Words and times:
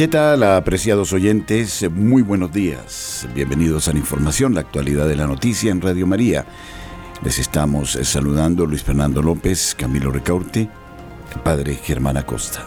¿Qué 0.00 0.08
tal, 0.08 0.44
apreciados 0.44 1.12
oyentes? 1.12 1.86
Muy 1.90 2.22
buenos 2.22 2.50
días. 2.50 3.28
Bienvenidos 3.34 3.86
a 3.86 3.92
la 3.92 3.98
información, 3.98 4.54
la 4.54 4.62
actualidad 4.62 5.06
de 5.06 5.14
la 5.14 5.26
noticia 5.26 5.70
en 5.70 5.82
Radio 5.82 6.06
María. 6.06 6.46
Les 7.22 7.38
estamos 7.38 7.98
saludando 8.04 8.64
Luis 8.64 8.82
Fernando 8.82 9.20
López, 9.20 9.74
Camilo 9.78 10.10
Recaurte, 10.10 10.70
padre 11.44 11.74
Germán 11.74 12.16
Acosta. 12.16 12.64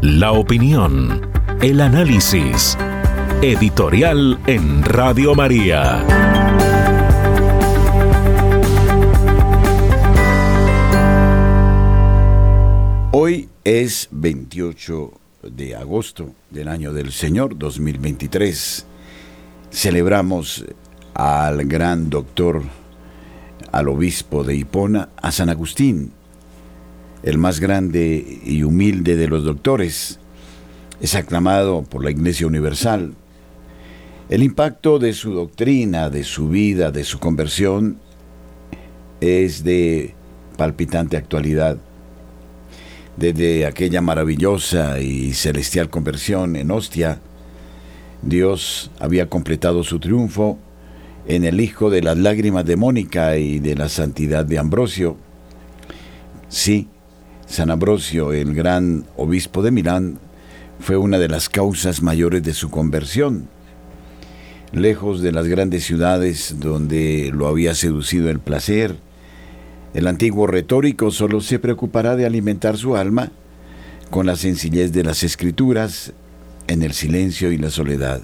La 0.00 0.30
opinión, 0.30 1.28
el 1.60 1.80
análisis. 1.80 2.78
Editorial 3.42 4.38
en 4.46 4.84
Radio 4.84 5.34
María. 5.34 6.29
Hoy 13.12 13.48
es 13.64 14.06
28 14.12 15.12
de 15.42 15.74
agosto 15.74 16.32
del 16.48 16.68
año 16.68 16.92
del 16.92 17.10
Señor 17.10 17.58
2023. 17.58 18.86
Celebramos 19.72 20.64
al 21.14 21.64
gran 21.64 22.08
doctor, 22.08 22.62
al 23.72 23.88
obispo 23.88 24.44
de 24.44 24.54
Hipona, 24.54 25.08
a 25.16 25.32
San 25.32 25.48
Agustín, 25.48 26.12
el 27.24 27.36
más 27.36 27.58
grande 27.58 28.40
y 28.44 28.62
humilde 28.62 29.16
de 29.16 29.26
los 29.26 29.42
doctores. 29.42 30.20
Es 31.00 31.16
aclamado 31.16 31.82
por 31.82 32.04
la 32.04 32.12
Iglesia 32.12 32.46
Universal. 32.46 33.14
El 34.28 34.44
impacto 34.44 35.00
de 35.00 35.14
su 35.14 35.32
doctrina, 35.32 36.10
de 36.10 36.22
su 36.22 36.48
vida, 36.48 36.92
de 36.92 37.02
su 37.02 37.18
conversión, 37.18 37.98
es 39.20 39.64
de 39.64 40.14
palpitante 40.56 41.16
actualidad 41.16 41.76
desde 43.20 43.66
aquella 43.66 44.00
maravillosa 44.00 44.98
y 44.98 45.34
celestial 45.34 45.90
conversión 45.90 46.56
en 46.56 46.70
Ostia, 46.70 47.20
Dios 48.22 48.90
había 48.98 49.28
completado 49.28 49.84
su 49.84 50.00
triunfo 50.00 50.58
en 51.26 51.44
el 51.44 51.60
Hijo 51.60 51.90
de 51.90 52.00
las 52.00 52.16
lágrimas 52.16 52.64
de 52.64 52.76
Mónica 52.76 53.36
y 53.36 53.58
de 53.58 53.74
la 53.76 53.90
santidad 53.90 54.46
de 54.46 54.58
Ambrosio. 54.58 55.18
Sí, 56.48 56.88
San 57.46 57.70
Ambrosio, 57.70 58.32
el 58.32 58.54
gran 58.54 59.04
obispo 59.18 59.60
de 59.60 59.70
Milán, 59.70 60.18
fue 60.78 60.96
una 60.96 61.18
de 61.18 61.28
las 61.28 61.50
causas 61.50 62.00
mayores 62.00 62.42
de 62.42 62.54
su 62.54 62.70
conversión. 62.70 63.50
Lejos 64.72 65.20
de 65.20 65.32
las 65.32 65.46
grandes 65.46 65.84
ciudades 65.84 66.56
donde 66.58 67.30
lo 67.34 67.48
había 67.48 67.74
seducido 67.74 68.30
el 68.30 68.40
placer, 68.40 68.96
el 69.94 70.06
antiguo 70.06 70.46
retórico 70.46 71.10
solo 71.10 71.40
se 71.40 71.58
preocupará 71.58 72.16
de 72.16 72.26
alimentar 72.26 72.76
su 72.76 72.96
alma 72.96 73.32
con 74.10 74.26
la 74.26 74.36
sencillez 74.36 74.92
de 74.92 75.04
las 75.04 75.22
escrituras, 75.22 76.12
en 76.66 76.82
el 76.82 76.92
silencio 76.92 77.50
y 77.50 77.58
la 77.58 77.70
soledad. 77.70 78.20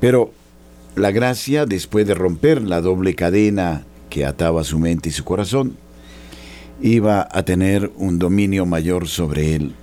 Pero 0.00 0.32
la 0.96 1.10
gracia, 1.10 1.66
después 1.66 2.06
de 2.06 2.14
romper 2.14 2.62
la 2.62 2.80
doble 2.80 3.14
cadena 3.14 3.84
que 4.10 4.24
ataba 4.24 4.64
su 4.64 4.78
mente 4.78 5.08
y 5.08 5.12
su 5.12 5.24
corazón, 5.24 5.76
iba 6.80 7.28
a 7.30 7.42
tener 7.44 7.92
un 7.96 8.18
dominio 8.18 8.66
mayor 8.66 9.08
sobre 9.08 9.54
él. 9.54 9.74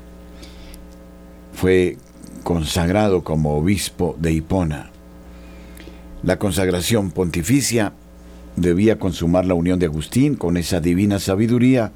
Fue 1.54 1.98
consagrado 2.44 3.24
como 3.24 3.58
obispo 3.58 4.16
de 4.20 4.34
Hipona. 4.34 4.92
La 6.24 6.38
consagración 6.38 7.12
pontificia 7.12 7.94
debía 8.56 9.00
consumar 9.00 9.46
la 9.46 9.54
unión 9.54 9.80
de 9.80 9.86
Agustín 9.88 10.36
con 10.36 10.58
esa 10.58 10.80
divina 10.80 11.20
sabiduría 11.20 11.92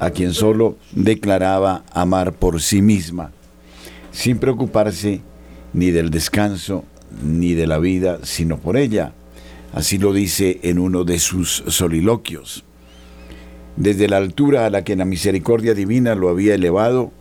a 0.00 0.10
quien 0.10 0.32
solo 0.32 0.76
declaraba 0.92 1.84
amar 1.92 2.32
por 2.32 2.60
sí 2.60 2.82
misma, 2.82 3.30
sin 4.12 4.38
preocuparse 4.38 5.20
ni 5.72 5.90
del 5.90 6.10
descanso 6.10 6.84
ni 7.22 7.54
de 7.54 7.66
la 7.66 7.78
vida, 7.78 8.18
sino 8.22 8.58
por 8.58 8.76
ella. 8.76 9.12
Así 9.72 9.98
lo 9.98 10.12
dice 10.12 10.60
en 10.62 10.78
uno 10.78 11.04
de 11.04 11.18
sus 11.18 11.64
soliloquios. 11.66 12.64
Desde 13.76 14.08
la 14.08 14.18
altura 14.18 14.66
a 14.66 14.70
la 14.70 14.84
que 14.84 14.94
la 14.94 15.04
misericordia 15.04 15.74
divina 15.74 16.14
lo 16.14 16.28
había 16.28 16.54
elevado, 16.54 17.12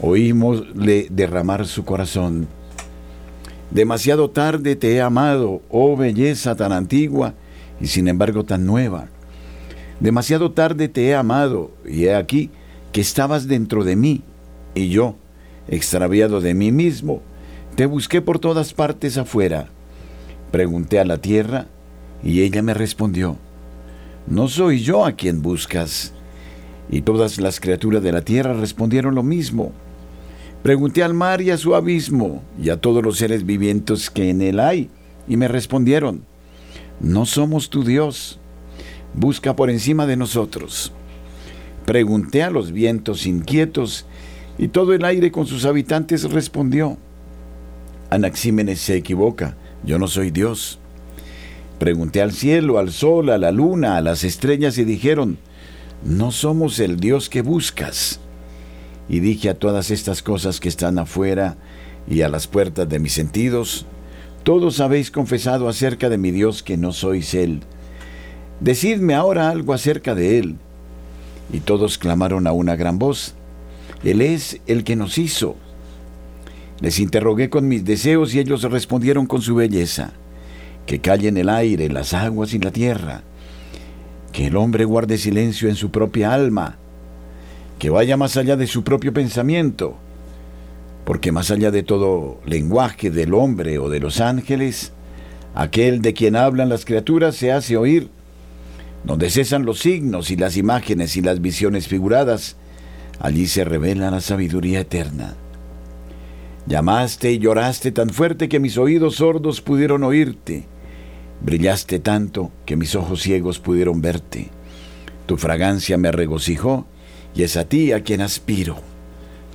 oímosle 0.00 1.06
derramar 1.10 1.66
su 1.66 1.84
corazón. 1.84 2.48
Demasiado 3.70 4.30
tarde 4.30 4.76
te 4.76 4.94
he 4.94 5.00
amado, 5.00 5.62
oh 5.70 5.96
belleza 5.96 6.56
tan 6.56 6.72
antigua, 6.72 7.34
y 7.82 7.88
sin 7.88 8.08
embargo 8.08 8.44
tan 8.44 8.64
nueva. 8.64 9.08
Demasiado 10.00 10.52
tarde 10.52 10.88
te 10.88 11.08
he 11.08 11.14
amado 11.14 11.72
y 11.86 12.04
he 12.04 12.14
aquí 12.14 12.50
que 12.92 13.00
estabas 13.00 13.48
dentro 13.48 13.84
de 13.84 13.96
mí 13.96 14.22
y 14.74 14.88
yo, 14.88 15.16
extraviado 15.68 16.40
de 16.40 16.54
mí 16.54 16.72
mismo, 16.72 17.20
te 17.74 17.86
busqué 17.86 18.22
por 18.22 18.38
todas 18.38 18.72
partes 18.72 19.18
afuera. 19.18 19.68
Pregunté 20.50 20.98
a 21.00 21.04
la 21.04 21.18
tierra 21.18 21.66
y 22.22 22.42
ella 22.42 22.62
me 22.62 22.74
respondió, 22.74 23.36
no 24.26 24.48
soy 24.48 24.80
yo 24.80 25.04
a 25.04 25.12
quien 25.12 25.42
buscas. 25.42 26.12
Y 26.90 27.02
todas 27.02 27.38
las 27.40 27.58
criaturas 27.58 28.02
de 28.02 28.12
la 28.12 28.22
tierra 28.22 28.52
respondieron 28.52 29.14
lo 29.14 29.22
mismo. 29.22 29.72
Pregunté 30.62 31.02
al 31.02 31.14
mar 31.14 31.40
y 31.40 31.50
a 31.50 31.56
su 31.56 31.74
abismo 31.74 32.42
y 32.62 32.70
a 32.70 32.76
todos 32.76 33.02
los 33.02 33.18
seres 33.18 33.44
vivientes 33.44 34.10
que 34.10 34.30
en 34.30 34.42
él 34.42 34.60
hay, 34.60 34.90
y 35.26 35.36
me 35.36 35.48
respondieron, 35.48 36.24
no 37.02 37.26
somos 37.26 37.68
tu 37.68 37.82
Dios. 37.82 38.38
Busca 39.14 39.54
por 39.56 39.68
encima 39.70 40.06
de 40.06 40.16
nosotros. 40.16 40.92
Pregunté 41.84 42.44
a 42.44 42.50
los 42.50 42.72
vientos 42.72 43.26
inquietos 43.26 44.06
y 44.56 44.68
todo 44.68 44.94
el 44.94 45.04
aire 45.04 45.32
con 45.32 45.46
sus 45.46 45.64
habitantes 45.64 46.30
respondió. 46.30 46.96
Anaxímenes 48.10 48.80
se 48.80 48.96
equivoca, 48.96 49.56
yo 49.84 49.98
no 49.98 50.06
soy 50.06 50.30
Dios. 50.30 50.78
Pregunté 51.80 52.22
al 52.22 52.32
cielo, 52.32 52.78
al 52.78 52.92
sol, 52.92 53.30
a 53.30 53.38
la 53.38 53.50
luna, 53.50 53.96
a 53.96 54.00
las 54.00 54.22
estrellas 54.22 54.78
y 54.78 54.84
dijeron, 54.84 55.38
no 56.04 56.30
somos 56.30 56.78
el 56.78 57.00
Dios 57.00 57.28
que 57.28 57.42
buscas. 57.42 58.20
Y 59.08 59.18
dije 59.18 59.50
a 59.50 59.58
todas 59.58 59.90
estas 59.90 60.22
cosas 60.22 60.60
que 60.60 60.68
están 60.68 60.98
afuera 61.00 61.56
y 62.08 62.22
a 62.22 62.28
las 62.28 62.46
puertas 62.46 62.88
de 62.88 63.00
mis 63.00 63.12
sentidos, 63.12 63.86
todos 64.42 64.80
habéis 64.80 65.10
confesado 65.10 65.68
acerca 65.68 66.08
de 66.08 66.18
mi 66.18 66.30
Dios 66.30 66.62
que 66.62 66.76
no 66.76 66.92
sois 66.92 67.34
Él. 67.34 67.60
Decidme 68.60 69.14
ahora 69.14 69.50
algo 69.50 69.72
acerca 69.72 70.14
de 70.14 70.38
Él. 70.38 70.56
Y 71.52 71.60
todos 71.60 71.98
clamaron 71.98 72.46
a 72.46 72.52
una 72.52 72.76
gran 72.76 72.98
voz, 72.98 73.34
Él 74.04 74.20
es 74.20 74.60
el 74.66 74.84
que 74.84 74.96
nos 74.96 75.18
hizo. 75.18 75.56
Les 76.80 76.98
interrogué 76.98 77.50
con 77.50 77.68
mis 77.68 77.84
deseos 77.84 78.34
y 78.34 78.40
ellos 78.40 78.62
respondieron 78.62 79.26
con 79.26 79.42
su 79.42 79.54
belleza, 79.54 80.12
que 80.86 81.00
callen 81.00 81.36
el 81.36 81.48
aire, 81.48 81.88
las 81.88 82.12
aguas 82.14 82.54
y 82.54 82.58
la 82.58 82.72
tierra, 82.72 83.22
que 84.32 84.46
el 84.46 84.56
hombre 84.56 84.84
guarde 84.84 85.18
silencio 85.18 85.68
en 85.68 85.76
su 85.76 85.90
propia 85.90 86.32
alma, 86.32 86.78
que 87.78 87.90
vaya 87.90 88.16
más 88.16 88.36
allá 88.36 88.56
de 88.56 88.66
su 88.66 88.82
propio 88.82 89.12
pensamiento, 89.12 89.98
porque 91.04 91.32
más 91.32 91.50
allá 91.50 91.70
de 91.70 91.82
todo 91.82 92.40
lenguaje 92.46 93.10
del 93.10 93.34
hombre 93.34 93.78
o 93.78 93.88
de 93.88 94.00
los 94.00 94.20
ángeles, 94.20 94.92
aquel 95.54 96.00
de 96.00 96.14
quien 96.14 96.36
hablan 96.36 96.68
las 96.68 96.84
criaturas 96.84 97.36
se 97.36 97.52
hace 97.52 97.76
oír, 97.76 98.08
donde 99.04 99.30
cesan 99.30 99.64
los 99.64 99.80
signos 99.80 100.30
y 100.30 100.36
las 100.36 100.56
imágenes 100.56 101.16
y 101.16 101.22
las 101.22 101.40
visiones 101.40 101.88
figuradas, 101.88 102.56
allí 103.18 103.46
se 103.46 103.64
revela 103.64 104.10
la 104.10 104.20
sabiduría 104.20 104.80
eterna. 104.80 105.34
Llamaste 106.66 107.32
y 107.32 107.38
lloraste 107.38 107.90
tan 107.90 108.10
fuerte 108.10 108.48
que 108.48 108.60
mis 108.60 108.78
oídos 108.78 109.16
sordos 109.16 109.60
pudieron 109.60 110.04
oírte, 110.04 110.66
brillaste 111.40 111.98
tanto 111.98 112.52
que 112.64 112.76
mis 112.76 112.94
ojos 112.94 113.20
ciegos 113.20 113.58
pudieron 113.58 114.00
verte. 114.00 114.50
Tu 115.26 115.36
fragancia 115.36 115.98
me 115.98 116.12
regocijó 116.12 116.86
y 117.34 117.42
es 117.42 117.56
a 117.56 117.64
ti 117.64 117.90
a 117.90 118.04
quien 118.04 118.20
aspiro. 118.20 118.91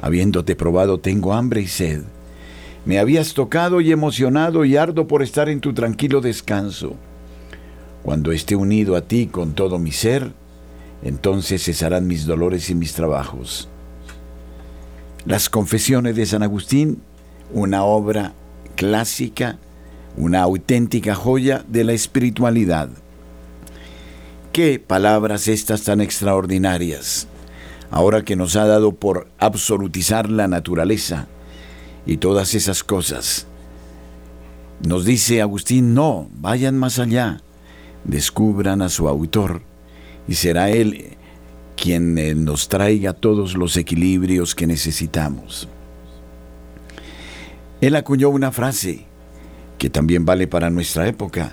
Habiéndote 0.01 0.55
probado 0.55 0.99
tengo 0.99 1.33
hambre 1.33 1.61
y 1.61 1.67
sed. 1.67 2.03
Me 2.85 2.99
habías 2.99 3.33
tocado 3.33 3.81
y 3.81 3.91
emocionado 3.91 4.63
y 4.63 4.77
ardo 4.77 5.07
por 5.07 5.21
estar 5.23 5.49
en 5.49 5.59
tu 5.59 5.73
tranquilo 5.73 6.21
descanso. 6.21 6.95
Cuando 8.03 8.31
esté 8.31 8.55
unido 8.55 8.95
a 8.95 9.01
ti 9.01 9.27
con 9.27 9.53
todo 9.53 9.79
mi 9.79 9.91
ser, 9.91 10.31
entonces 11.03 11.63
cesarán 11.63 12.07
mis 12.07 12.25
dolores 12.25 12.69
y 12.69 12.75
mis 12.75 12.93
trabajos. 12.93 13.67
Las 15.25 15.49
confesiones 15.49 16.15
de 16.15 16.25
San 16.25 16.43
Agustín, 16.43 17.01
una 17.51 17.83
obra 17.83 18.33
clásica, 18.75 19.57
una 20.15 20.41
auténtica 20.41 21.15
joya 21.15 21.65
de 21.67 21.83
la 21.83 21.93
espiritualidad. 21.93 22.89
Qué 24.53 24.79
palabras 24.79 25.47
estas 25.47 25.83
tan 25.83 26.01
extraordinarias, 26.01 27.27
ahora 27.91 28.23
que 28.23 28.35
nos 28.35 28.55
ha 28.55 28.65
dado 28.65 28.93
por 28.93 29.27
absolutizar 29.39 30.29
la 30.29 30.47
naturaleza 30.47 31.27
y 32.05 32.17
todas 32.17 32.53
esas 32.55 32.83
cosas. 32.83 33.47
Nos 34.85 35.05
dice 35.05 35.41
Agustín, 35.41 35.93
no, 35.93 36.29
vayan 36.33 36.77
más 36.77 36.99
allá, 36.99 37.41
descubran 38.03 38.81
a 38.81 38.89
su 38.89 39.07
autor 39.07 39.61
y 40.27 40.35
será 40.35 40.69
él 40.69 41.17
quien 41.75 42.17
eh, 42.17 42.35
nos 42.35 42.69
traiga 42.69 43.13
todos 43.13 43.55
los 43.55 43.77
equilibrios 43.77 44.55
que 44.55 44.67
necesitamos. 44.67 45.67
Él 47.81 47.95
acuñó 47.95 48.29
una 48.29 48.51
frase 48.51 49.05
que 49.77 49.89
también 49.89 50.25
vale 50.25 50.47
para 50.47 50.69
nuestra 50.69 51.07
época. 51.07 51.51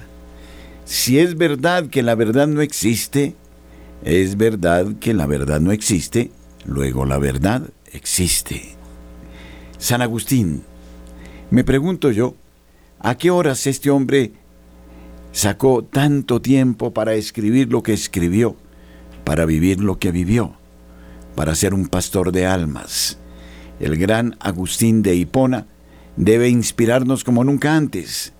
Si 0.86 1.18
es 1.18 1.36
verdad 1.36 1.86
que 1.88 2.02
la 2.02 2.14
verdad 2.14 2.46
no 2.46 2.62
existe, 2.62 3.34
es 4.04 4.36
verdad 4.36 4.96
que 5.00 5.14
la 5.14 5.26
verdad 5.26 5.60
no 5.60 5.72
existe, 5.72 6.30
luego 6.64 7.04
la 7.04 7.18
verdad 7.18 7.70
existe. 7.92 8.76
San 9.78 10.02
Agustín, 10.02 10.62
me 11.50 11.64
pregunto 11.64 12.10
yo, 12.10 12.36
¿a 13.00 13.16
qué 13.16 13.30
horas 13.30 13.66
este 13.66 13.90
hombre 13.90 14.32
sacó 15.32 15.82
tanto 15.82 16.40
tiempo 16.40 16.92
para 16.92 17.14
escribir 17.14 17.72
lo 17.72 17.82
que 17.82 17.92
escribió? 17.92 18.56
para 19.24 19.46
vivir 19.46 19.80
lo 19.80 19.98
que 19.98 20.12
vivió, 20.12 20.52
para 21.34 21.54
ser 21.54 21.74
un 21.74 21.88
pastor 21.88 22.30
de 22.30 22.46
almas. 22.46 23.18
El 23.80 23.96
gran 23.96 24.36
Agustín 24.38 25.02
de 25.02 25.16
Hipona 25.16 25.66
debe 26.16 26.48
inspirarnos 26.48 27.24
como 27.24 27.42
nunca 27.42 27.74
antes. 27.74 28.32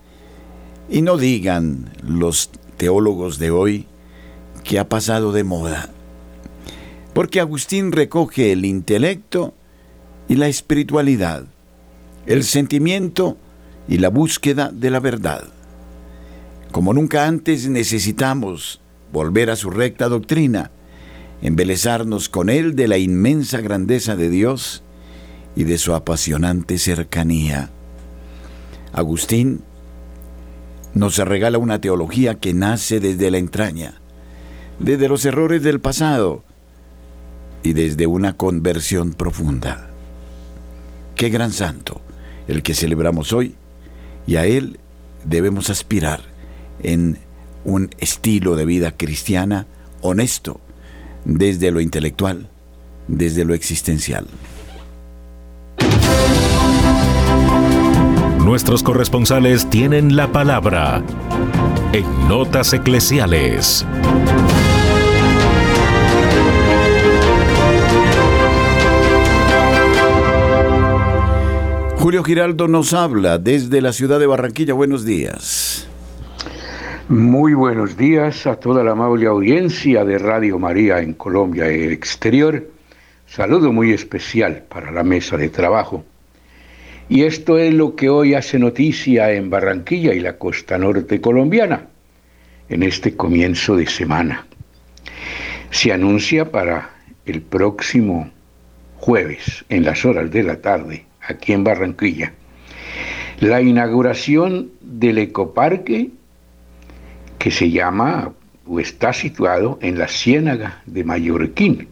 Y 0.88 1.02
no 1.02 1.16
digan 1.16 1.90
los 2.02 2.50
teólogos 2.76 3.38
de 3.38 3.50
hoy 3.50 3.86
que 4.64 4.78
ha 4.78 4.88
pasado 4.88 5.32
de 5.32 5.44
moda. 5.44 5.90
Porque 7.12 7.38
Agustín 7.38 7.92
recoge 7.92 8.50
el 8.50 8.64
intelecto 8.64 9.54
y 10.28 10.34
la 10.34 10.48
espiritualidad, 10.48 11.44
el 12.26 12.42
sentimiento 12.42 13.36
y 13.86 13.98
la 13.98 14.08
búsqueda 14.08 14.70
de 14.72 14.90
la 14.90 14.98
verdad. 14.98 15.44
Como 16.72 16.92
nunca 16.92 17.26
antes 17.26 17.68
necesitamos 17.68 18.80
volver 19.12 19.50
a 19.50 19.56
su 19.56 19.70
recta 19.70 20.08
doctrina, 20.08 20.72
embelezarnos 21.40 22.28
con 22.28 22.48
él 22.48 22.74
de 22.74 22.88
la 22.88 22.98
inmensa 22.98 23.60
grandeza 23.60 24.16
de 24.16 24.30
Dios 24.30 24.82
y 25.54 25.64
de 25.64 25.78
su 25.78 25.94
apasionante 25.94 26.78
cercanía. 26.78 27.70
Agustín 28.92 29.62
nos 30.94 31.18
regala 31.18 31.58
una 31.58 31.80
teología 31.80 32.36
que 32.40 32.54
nace 32.54 32.98
desde 32.98 33.30
la 33.30 33.38
entraña, 33.38 34.00
desde 34.78 35.08
los 35.08 35.24
errores 35.24 35.62
del 35.62 35.80
pasado 35.80 36.42
y 37.62 37.72
desde 37.72 38.06
una 38.06 38.36
conversión 38.36 39.12
profunda. 39.12 39.90
Qué 41.16 41.30
gran 41.30 41.52
santo 41.52 42.00
el 42.48 42.62
que 42.62 42.74
celebramos 42.74 43.32
hoy 43.32 43.54
y 44.26 44.36
a 44.36 44.46
él 44.46 44.78
debemos 45.24 45.70
aspirar 45.70 46.20
en 46.82 47.18
un 47.64 47.90
estilo 47.98 48.56
de 48.56 48.66
vida 48.66 48.92
cristiana 48.92 49.66
honesto, 50.02 50.60
desde 51.24 51.70
lo 51.70 51.80
intelectual, 51.80 52.50
desde 53.08 53.44
lo 53.44 53.54
existencial. 53.54 54.26
Nuestros 58.44 58.82
corresponsales 58.82 59.70
tienen 59.70 60.16
la 60.16 60.30
palabra 60.30 61.02
en 61.94 62.28
Notas 62.28 62.74
Eclesiales. 62.74 63.86
Julio 72.04 72.22
Giraldo 72.22 72.68
nos 72.68 72.92
habla 72.92 73.38
desde 73.38 73.80
la 73.80 73.90
ciudad 73.94 74.20
de 74.20 74.26
Barranquilla. 74.26 74.74
Buenos 74.74 75.06
días. 75.06 75.88
Muy 77.08 77.54
buenos 77.54 77.96
días 77.96 78.46
a 78.46 78.56
toda 78.56 78.84
la 78.84 78.90
amable 78.90 79.26
audiencia 79.26 80.04
de 80.04 80.18
Radio 80.18 80.58
María 80.58 80.98
en 80.98 81.14
Colombia 81.14 81.72
y 81.72 81.84
el 81.84 81.92
exterior. 81.92 82.70
Saludo 83.26 83.72
muy 83.72 83.92
especial 83.92 84.64
para 84.68 84.90
la 84.90 85.02
mesa 85.02 85.38
de 85.38 85.48
trabajo. 85.48 86.04
Y 87.08 87.22
esto 87.22 87.56
es 87.56 87.72
lo 87.72 87.96
que 87.96 88.10
hoy 88.10 88.34
hace 88.34 88.58
noticia 88.58 89.32
en 89.32 89.48
Barranquilla 89.48 90.12
y 90.12 90.20
la 90.20 90.36
costa 90.36 90.76
norte 90.76 91.22
colombiana 91.22 91.86
en 92.68 92.82
este 92.82 93.16
comienzo 93.16 93.76
de 93.76 93.86
semana. 93.86 94.46
Se 95.70 95.90
anuncia 95.90 96.50
para 96.50 96.90
el 97.24 97.40
próximo 97.40 98.30
jueves 98.98 99.64
en 99.70 99.86
las 99.86 100.04
horas 100.04 100.30
de 100.30 100.42
la 100.42 100.60
tarde 100.60 101.06
aquí 101.28 101.52
en 101.52 101.64
Barranquilla 101.64 102.32
la 103.40 103.60
inauguración 103.60 104.70
del 104.80 105.18
ecoparque 105.18 106.10
que 107.38 107.50
se 107.50 107.70
llama 107.70 108.32
o 108.66 108.80
está 108.80 109.12
situado 109.12 109.78
en 109.82 109.98
la 109.98 110.08
Ciénaga 110.08 110.82
de 110.86 111.04
Mallorquín. 111.04 111.88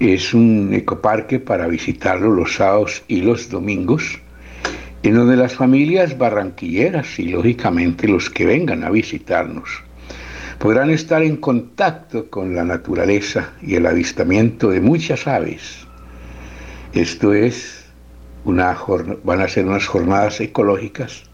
Es 0.00 0.34
un 0.34 0.72
ecoparque 0.72 1.38
para 1.38 1.66
visitarlo 1.68 2.32
los 2.32 2.54
sábados 2.54 3.04
y 3.06 3.20
los 3.20 3.50
domingos, 3.50 4.20
en 5.02 5.14
donde 5.14 5.36
las 5.36 5.54
familias 5.54 6.16
barranquilleras 6.16 7.18
y 7.18 7.28
lógicamente 7.28 8.08
los 8.08 8.30
que 8.30 8.46
vengan 8.46 8.82
a 8.82 8.90
visitarnos 8.90 9.68
podrán 10.58 10.90
estar 10.90 11.22
en 11.22 11.36
contacto 11.36 12.28
con 12.28 12.54
la 12.54 12.64
naturaleza 12.64 13.52
y 13.62 13.76
el 13.76 13.86
avistamiento 13.86 14.70
de 14.70 14.82
muchas 14.82 15.26
aves. 15.26 15.86
Esto 16.92 17.32
es 17.32 17.79
van 18.44 19.40
a 19.40 19.48
ser 19.48 19.66
unas 19.66 19.86
jornadas 19.86 20.40
ecológicas 20.40 21.24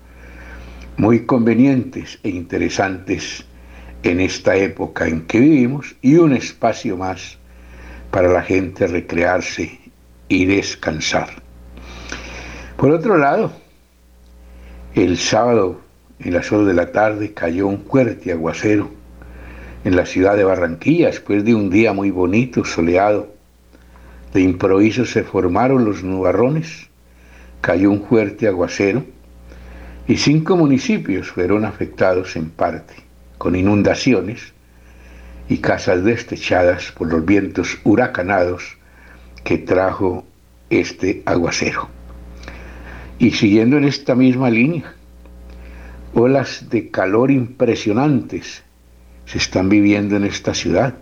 muy 0.96 1.26
convenientes 1.26 2.18
e 2.22 2.30
interesantes 2.30 3.44
en 4.02 4.20
esta 4.20 4.56
época 4.56 5.06
en 5.06 5.26
que 5.26 5.40
vivimos 5.40 5.96
y 6.00 6.16
un 6.16 6.32
espacio 6.32 6.96
más 6.96 7.38
para 8.10 8.28
la 8.28 8.42
gente 8.42 8.86
recrearse 8.86 9.78
y 10.28 10.46
descansar. 10.46 11.28
Por 12.76 12.90
otro 12.90 13.16
lado, 13.18 13.52
el 14.94 15.18
sábado 15.18 15.80
en 16.20 16.34
las 16.34 16.50
horas 16.50 16.66
de 16.66 16.74
la 16.74 16.92
tarde 16.92 17.34
cayó 17.34 17.66
un 17.66 17.82
fuerte 17.82 18.32
aguacero 18.32 18.90
en 19.84 19.96
la 19.96 20.06
ciudad 20.06 20.36
de 20.36 20.44
Barranquilla 20.44 21.08
después 21.08 21.44
de 21.44 21.54
un 21.54 21.70
día 21.70 21.92
muy 21.92 22.10
bonito, 22.10 22.64
soleado. 22.64 23.34
De 24.32 24.40
improviso 24.40 25.04
se 25.04 25.22
formaron 25.22 25.84
los 25.84 26.02
nubarrones, 26.02 26.85
cayó 27.66 27.90
un 27.90 28.04
fuerte 28.04 28.46
aguacero 28.46 29.04
y 30.06 30.18
cinco 30.18 30.56
municipios 30.56 31.32
fueron 31.32 31.64
afectados 31.64 32.36
en 32.36 32.50
parte 32.50 32.94
con 33.38 33.56
inundaciones 33.56 34.52
y 35.48 35.58
casas 35.58 36.04
destechadas 36.04 36.92
por 36.92 37.12
los 37.12 37.26
vientos 37.26 37.76
huracanados 37.82 38.78
que 39.42 39.58
trajo 39.58 40.24
este 40.70 41.24
aguacero. 41.26 41.88
Y 43.18 43.32
siguiendo 43.32 43.78
en 43.78 43.84
esta 43.86 44.14
misma 44.14 44.48
línea, 44.48 44.94
olas 46.14 46.70
de 46.70 46.92
calor 46.92 47.32
impresionantes 47.32 48.62
se 49.24 49.38
están 49.38 49.68
viviendo 49.68 50.14
en 50.14 50.22
esta 50.22 50.54
ciudad. 50.54 50.94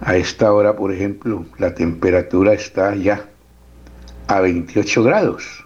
A 0.00 0.16
esta 0.16 0.54
hora, 0.54 0.74
por 0.74 0.90
ejemplo, 0.90 1.44
la 1.58 1.74
temperatura 1.74 2.54
está 2.54 2.94
ya 2.94 3.28
a 4.32 4.40
28 4.40 5.02
grados 5.02 5.62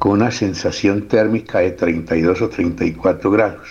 con 0.00 0.12
una 0.12 0.32
sensación 0.32 1.06
térmica 1.06 1.60
de 1.60 1.70
32 1.70 2.42
o 2.42 2.48
34 2.48 3.30
grados. 3.30 3.68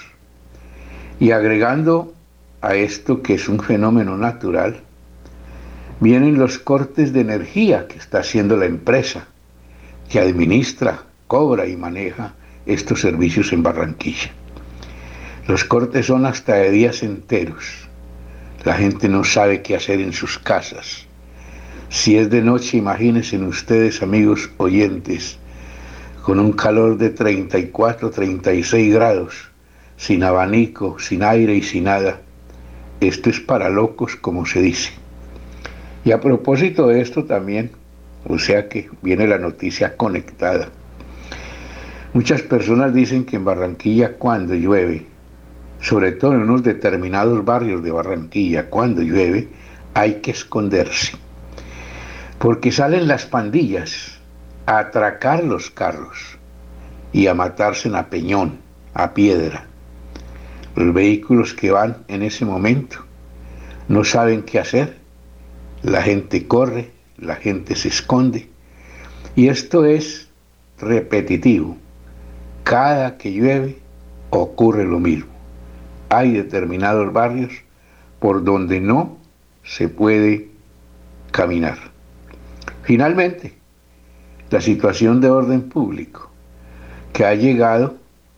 Y 1.20 1.32
agregando 1.32 2.14
a 2.62 2.76
esto 2.76 3.22
que 3.22 3.34
es 3.34 3.50
un 3.50 3.60
fenómeno 3.60 4.18
natural, 4.18 4.80
vienen 6.00 6.40
los 6.40 6.58
cortes 6.58 7.12
de 7.12 7.20
energía 7.20 7.90
que 7.90 7.98
está 7.98 8.20
haciendo 8.20 8.56
la 8.56 8.66
empresa 8.66 9.28
que 10.08 10.22
administra, 10.22 11.04
cobra 11.28 11.68
y 11.68 11.76
maneja 11.76 12.34
estos 12.66 13.02
servicios 13.02 13.52
en 13.52 13.62
Barranquilla. 13.62 14.32
Los 15.50 15.66
cortes 15.66 16.06
son 16.06 16.26
hasta 16.26 16.56
de 16.56 16.72
días 16.72 17.04
enteros. 17.04 17.90
La 18.64 18.76
gente 18.76 19.10
no 19.10 19.26
sabe 19.26 19.62
qué 19.62 19.76
hacer 19.76 20.00
en 20.00 20.14
sus 20.14 20.40
casas. 20.40 21.08
Si 21.92 22.18
es 22.18 22.30
de 22.30 22.42
noche, 22.42 22.78
imagínense 22.78 23.38
ustedes, 23.38 24.02
amigos 24.02 24.50
oyentes, 24.56 25.38
con 26.24 26.40
un 26.40 26.54
calor 26.54 26.98
de 26.98 27.10
34, 27.10 28.10
36 28.10 28.94
grados, 28.94 29.52
sin 29.98 30.24
abanico, 30.24 30.98
sin 31.00 31.22
aire 31.22 31.54
y 31.54 31.62
sin 31.62 31.84
nada, 31.84 32.22
esto 33.02 33.30
es 33.30 33.42
para 33.42 33.70
locos, 33.70 34.16
como 34.16 34.46
se 34.46 34.62
dice. 34.62 34.94
Y 36.06 36.14
a 36.14 36.22
propósito 36.22 36.88
de 36.88 37.02
esto 37.02 37.26
también, 37.26 37.72
o 38.26 38.40
sea 38.40 38.70
que 38.70 38.90
viene 39.02 39.28
la 39.28 39.38
noticia 39.38 39.98
conectada. 39.98 40.70
Muchas 42.14 42.42
personas 42.42 42.94
dicen 42.94 43.26
que 43.26 43.36
en 43.36 43.44
Barranquilla 43.44 44.14
cuando 44.14 44.56
llueve, 44.56 45.08
sobre 45.82 46.14
todo 46.14 46.36
en 46.36 46.44
unos 46.44 46.64
determinados 46.64 47.44
barrios 47.44 47.84
de 47.84 47.92
Barranquilla, 47.92 48.70
cuando 48.70 49.02
llueve, 49.02 49.50
hay 49.94 50.22
que 50.22 50.32
esconderse. 50.32 51.18
Porque 52.42 52.72
salen 52.72 53.08
las 53.08 53.28
pandillas 53.28 54.18
a 54.66 54.80
atracar 54.80 55.44
los 55.44 55.70
carros 55.70 56.40
y 57.14 57.28
a 57.28 57.36
matarse 57.36 57.88
en 57.88 57.94
a 57.94 58.10
peñón, 58.10 58.58
a 58.96 59.14
piedra. 59.14 59.68
Los 60.76 60.92
vehículos 60.92 61.54
que 61.54 61.70
van 61.70 61.98
en 62.08 62.24
ese 62.24 62.44
momento 62.44 62.98
no 63.88 64.04
saben 64.04 64.42
qué 64.42 64.58
hacer. 64.58 64.98
La 65.84 66.02
gente 66.02 66.48
corre, 66.48 66.90
la 67.20 67.36
gente 67.36 67.76
se 67.76 67.90
esconde. 67.90 68.50
Y 69.36 69.50
esto 69.50 69.86
es 69.86 70.28
repetitivo. 70.80 71.78
Cada 72.64 73.20
que 73.20 73.34
llueve 73.34 73.78
ocurre 74.32 74.86
lo 74.86 75.00
mismo. 75.00 75.30
Hay 76.10 76.32
determinados 76.32 77.14
barrios 77.14 77.54
por 78.20 78.44
donde 78.44 78.82
no 78.82 79.20
se 79.62 79.90
puede 79.90 80.50
caminar. 81.30 81.91
Finalmente, 82.84 83.54
la 84.50 84.62
situación 84.62 85.22
de 85.22 85.30
orden 85.30 85.70
público 85.70 86.32
que 87.14 87.26
ha 87.26 87.36
llegado 87.36 87.96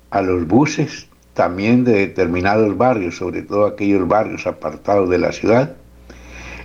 a 0.09 0.21
los 0.21 0.47
buses 0.47 1.07
también 1.33 1.83
de 1.83 1.93
determinados 1.93 2.77
barrios, 2.77 3.17
sobre 3.17 3.41
todo 3.41 3.65
aquellos 3.65 4.07
barrios 4.07 4.45
apartados 4.45 5.09
de 5.09 5.17
la 5.17 5.31
ciudad, 5.31 5.75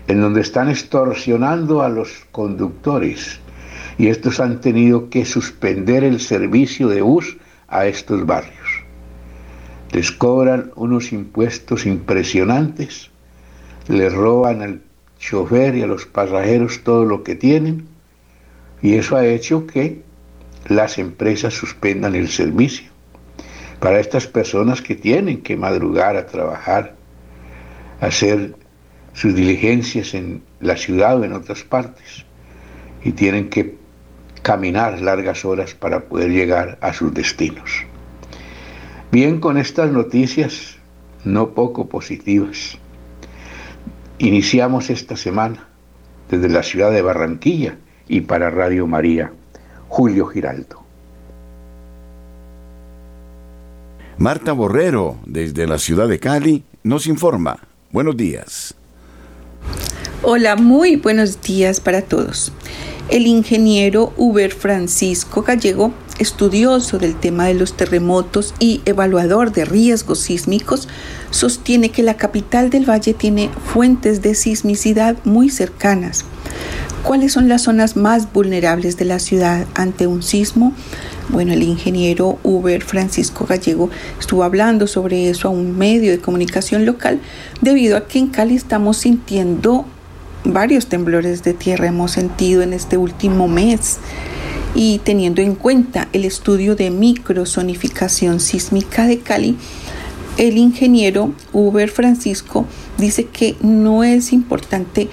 en 0.07 0.21
donde 0.21 0.41
están 0.41 0.69
extorsionando 0.69 1.83
a 1.83 1.89
los 1.89 2.27
conductores 2.33 3.41
y 3.99 4.09
estos 4.09 4.41
han 4.41 4.61
tenido 4.61 5.11
que 5.11 5.25
suspender 5.25 6.05
el 6.05 6.21
servicio 6.21 6.89
de 6.89 7.03
bus 7.03 7.37
a 7.69 7.87
estos 7.87 8.25
barrios. 8.27 8.85
Les 9.93 10.13
cobran 10.13 10.71
unos 10.77 11.13
impuestos 11.13 11.87
impresionantes, 11.87 13.11
les 13.89 14.13
roban 14.13 14.63
al 14.63 14.81
chofer 15.19 15.75
y 15.75 15.83
a 15.83 15.87
los 15.87 16.07
pasajeros 16.07 16.83
todo 16.85 17.05
lo 17.05 17.23
que 17.23 17.35
tienen 17.35 17.87
y 18.83 18.95
eso 18.95 19.17
ha 19.17 19.27
hecho 19.27 19.67
que 19.67 20.03
las 20.69 20.99
empresas 20.99 21.55
suspendan 21.55 22.15
el 22.15 22.29
servicio 22.29 22.89
para 23.81 24.01
estas 24.01 24.27
personas 24.27 24.83
que 24.83 24.95
tienen 24.95 25.43
que 25.43 25.57
madrugar 25.57 26.17
a 26.17 26.27
trabajar, 26.27 26.97
hacer 28.01 28.55
sus 29.13 29.35
diligencias 29.35 30.15
en 30.15 30.43
la 30.61 30.77
ciudad 30.77 31.19
o 31.21 31.25
en 31.25 31.33
otras 31.33 31.63
partes 31.63 32.25
y 33.03 33.13
tienen 33.13 33.49
que 33.49 33.77
caminar 34.43 35.01
largas 35.01 35.45
horas 35.45 35.75
para 35.75 36.01
poder 36.01 36.31
llegar 36.31 36.79
a 36.81 36.93
sus 36.93 37.13
destinos. 37.13 37.85
Bien, 39.11 39.41
con 39.41 39.59
estas 39.59 39.91
noticias 39.91 40.77
no 41.25 41.55
poco 41.55 41.89
positivas, 41.89 42.79
iniciamos 44.19 44.91
esta 44.91 45.17
semana 45.17 45.67
desde 46.31 46.49
la 46.49 46.63
ciudad 46.63 46.91
de 46.91 47.03
Barranquilla 47.03 47.77
y 48.09 48.23
para 48.23 48.51
Radio 48.51 48.87
María, 48.87 49.33
Julio 49.89 50.27
Giraldo. 50.27 50.85
Marta 54.19 54.53
Borrero, 54.53 55.17
desde 55.27 55.67
la 55.67 55.79
ciudad 55.79 56.09
de 56.09 56.19
Cali, 56.19 56.65
nos 56.83 57.07
informa. 57.07 57.61
Buenos 57.93 58.17
días. 58.17 58.78
Hola, 60.25 60.57
muy 60.57 60.97
buenos 60.97 61.41
días 61.43 61.79
para 61.79 62.03
todos. 62.03 62.51
El 63.09 63.29
ingeniero 63.29 64.13
Uber 64.17 64.53
Francisco 64.53 65.43
Gallego, 65.43 65.93
estudioso 66.19 66.99
del 66.99 67.15
tema 67.15 67.47
de 67.47 67.55
los 67.55 67.77
terremotos 67.77 68.53
y 68.59 68.81
evaluador 68.85 69.53
de 69.53 69.65
riesgos 69.65 70.19
sísmicos, 70.19 70.89
sostiene 71.31 71.91
que 71.91 72.03
la 72.03 72.17
capital 72.17 72.69
del 72.69 72.91
valle 72.91 73.15
tiene 73.15 73.49
fuentes 73.73 74.21
de 74.21 74.35
sismicidad 74.35 75.17
muy 75.23 75.51
cercanas. 75.51 76.25
¿Cuáles 77.05 77.33
son 77.33 77.49
las 77.49 77.63
zonas 77.63 77.97
más 77.97 78.33
vulnerables 78.33 78.97
de 78.97 79.05
la 79.05 79.21
ciudad 79.21 79.69
ante 79.77 80.09
un 80.09 80.25
sismo? 80.25 80.73
Bueno, 81.29 81.53
el 81.53 81.63
ingeniero 81.63 82.41
Uber 82.43 82.83
Francisco 82.83 83.47
Gallego 83.47 83.89
estuvo 84.19 84.43
hablando 84.43 84.89
sobre 84.89 85.31
eso 85.31 85.47
a 85.47 85.53
un 85.53 85.79
medio 85.79 86.11
de 86.11 86.19
comunicación 86.19 86.87
local 86.87 87.21
debido 87.61 87.97
a 87.97 88.09
que 88.09 88.19
en 88.19 88.27
Cali 88.27 88.57
estamos 88.57 88.97
sintiendo 88.97 89.87
varios 90.53 90.87
temblores 90.87 91.43
de 91.43 91.55
tierra, 91.55 91.89
hemos 91.89 92.13
sentido 92.13 92.63
en 92.63 92.73
este 92.73 92.97
último 92.97 93.49
mes 93.49 93.99
y 94.75 94.99
teniendo 94.99 95.43
en 95.43 95.55
cuenta 95.55 96.09
el 96.13 96.25
estudio 96.25 96.75
de 96.75 96.91
microsonificación 96.91 98.41
sísmica 98.41 99.07
de 99.07 99.21
Cali, 99.21 99.57
el 100.37 100.57
ingeniero 100.57 101.33
Uber 101.53 101.91
Francisco 101.91 102.65
dice 102.97 103.27
que 103.27 103.57
no 103.61 104.05
es 104.05 104.33
importante 104.33 105.09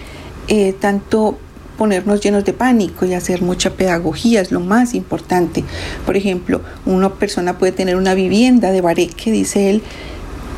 eh, 0.47 0.73
tanto 0.79 1.37
ponernos 1.77 2.21
llenos 2.21 2.45
de 2.45 2.53
pánico 2.53 3.05
y 3.05 3.13
hacer 3.13 3.41
mucha 3.41 3.71
pedagogía 3.71 4.41
es 4.41 4.51
lo 4.51 4.59
más 4.61 4.93
importante. 4.93 5.63
Por 6.05 6.15
ejemplo, 6.15 6.61
una 6.85 7.13
persona 7.15 7.57
puede 7.57 7.73
tener 7.73 7.97
una 7.97 8.13
vivienda 8.13 8.71
de 8.71 8.81
bareque, 8.81 9.31
dice 9.31 9.69
él, 9.69 9.81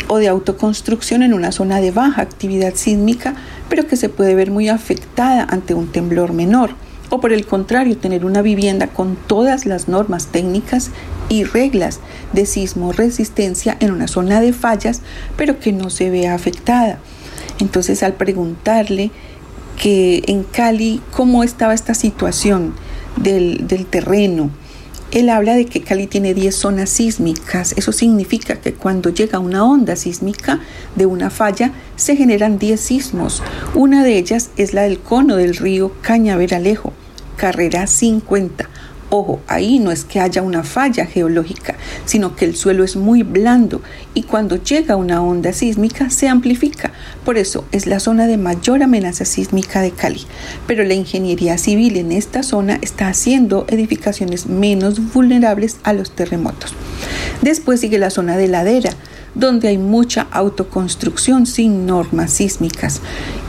o 0.08 0.18
de 0.18 0.28
autoconstrucción 0.28 1.24
en 1.24 1.34
una 1.34 1.52
zona 1.52 1.82
de 1.82 1.92
baja 1.92 2.22
actividad 2.22 2.76
sísmica, 2.76 3.36
pero 3.70 3.88
que 3.88 3.98
se 3.98 4.10
puede 4.10 4.36
ver 4.36 4.52
muy 4.52 4.70
afectada 4.70 5.44
ante 5.44 5.74
un 5.74 5.92
temblor 5.92 6.34
menor. 6.34 6.72
O 7.10 7.22
por 7.22 7.32
el 7.32 7.46
contrario, 7.46 7.98
tener 7.98 8.26
una 8.26 8.42
vivienda 8.42 8.88
con 8.88 9.16
todas 9.16 9.66
las 9.66 9.88
normas 9.88 10.28
técnicas 10.28 10.92
y 11.30 11.46
reglas 11.46 12.00
de 12.34 12.46
sismo 12.46 12.92
resistencia 12.92 13.78
en 13.80 13.92
una 13.92 14.08
zona 14.08 14.42
de 14.42 14.52
fallas, 14.52 15.02
pero 15.38 15.60
que 15.60 15.72
no 15.72 15.90
se 15.90 16.10
vea 16.10 16.34
afectada. 16.34 17.00
Entonces, 17.60 18.04
al 18.04 18.14
preguntarle 18.14 19.12
que 19.82 20.24
en 20.28 20.44
Cali 20.44 21.02
cómo 21.12 21.44
estaba 21.44 21.74
esta 21.74 21.94
situación 21.94 22.74
del, 23.16 23.68
del 23.68 23.86
terreno. 23.86 24.50
Él 25.18 25.30
habla 25.30 25.56
de 25.56 25.66
que 25.66 25.82
Cali 25.82 26.06
tiene 26.06 26.36
10 26.36 26.54
zonas 26.54 26.92
sísmicas. 26.92 27.74
Eso 27.76 27.92
significa 27.92 28.62
que 28.62 28.74
cuando 28.74 29.10
llega 29.10 29.40
una 29.40 29.64
onda 29.64 29.96
sísmica 29.96 30.60
de 30.96 31.08
una 31.08 31.32
falla, 31.32 31.72
se 31.96 32.16
generan 32.16 32.60
10 32.60 32.80
sismos. 32.80 33.42
Una 33.74 34.04
de 34.04 34.20
ellas 34.20 34.52
es 34.58 34.76
la 34.76 34.84
del 34.84 35.00
cono 35.00 35.36
del 35.36 35.56
río 35.56 35.92
Cañaveralejo, 36.04 36.94
carrera 37.36 37.88
50. 37.88 38.70
Ojo, 39.10 39.40
ahí 39.48 39.80
no 39.80 39.92
es 39.92 40.04
que 40.04 40.20
haya 40.20 40.42
una 40.42 40.64
falla 40.64 41.06
geológica, 41.06 41.76
sino 42.06 42.36
que 42.36 42.44
el 42.44 42.58
suelo 42.58 42.84
es 42.84 42.98
muy 42.98 43.24
blando 43.24 43.82
y 44.14 44.24
cuando 44.24 44.62
llega 44.62 44.98
una 44.98 45.22
onda 45.22 45.54
sísmica 45.54 46.10
se 46.10 46.28
amplifica. 46.28 46.92
Por 47.24 47.38
eso 47.38 47.64
es 47.72 47.88
la 47.88 48.02
zona 48.02 48.28
de 48.28 48.36
mayor 48.36 48.84
amenaza 48.84 49.24
sísmica 49.24 49.82
de 49.82 49.92
Cali. 49.92 50.26
Pero 50.68 50.84
la 50.84 50.94
ingeniería 50.94 51.58
civil 51.58 51.96
en 51.96 52.12
esta 52.12 52.44
zona 52.44 52.80
está 52.82 53.08
haciendo 53.08 53.66
edificaciones 53.70 54.48
menos 54.48 55.14
vulnerables 55.14 55.78
a 55.84 55.94
los 55.94 56.12
terremotos. 56.12 56.74
Después 57.42 57.80
sigue 57.80 58.00
la 58.00 58.10
zona 58.10 58.36
de 58.36 58.50
ladera 58.50 58.90
donde 59.36 59.68
hay 59.68 59.78
mucha 59.78 60.28
autoconstrucción 60.32 61.46
sin 61.46 61.86
normas 61.86 62.32
sísmicas 62.32 63.02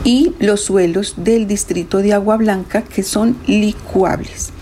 y 0.03 0.33
los 0.39 0.61
suelos 0.61 1.15
del 1.17 1.47
distrito 1.47 1.97
de 1.97 2.13
Agua 2.13 2.37
Blanca 2.37 2.83
que 2.83 3.03
son 3.03 3.35
licuables. 3.47 4.53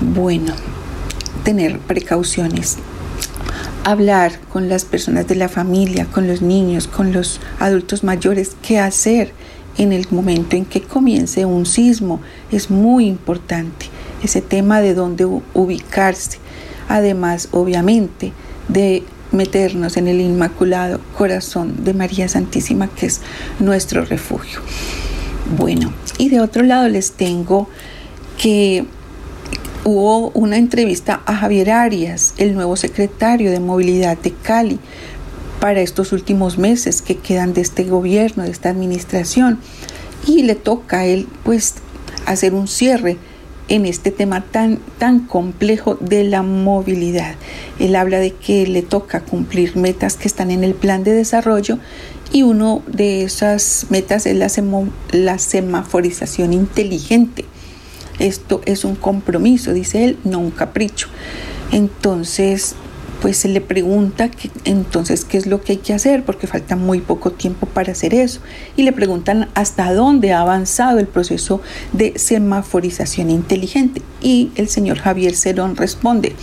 Bueno, 0.00 0.52
tener 1.42 1.78
precauciones. 1.78 2.76
Hablar 3.82 4.38
con 4.52 4.68
las 4.68 4.84
personas 4.84 5.26
de 5.26 5.36
la 5.36 5.48
familia, 5.48 6.04
con 6.04 6.26
los 6.26 6.42
niños, 6.42 6.86
con 6.86 7.12
los 7.12 7.40
adultos 7.60 8.04
mayores, 8.04 8.56
qué 8.60 8.78
hacer 8.78 9.32
en 9.78 9.92
el 9.92 10.06
momento 10.10 10.54
en 10.54 10.66
que 10.66 10.82
comience 10.82 11.46
un 11.46 11.64
sismo. 11.64 12.20
Es 12.52 12.70
muy 12.70 13.06
importante 13.06 13.86
ese 14.22 14.42
tema 14.42 14.82
de 14.82 14.92
dónde 14.92 15.24
ubicarse. 15.54 16.38
Además, 16.88 17.48
obviamente, 17.52 18.32
de 18.68 19.02
meternos 19.32 19.96
en 19.96 20.08
el 20.08 20.20
Inmaculado 20.20 21.00
Corazón 21.16 21.84
de 21.84 21.94
María 21.94 22.28
Santísima, 22.28 22.88
que 22.88 23.06
es 23.06 23.22
nuestro 23.60 24.04
refugio. 24.04 24.60
Bueno, 25.56 25.92
y 26.18 26.28
de 26.28 26.40
otro 26.40 26.64
lado 26.64 26.86
les 26.88 27.12
tengo 27.12 27.68
que 28.36 28.84
hubo 29.86 30.30
una 30.30 30.56
entrevista 30.56 31.22
a 31.26 31.36
Javier 31.36 31.70
Arias, 31.70 32.34
el 32.38 32.54
nuevo 32.54 32.74
secretario 32.74 33.52
de 33.52 33.60
Movilidad 33.60 34.18
de 34.18 34.32
Cali, 34.32 34.80
para 35.60 35.80
estos 35.80 36.12
últimos 36.12 36.58
meses 36.58 37.02
que 37.02 37.18
quedan 37.18 37.54
de 37.54 37.60
este 37.60 37.84
gobierno, 37.84 38.42
de 38.42 38.50
esta 38.50 38.68
administración. 38.68 39.60
Y 40.26 40.42
le 40.42 40.56
toca 40.56 41.00
a 41.00 41.06
él, 41.06 41.28
pues, 41.44 41.74
hacer 42.26 42.52
un 42.52 42.66
cierre 42.66 43.16
en 43.68 43.86
este 43.86 44.10
tema 44.10 44.44
tan, 44.44 44.80
tan 44.98 45.20
complejo 45.20 45.94
de 46.00 46.24
la 46.24 46.42
movilidad. 46.42 47.36
Él 47.78 47.94
habla 47.94 48.18
de 48.18 48.32
que 48.32 48.66
le 48.66 48.82
toca 48.82 49.20
cumplir 49.20 49.76
metas 49.76 50.16
que 50.16 50.26
están 50.26 50.50
en 50.50 50.64
el 50.64 50.74
plan 50.74 51.04
de 51.04 51.12
desarrollo 51.12 51.78
y 52.32 52.42
uno 52.42 52.82
de 52.88 53.22
esas 53.22 53.86
metas 53.90 54.26
es 54.26 54.36
la, 54.36 54.50
la 55.12 55.38
semaforización 55.38 56.52
inteligente. 56.52 57.44
Esto 58.18 58.60
es 58.64 58.84
un 58.84 58.94
compromiso, 58.94 59.72
dice 59.72 60.04
él, 60.04 60.18
no 60.24 60.38
un 60.38 60.50
capricho. 60.50 61.08
Entonces, 61.72 62.76
pues 63.20 63.38
se 63.38 63.48
le 63.48 63.60
pregunta 63.60 64.30
entonces 64.64 65.24
qué 65.24 65.38
es 65.38 65.46
lo 65.46 65.62
que 65.62 65.72
hay 65.72 65.78
que 65.78 65.94
hacer, 65.94 66.24
porque 66.24 66.46
falta 66.46 66.76
muy 66.76 67.00
poco 67.00 67.32
tiempo 67.32 67.66
para 67.66 67.92
hacer 67.92 68.14
eso. 68.14 68.40
Y 68.76 68.82
le 68.82 68.92
preguntan 68.92 69.48
hasta 69.54 69.92
dónde 69.92 70.32
ha 70.32 70.40
avanzado 70.40 70.98
el 70.98 71.06
proceso 71.06 71.60
de 71.92 72.12
semaforización 72.16 73.30
inteligente. 73.30 74.02
Y 74.20 74.50
el 74.56 74.68
señor 74.68 74.98
Javier 74.98 75.34
Cerón 75.34 75.76
responde, 75.76 76.34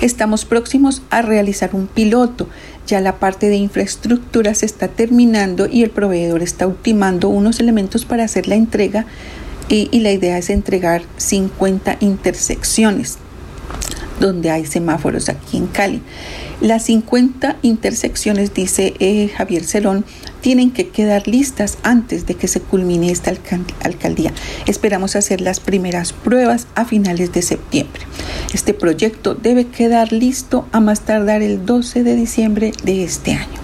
estamos 0.00 0.44
próximos 0.44 1.02
a 1.10 1.22
realizar 1.22 1.70
un 1.74 1.86
piloto. 1.86 2.48
Ya 2.86 3.00
la 3.00 3.16
parte 3.16 3.48
de 3.48 3.56
infraestructura 3.56 4.54
se 4.54 4.66
está 4.66 4.88
terminando 4.88 5.66
y 5.66 5.82
el 5.82 5.90
proveedor 5.90 6.42
está 6.42 6.66
ultimando 6.66 7.28
unos 7.28 7.60
elementos 7.60 8.04
para 8.04 8.24
hacer 8.24 8.48
la 8.48 8.56
entrega 8.56 9.06
y, 9.72 10.00
la 10.00 10.12
idea 10.12 10.36
es 10.36 10.50
entregar 10.50 11.02
50 11.16 11.96
intersecciones 12.00 13.16
donde 14.20 14.50
hay 14.50 14.66
semáforos 14.66 15.30
aquí 15.30 15.56
en 15.56 15.66
Cali. 15.66 16.02
Las 16.60 16.84
50 16.84 17.56
intersecciones, 17.62 18.52
dice 18.52 18.94
eh, 19.00 19.28
Javier 19.34 19.64
Celón, 19.64 20.04
tienen 20.42 20.70
que 20.70 20.88
quedar 20.88 21.26
listas 21.26 21.78
antes 21.82 22.26
de 22.26 22.34
que 22.34 22.48
se 22.48 22.60
culmine 22.60 23.10
esta 23.10 23.32
alcaldía. 23.82 24.32
Esperamos 24.66 25.16
hacer 25.16 25.40
las 25.40 25.58
primeras 25.58 26.12
pruebas 26.12 26.66
a 26.74 26.84
finales 26.84 27.32
de 27.32 27.40
septiembre. 27.40 28.02
Este 28.52 28.74
proyecto 28.74 29.34
debe 29.34 29.66
quedar 29.68 30.12
listo 30.12 30.68
a 30.70 30.80
más 30.80 31.00
tardar 31.00 31.40
el 31.40 31.64
12 31.64 32.04
de 32.04 32.14
diciembre 32.14 32.72
de 32.84 33.04
este 33.04 33.32
año. 33.32 33.60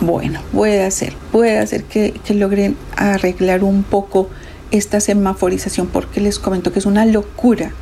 Bueno, 0.00 0.40
puede 0.50 0.82
hacer, 0.82 1.12
puede 1.30 1.58
hacer 1.58 1.84
que 1.84 2.14
logren 2.30 2.74
arreglar 2.96 3.62
un 3.62 3.82
poco 3.82 4.30
esta 4.70 5.00
semaforización 5.00 5.86
porque 5.86 6.20
les 6.20 6.38
comento 6.38 6.72
que 6.72 6.78
es 6.78 6.86
una 6.86 7.04
locura 7.06 7.72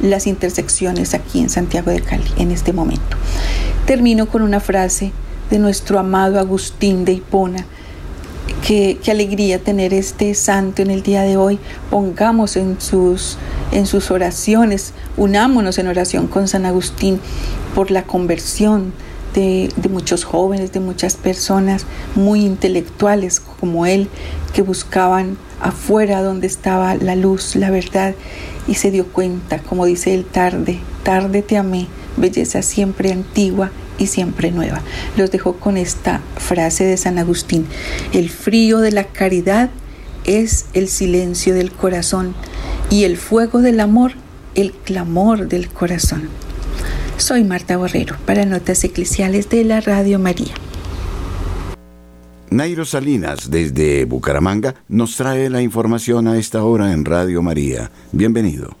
las 0.00 0.26
intersecciones 0.26 1.14
aquí 1.14 1.40
en 1.40 1.50
Santiago 1.50 1.90
de 1.90 2.00
Cali 2.00 2.24
en 2.36 2.50
este 2.50 2.72
momento. 2.72 3.16
Termino 3.86 4.26
con 4.26 4.42
una 4.42 4.60
frase 4.60 5.12
de 5.50 5.58
nuestro 5.58 5.98
amado 5.98 6.38
Agustín 6.38 7.04
de 7.04 7.12
Hipona. 7.12 7.64
Qué, 8.66 8.98
alegría 9.10 9.58
tener 9.58 9.92
este 9.92 10.34
santo 10.34 10.82
en 10.82 10.90
el 10.90 11.02
día 11.02 11.22
de 11.22 11.36
hoy. 11.36 11.58
Pongamos 11.90 12.56
en 12.56 12.80
sus, 12.80 13.36
en 13.72 13.86
sus 13.86 14.10
oraciones, 14.10 14.92
unámonos 15.16 15.78
en 15.78 15.86
oración 15.86 16.26
con 16.26 16.48
San 16.48 16.64
Agustín 16.64 17.20
por 17.74 17.90
la 17.90 18.04
conversión 18.04 18.92
de, 19.34 19.70
muchos 19.90 20.24
jóvenes, 20.24 20.72
de 20.72 20.80
muchas 20.80 21.16
personas 21.16 21.84
muy 22.14 22.44
intelectuales 22.44 23.40
como 23.40 23.86
él, 23.86 24.08
que 24.54 24.62
buscaban 24.62 25.36
afuera 25.60 26.22
donde 26.22 26.46
estaba 26.46 26.94
la 26.94 27.16
luz, 27.16 27.56
la 27.56 27.70
verdad, 27.70 28.14
y 28.66 28.74
se 28.74 28.90
dio 28.90 29.06
cuenta, 29.06 29.58
como 29.58 29.84
dice 29.84 30.14
él, 30.14 30.24
tarde, 30.24 30.78
tarde 31.02 31.42
te 31.42 31.56
amé, 31.56 31.88
belleza 32.16 32.62
siempre 32.62 33.12
antigua 33.12 33.70
y 33.98 34.06
siempre 34.06 34.50
nueva. 34.50 34.80
Los 35.16 35.30
dejo 35.30 35.54
con 35.54 35.76
esta 35.76 36.20
frase 36.36 36.84
de 36.84 36.96
San 36.96 37.18
Agustín, 37.18 37.66
el 38.12 38.30
frío 38.30 38.78
de 38.78 38.92
la 38.92 39.04
caridad 39.04 39.70
es 40.24 40.66
el 40.72 40.88
silencio 40.88 41.54
del 41.54 41.70
corazón 41.70 42.34
y 42.88 43.04
el 43.04 43.18
fuego 43.18 43.60
del 43.60 43.80
amor 43.80 44.12
el 44.54 44.72
clamor 44.72 45.48
del 45.48 45.68
corazón. 45.68 46.28
Soy 47.16 47.44
Marta 47.44 47.76
Borrero 47.76 48.16
para 48.26 48.44
Notas 48.44 48.82
Eclesiales 48.84 49.48
de 49.48 49.64
la 49.64 49.80
Radio 49.80 50.18
María. 50.18 50.54
Nairo 52.50 52.84
Salinas, 52.84 53.50
desde 53.50 54.04
Bucaramanga, 54.04 54.74
nos 54.88 55.16
trae 55.16 55.48
la 55.48 55.62
información 55.62 56.28
a 56.28 56.38
esta 56.38 56.64
hora 56.64 56.92
en 56.92 57.04
Radio 57.04 57.40
María. 57.40 57.90
Bienvenido. 58.12 58.76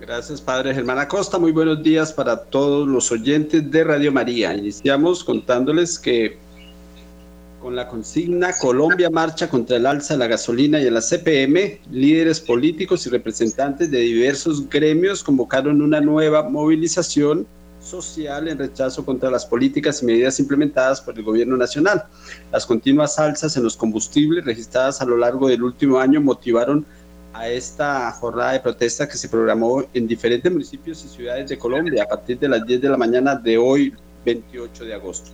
Gracias, 0.00 0.40
Padre 0.40 0.74
Germán 0.74 0.98
Acosta. 0.98 1.38
Muy 1.38 1.52
buenos 1.52 1.82
días 1.82 2.12
para 2.12 2.36
todos 2.36 2.86
los 2.86 3.10
oyentes 3.10 3.70
de 3.70 3.84
Radio 3.84 4.12
María. 4.12 4.54
Iniciamos 4.54 5.24
contándoles 5.24 5.98
que 5.98 6.38
con 7.62 7.76
la 7.76 7.86
consigna 7.86 8.50
Colombia 8.60 9.08
marcha 9.08 9.48
contra 9.48 9.76
el 9.76 9.86
alza 9.86 10.14
de 10.14 10.18
la 10.18 10.26
gasolina 10.26 10.80
y 10.80 10.90
la 10.90 11.00
CPM, 11.00 11.78
líderes 11.92 12.40
políticos 12.40 13.06
y 13.06 13.10
representantes 13.10 13.88
de 13.88 14.00
diversos 14.00 14.68
gremios 14.68 15.22
convocaron 15.22 15.80
una 15.80 16.00
nueva 16.00 16.48
movilización 16.48 17.46
social 17.80 18.48
en 18.48 18.58
rechazo 18.58 19.04
contra 19.04 19.30
las 19.30 19.46
políticas 19.46 20.02
y 20.02 20.06
medidas 20.06 20.40
implementadas 20.40 21.00
por 21.00 21.16
el 21.16 21.24
gobierno 21.24 21.56
nacional. 21.56 22.04
Las 22.50 22.66
continuas 22.66 23.18
alzas 23.20 23.56
en 23.56 23.62
los 23.62 23.76
combustibles 23.76 24.44
registradas 24.44 25.00
a 25.00 25.04
lo 25.04 25.16
largo 25.16 25.48
del 25.48 25.62
último 25.62 25.98
año 25.98 26.20
motivaron 26.20 26.84
a 27.32 27.48
esta 27.48 28.10
jornada 28.12 28.52
de 28.52 28.60
protesta 28.60 29.08
que 29.08 29.16
se 29.16 29.28
programó 29.28 29.84
en 29.94 30.06
diferentes 30.08 30.50
municipios 30.50 31.04
y 31.04 31.08
ciudades 31.08 31.48
de 31.48 31.58
Colombia 31.58 32.02
a 32.02 32.08
partir 32.08 32.38
de 32.40 32.48
las 32.48 32.66
10 32.66 32.82
de 32.82 32.88
la 32.88 32.96
mañana 32.96 33.36
de 33.36 33.56
hoy, 33.56 33.94
28 34.24 34.84
de 34.84 34.94
agosto. 34.94 35.30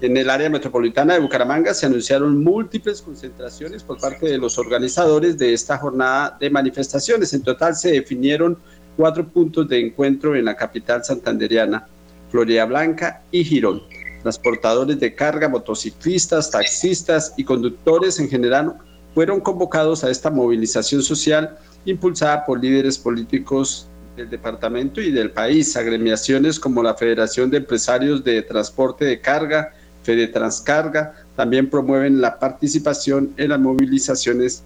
En 0.00 0.16
el 0.16 0.30
área 0.30 0.50
metropolitana 0.50 1.14
de 1.14 1.20
Bucaramanga 1.20 1.74
se 1.74 1.86
anunciaron 1.86 2.42
múltiples 2.42 3.02
concentraciones 3.02 3.82
por 3.82 4.00
parte 4.00 4.26
de 4.26 4.38
los 4.38 4.58
organizadores 4.58 5.38
de 5.38 5.52
esta 5.52 5.78
jornada 5.78 6.36
de 6.38 6.50
manifestaciones. 6.50 7.32
En 7.32 7.42
total 7.42 7.74
se 7.74 7.92
definieron 7.92 8.58
cuatro 8.96 9.26
puntos 9.26 9.68
de 9.68 9.80
encuentro 9.80 10.36
en 10.36 10.44
la 10.44 10.56
capital 10.56 11.04
santanderiana 11.04 11.86
Florida 12.30 12.64
Blanca 12.64 13.22
y 13.30 13.44
Girón. 13.44 13.82
Transportadores 14.22 15.00
de 15.00 15.14
carga, 15.14 15.48
motociclistas, 15.48 16.50
taxistas 16.50 17.34
y 17.36 17.44
conductores 17.44 18.18
en 18.20 18.28
general 18.28 18.76
fueron 19.14 19.40
convocados 19.40 20.04
a 20.04 20.10
esta 20.10 20.30
movilización 20.30 21.02
social 21.02 21.58
impulsada 21.84 22.46
por 22.46 22.62
líderes 22.62 22.98
políticos 22.98 23.88
del 24.16 24.28
departamento 24.28 25.00
y 25.00 25.10
del 25.10 25.30
país, 25.30 25.76
agremiaciones 25.76 26.60
como 26.60 26.82
la 26.82 26.94
Federación 26.94 27.50
de 27.50 27.58
Empresarios 27.58 28.22
de 28.22 28.42
Transporte 28.42 29.04
de 29.04 29.20
Carga, 29.20 29.72
Fede 30.02 30.28
Transcarga, 30.28 31.14
también 31.36 31.70
promueven 31.70 32.20
la 32.20 32.38
participación 32.38 33.32
en 33.36 33.50
las 33.50 33.60
movilizaciones 33.60 34.62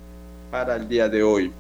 para 0.51 0.77
el 0.77 0.89
día 0.89 1.09
de 1.09 1.23
hoy. 1.23 1.53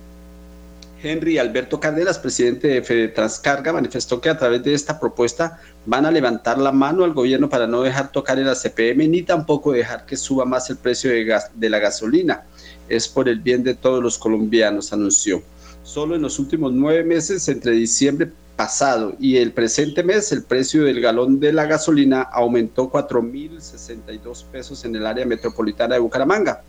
Henry 1.02 1.38
Alberto 1.38 1.78
Cárdenas, 1.78 2.18
presidente 2.18 2.68
de 2.68 2.82
Fede 2.82 3.08
Transcarga, 3.08 3.72
manifestó 3.72 4.20
que 4.20 4.30
a 4.30 4.38
través 4.38 4.64
de 4.64 4.74
esta 4.74 4.98
propuesta 4.98 5.60
van 5.84 6.06
a 6.06 6.10
levantar 6.10 6.58
la 6.58 6.72
mano 6.72 7.04
al 7.04 7.12
gobierno 7.12 7.48
para 7.48 7.66
no 7.66 7.82
dejar 7.82 8.10
tocar 8.10 8.38
el 8.38 8.48
CPM 8.56 9.06
ni 9.06 9.22
tampoco 9.22 9.72
dejar 9.72 10.06
que 10.06 10.16
suba 10.16 10.44
más 10.44 10.68
el 10.70 10.78
precio 10.78 11.10
de, 11.10 11.24
gas, 11.24 11.50
de 11.54 11.70
la 11.70 11.78
gasolina. 11.78 12.44
Es 12.88 13.06
por 13.06 13.28
el 13.28 13.40
bien 13.40 13.62
de 13.62 13.74
todos 13.74 14.02
los 14.02 14.18
colombianos, 14.18 14.92
anunció. 14.92 15.42
Solo 15.86 16.16
en 16.16 16.22
los 16.22 16.38
últimos 16.38 16.74
nueve 16.74 17.04
meses, 17.04 17.48
entre 17.48 17.72
diciembre 17.72 18.30
pasado 18.56 19.14
y 19.18 19.36
el 19.36 19.52
presente 19.52 20.02
mes, 20.02 20.32
el 20.32 20.42
precio 20.42 20.84
del 20.84 21.00
galón 21.00 21.40
de 21.40 21.52
la 21.52 21.64
gasolina 21.64 22.22
aumentó 22.22 22.90
4.062 22.90 24.44
pesos 24.44 24.84
en 24.84 24.96
el 24.96 25.06
área 25.06 25.24
metropolitana 25.24 25.94
de 25.94 26.00
Bucaramanga 26.00 26.62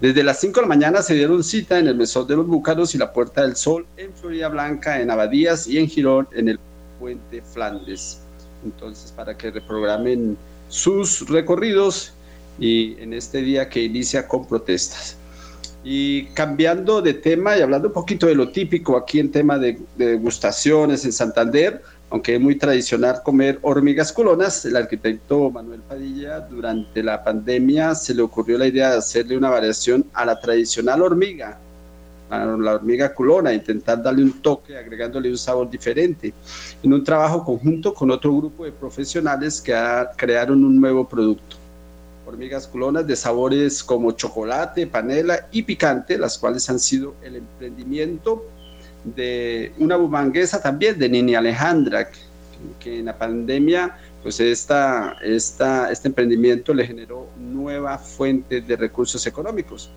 desde 0.00 0.22
las 0.22 0.40
5 0.40 0.60
de 0.60 0.62
la 0.62 0.68
mañana 0.68 1.02
se 1.02 1.14
dieron 1.14 1.44
cita 1.44 1.78
en 1.78 1.86
el 1.86 1.94
Mesón 1.94 2.26
de 2.26 2.36
los 2.36 2.46
Búcaros 2.46 2.94
y 2.94 2.98
la 2.98 3.12
Puerta 3.12 3.42
del 3.42 3.56
Sol, 3.56 3.86
en 3.96 4.12
Florida 4.12 4.48
Blanca, 4.48 5.00
en 5.00 5.10
Abadías 5.10 5.66
y 5.66 5.78
en 5.78 5.88
Girón, 5.88 6.28
en 6.32 6.48
el 6.48 6.58
Puente 6.98 7.40
Flandes. 7.40 8.20
Entonces, 8.64 9.12
para 9.12 9.34
que 9.36 9.50
reprogramen 9.50 10.36
sus 10.68 11.28
recorridos 11.28 12.12
y 12.58 13.00
en 13.00 13.14
este 13.14 13.40
día 13.40 13.68
que 13.68 13.82
inicia 13.82 14.26
con 14.28 14.46
protestas. 14.46 15.16
Y 15.84 16.24
cambiando 16.28 17.02
de 17.02 17.14
tema 17.14 17.58
y 17.58 17.60
hablando 17.60 17.88
un 17.88 17.94
poquito 17.94 18.26
de 18.26 18.34
lo 18.34 18.48
típico 18.50 18.96
aquí 18.96 19.20
en 19.20 19.30
tema 19.30 19.58
de, 19.58 19.78
de 19.96 20.06
degustaciones 20.06 21.04
en 21.04 21.12
Santander, 21.12 21.82
aunque 22.14 22.36
es 22.36 22.40
muy 22.40 22.56
tradicional 22.56 23.22
comer 23.24 23.58
hormigas 23.62 24.12
culonas, 24.12 24.64
el 24.64 24.76
arquitecto 24.76 25.50
Manuel 25.50 25.80
Padilla 25.80 26.38
durante 26.40 27.02
la 27.02 27.24
pandemia 27.24 27.94
se 27.94 28.14
le 28.14 28.22
ocurrió 28.22 28.56
la 28.56 28.68
idea 28.68 28.92
de 28.92 28.98
hacerle 28.98 29.36
una 29.36 29.50
variación 29.50 30.06
a 30.14 30.24
la 30.24 30.38
tradicional 30.38 31.02
hormiga, 31.02 31.58
a 32.30 32.44
la 32.44 32.74
hormiga 32.74 33.12
culona, 33.12 33.52
intentar 33.52 34.02
darle 34.02 34.22
un 34.22 34.40
toque 34.40 34.76
agregándole 34.76 35.28
un 35.28 35.38
sabor 35.38 35.68
diferente, 35.68 36.32
en 36.82 36.92
un 36.92 37.02
trabajo 37.02 37.44
conjunto 37.44 37.92
con 37.92 38.10
otro 38.10 38.36
grupo 38.36 38.64
de 38.64 38.72
profesionales 38.72 39.60
que 39.60 39.74
crearon 40.16 40.64
un 40.64 40.80
nuevo 40.80 41.08
producto. 41.08 41.56
Hormigas 42.34 42.66
culonas 42.66 43.06
de 43.06 43.14
sabores 43.14 43.84
como 43.84 44.10
chocolate, 44.10 44.88
panela 44.88 45.46
y 45.52 45.62
picante, 45.62 46.18
las 46.18 46.36
cuales 46.36 46.68
han 46.68 46.80
sido 46.80 47.14
el 47.22 47.36
emprendimiento 47.36 48.44
de 49.04 49.72
una 49.78 49.94
bumanguesa 49.94 50.60
también, 50.60 50.98
de 50.98 51.08
Nini 51.08 51.36
Alejandra, 51.36 52.08
que, 52.80 52.98
en 52.98 53.04
la 53.04 53.16
pandemia, 53.16 53.96
pues 54.20 54.40
esta, 54.40 55.16
esta, 55.22 55.92
este 55.92 56.08
emprendimiento 56.08 56.74
le 56.74 56.84
generó 56.84 57.28
nueva 57.38 57.98
fuente 57.98 58.60
de 58.60 58.74
recursos 58.74 59.24
económicos. 59.28 59.92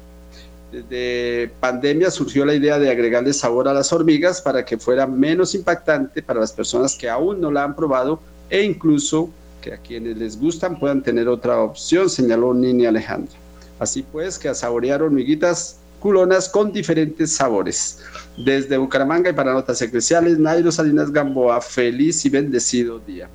Desde 0.72 1.50
pandemia 1.60 2.12
surgió 2.12 2.46
la 2.46 2.54
idea 2.54 2.78
de 2.78 2.92
agregarle 2.92 3.34
sabor 3.34 3.68
a 3.68 3.74
las 3.74 3.92
hormigas 3.92 4.44
para 4.44 4.64
que 4.64 4.78
fuera 4.78 5.08
menos 5.08 5.56
impactante 5.56 6.22
para 6.22 6.40
las 6.40 6.52
personas 6.52 6.96
que 6.96 7.10
aún 7.10 7.42
no 7.42 7.50
la 7.50 7.64
han 7.64 7.76
probado 7.76 8.20
e 8.48 8.62
incluso 8.62 9.32
que 9.62 9.74
a 9.74 9.78
quienes 9.78 10.18
les 10.18 10.40
gustan 10.40 10.80
puedan 10.80 11.04
tener 11.04 11.28
otra 11.28 11.62
opción, 11.62 12.10
señaló 12.10 12.54
Nini 12.54 12.86
Alejandra. 12.86 13.36
Así 13.80 14.04
pues, 14.04 14.40
que 14.40 14.50
a 14.50 14.56
saborear 14.56 15.02
hormiguitas 15.02 15.78
culonas 16.00 16.50
con 16.50 16.72
diferentes 16.72 17.32
sabores. 17.32 18.00
Desde 18.38 18.78
Bucaramanga 18.78 19.30
y 19.30 19.34
para 19.34 19.54
Notas 19.54 19.82
Eclesiales, 19.82 20.38
Nairo 20.38 20.72
Salinas 20.72 21.12
Gamboa, 21.12 21.62
feliz 21.62 22.26
y 22.26 22.30
bendecido 22.30 23.00
día. 23.00 23.30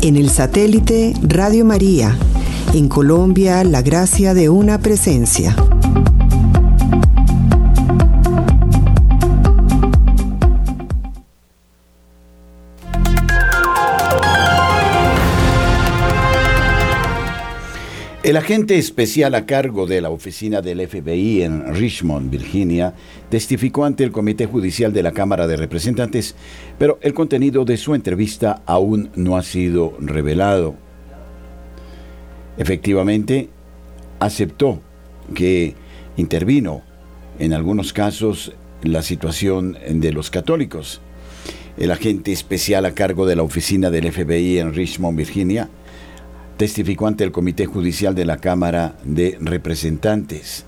En 0.00 0.16
el 0.16 0.28
satélite 0.28 1.14
Radio 1.22 1.64
María, 1.64 2.14
en 2.74 2.88
Colombia, 2.88 3.64
la 3.64 3.80
gracia 3.80 4.34
de 4.34 4.50
una 4.50 4.78
presencia. 4.78 5.56
El 18.24 18.38
agente 18.38 18.78
especial 18.78 19.34
a 19.34 19.44
cargo 19.44 19.84
de 19.86 20.00
la 20.00 20.08
oficina 20.08 20.62
del 20.62 20.88
FBI 20.88 21.42
en 21.42 21.74
Richmond, 21.74 22.30
Virginia, 22.30 22.94
testificó 23.28 23.84
ante 23.84 24.02
el 24.02 24.12
Comité 24.12 24.46
Judicial 24.46 24.94
de 24.94 25.02
la 25.02 25.12
Cámara 25.12 25.46
de 25.46 25.56
Representantes, 25.56 26.34
pero 26.78 26.98
el 27.02 27.12
contenido 27.12 27.66
de 27.66 27.76
su 27.76 27.94
entrevista 27.94 28.62
aún 28.64 29.10
no 29.14 29.36
ha 29.36 29.42
sido 29.42 29.94
revelado. 30.00 30.74
Efectivamente, 32.56 33.50
aceptó 34.20 34.80
que 35.34 35.74
intervino 36.16 36.80
en 37.38 37.52
algunos 37.52 37.92
casos 37.92 38.54
la 38.82 39.02
situación 39.02 39.76
de 39.86 40.12
los 40.12 40.30
católicos. 40.30 41.02
El 41.76 41.90
agente 41.90 42.32
especial 42.32 42.86
a 42.86 42.94
cargo 42.94 43.26
de 43.26 43.36
la 43.36 43.42
oficina 43.42 43.90
del 43.90 44.10
FBI 44.10 44.60
en 44.60 44.72
Richmond, 44.72 45.18
Virginia, 45.18 45.68
testificó 46.56 47.06
ante 47.06 47.24
el 47.24 47.32
Comité 47.32 47.66
Judicial 47.66 48.14
de 48.14 48.24
la 48.24 48.36
Cámara 48.38 48.94
de 49.04 49.36
Representantes. 49.40 50.64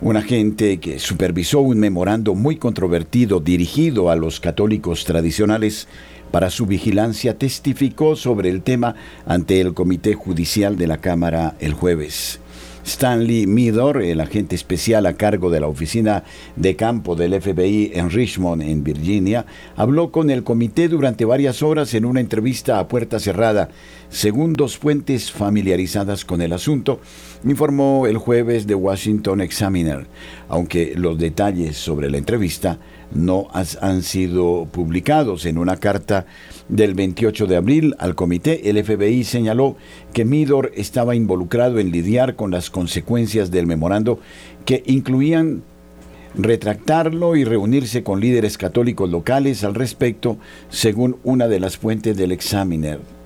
Un 0.00 0.16
agente 0.16 0.78
que 0.78 0.98
supervisó 0.98 1.60
un 1.60 1.78
memorando 1.80 2.34
muy 2.34 2.56
controvertido 2.56 3.40
dirigido 3.40 4.10
a 4.10 4.16
los 4.16 4.38
católicos 4.38 5.04
tradicionales 5.04 5.88
para 6.30 6.50
su 6.50 6.66
vigilancia 6.66 7.36
testificó 7.36 8.14
sobre 8.14 8.50
el 8.50 8.62
tema 8.62 8.94
ante 9.26 9.60
el 9.60 9.74
Comité 9.74 10.14
Judicial 10.14 10.76
de 10.76 10.86
la 10.86 10.98
Cámara 10.98 11.56
el 11.58 11.72
jueves. 11.72 12.40
Stanley 12.88 13.46
Midor, 13.46 14.02
el 14.02 14.18
agente 14.18 14.56
especial 14.56 15.04
a 15.04 15.12
cargo 15.12 15.50
de 15.50 15.60
la 15.60 15.68
oficina 15.68 16.24
de 16.56 16.74
campo 16.74 17.16
del 17.16 17.38
FBI 17.38 17.92
en 17.92 18.10
Richmond, 18.10 18.62
en 18.62 18.82
Virginia, 18.82 19.44
habló 19.76 20.10
con 20.10 20.30
el 20.30 20.42
comité 20.42 20.88
durante 20.88 21.26
varias 21.26 21.62
horas 21.62 21.92
en 21.92 22.06
una 22.06 22.20
entrevista 22.20 22.78
a 22.78 22.88
puerta 22.88 23.20
cerrada, 23.20 23.68
según 24.08 24.54
dos 24.54 24.78
fuentes 24.78 25.30
familiarizadas 25.30 26.24
con 26.24 26.40
el 26.40 26.54
asunto, 26.54 27.00
informó 27.44 28.06
el 28.06 28.16
jueves 28.16 28.66
The 28.66 28.74
Washington 28.74 29.42
Examiner, 29.42 30.06
aunque 30.48 30.94
los 30.96 31.18
detalles 31.18 31.76
sobre 31.76 32.08
la 32.08 32.16
entrevista 32.16 32.78
no 33.12 33.48
han 33.52 34.02
sido 34.02 34.68
publicados 34.70 35.46
en 35.46 35.58
una 35.58 35.76
carta 35.76 36.26
del 36.68 36.94
28 36.94 37.46
de 37.46 37.56
abril 37.56 37.94
al 37.98 38.14
comité, 38.14 38.70
el 38.70 38.82
FBI 38.82 39.24
señaló 39.24 39.76
que 40.12 40.24
Midor 40.24 40.72
estaba 40.74 41.14
involucrado 41.14 41.78
en 41.78 41.90
lidiar 41.90 42.36
con 42.36 42.50
las 42.50 42.70
consecuencias 42.70 43.50
del 43.50 43.66
memorando 43.66 44.20
que 44.64 44.82
incluían 44.86 45.62
retractarlo 46.34 47.36
y 47.36 47.44
reunirse 47.44 48.02
con 48.02 48.20
líderes 48.20 48.58
católicos 48.58 49.10
locales 49.10 49.64
al 49.64 49.74
respecto, 49.74 50.38
según 50.68 51.16
una 51.24 51.48
de 51.48 51.60
las 51.60 51.76
fuentes 51.76 52.16
del 52.16 52.32
Examiner. 52.32 53.17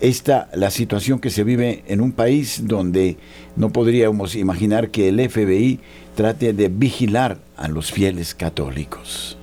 Esta 0.00 0.50
la 0.54 0.70
situación 0.70 1.20
que 1.20 1.30
se 1.30 1.42
vive 1.42 1.82
en 1.86 2.00
un 2.00 2.12
país 2.12 2.62
donde 2.64 3.16
no 3.56 3.70
podríamos 3.70 4.34
imaginar 4.34 4.90
que 4.90 5.08
el 5.08 5.30
FBI 5.30 5.80
trate 6.14 6.52
de 6.52 6.68
vigilar 6.68 7.38
a 7.56 7.68
los 7.68 7.90
fieles 7.92 8.34
católicos. 8.34 9.38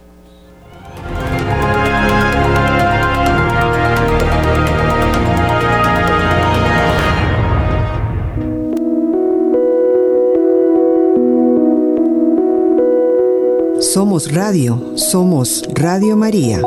Somos 13.80 14.32
Radio, 14.32 14.94
somos 14.96 15.64
Radio 15.76 16.16
María. 16.16 16.62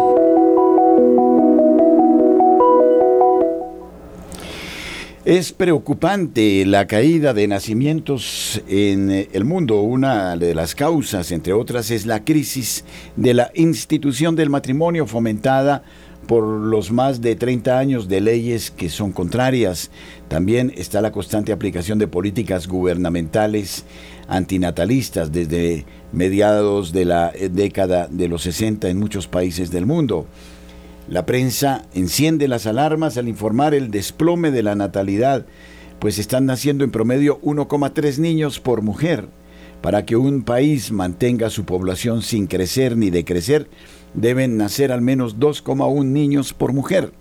Es 5.26 5.52
preocupante 5.52 6.64
la 6.64 6.86
caída 6.86 7.34
de 7.34 7.48
nacimientos 7.48 8.62
en 8.68 9.10
el 9.10 9.44
mundo. 9.44 9.80
Una 9.80 10.36
de 10.36 10.54
las 10.54 10.76
causas, 10.76 11.32
entre 11.32 11.52
otras, 11.52 11.90
es 11.90 12.06
la 12.06 12.22
crisis 12.22 12.84
de 13.16 13.34
la 13.34 13.50
institución 13.56 14.36
del 14.36 14.50
matrimonio 14.50 15.04
fomentada 15.04 15.82
por 16.28 16.44
los 16.44 16.92
más 16.92 17.22
de 17.22 17.34
30 17.34 17.76
años 17.76 18.06
de 18.06 18.20
leyes 18.20 18.70
que 18.70 18.88
son 18.88 19.10
contrarias. 19.10 19.90
También 20.28 20.72
está 20.76 21.00
la 21.00 21.10
constante 21.10 21.50
aplicación 21.50 21.98
de 21.98 22.06
políticas 22.06 22.68
gubernamentales 22.68 23.84
antinatalistas 24.28 25.32
desde 25.32 25.86
mediados 26.12 26.92
de 26.92 27.04
la 27.04 27.32
década 27.50 28.06
de 28.06 28.28
los 28.28 28.42
60 28.42 28.88
en 28.88 29.00
muchos 29.00 29.26
países 29.26 29.72
del 29.72 29.86
mundo. 29.86 30.28
La 31.09 31.25
prensa 31.25 31.83
enciende 31.95 32.49
las 32.49 32.66
alarmas 32.66 33.16
al 33.16 33.29
informar 33.29 33.75
el 33.75 33.92
desplome 33.92 34.51
de 34.51 34.64
la 34.64 34.75
natalidad, 34.75 35.47
pues 36.01 36.19
están 36.19 36.47
naciendo 36.47 36.83
en 36.83 36.90
promedio 36.90 37.40
1,3 37.42 38.19
niños 38.19 38.59
por 38.59 38.83
mujer. 38.83 39.29
Para 39.83 40.05
que 40.05 40.16
un 40.16 40.42
país 40.42 40.90
mantenga 40.90 41.49
su 41.49 41.64
población 41.64 42.23
sin 42.23 42.49
crecer 42.49 42.97
ni 42.97 43.11
decrecer, 43.11 43.69
deben 44.14 44.57
nacer 44.57 44.90
al 44.90 45.01
menos 45.01 45.38
2,1 45.38 46.05
niños 46.07 46.53
por 46.53 46.73
mujer. 46.73 47.12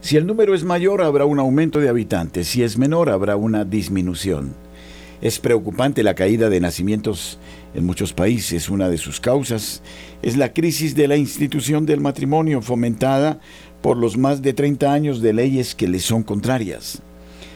Si 0.00 0.18
el 0.18 0.26
número 0.26 0.54
es 0.54 0.64
mayor, 0.64 1.00
habrá 1.00 1.24
un 1.24 1.38
aumento 1.38 1.80
de 1.80 1.88
habitantes, 1.88 2.48
si 2.48 2.62
es 2.62 2.76
menor, 2.76 3.08
habrá 3.08 3.36
una 3.36 3.64
disminución. 3.64 4.54
Es 5.24 5.38
preocupante 5.38 6.02
la 6.02 6.14
caída 6.14 6.50
de 6.50 6.60
nacimientos 6.60 7.38
en 7.74 7.86
muchos 7.86 8.12
países. 8.12 8.68
Una 8.68 8.90
de 8.90 8.98
sus 8.98 9.20
causas 9.20 9.80
es 10.20 10.36
la 10.36 10.52
crisis 10.52 10.94
de 10.94 11.08
la 11.08 11.16
institución 11.16 11.86
del 11.86 12.02
matrimonio 12.02 12.60
fomentada 12.60 13.40
por 13.80 13.96
los 13.96 14.18
más 14.18 14.42
de 14.42 14.52
30 14.52 14.92
años 14.92 15.22
de 15.22 15.32
leyes 15.32 15.74
que 15.74 15.88
le 15.88 16.00
son 16.00 16.24
contrarias. 16.24 17.00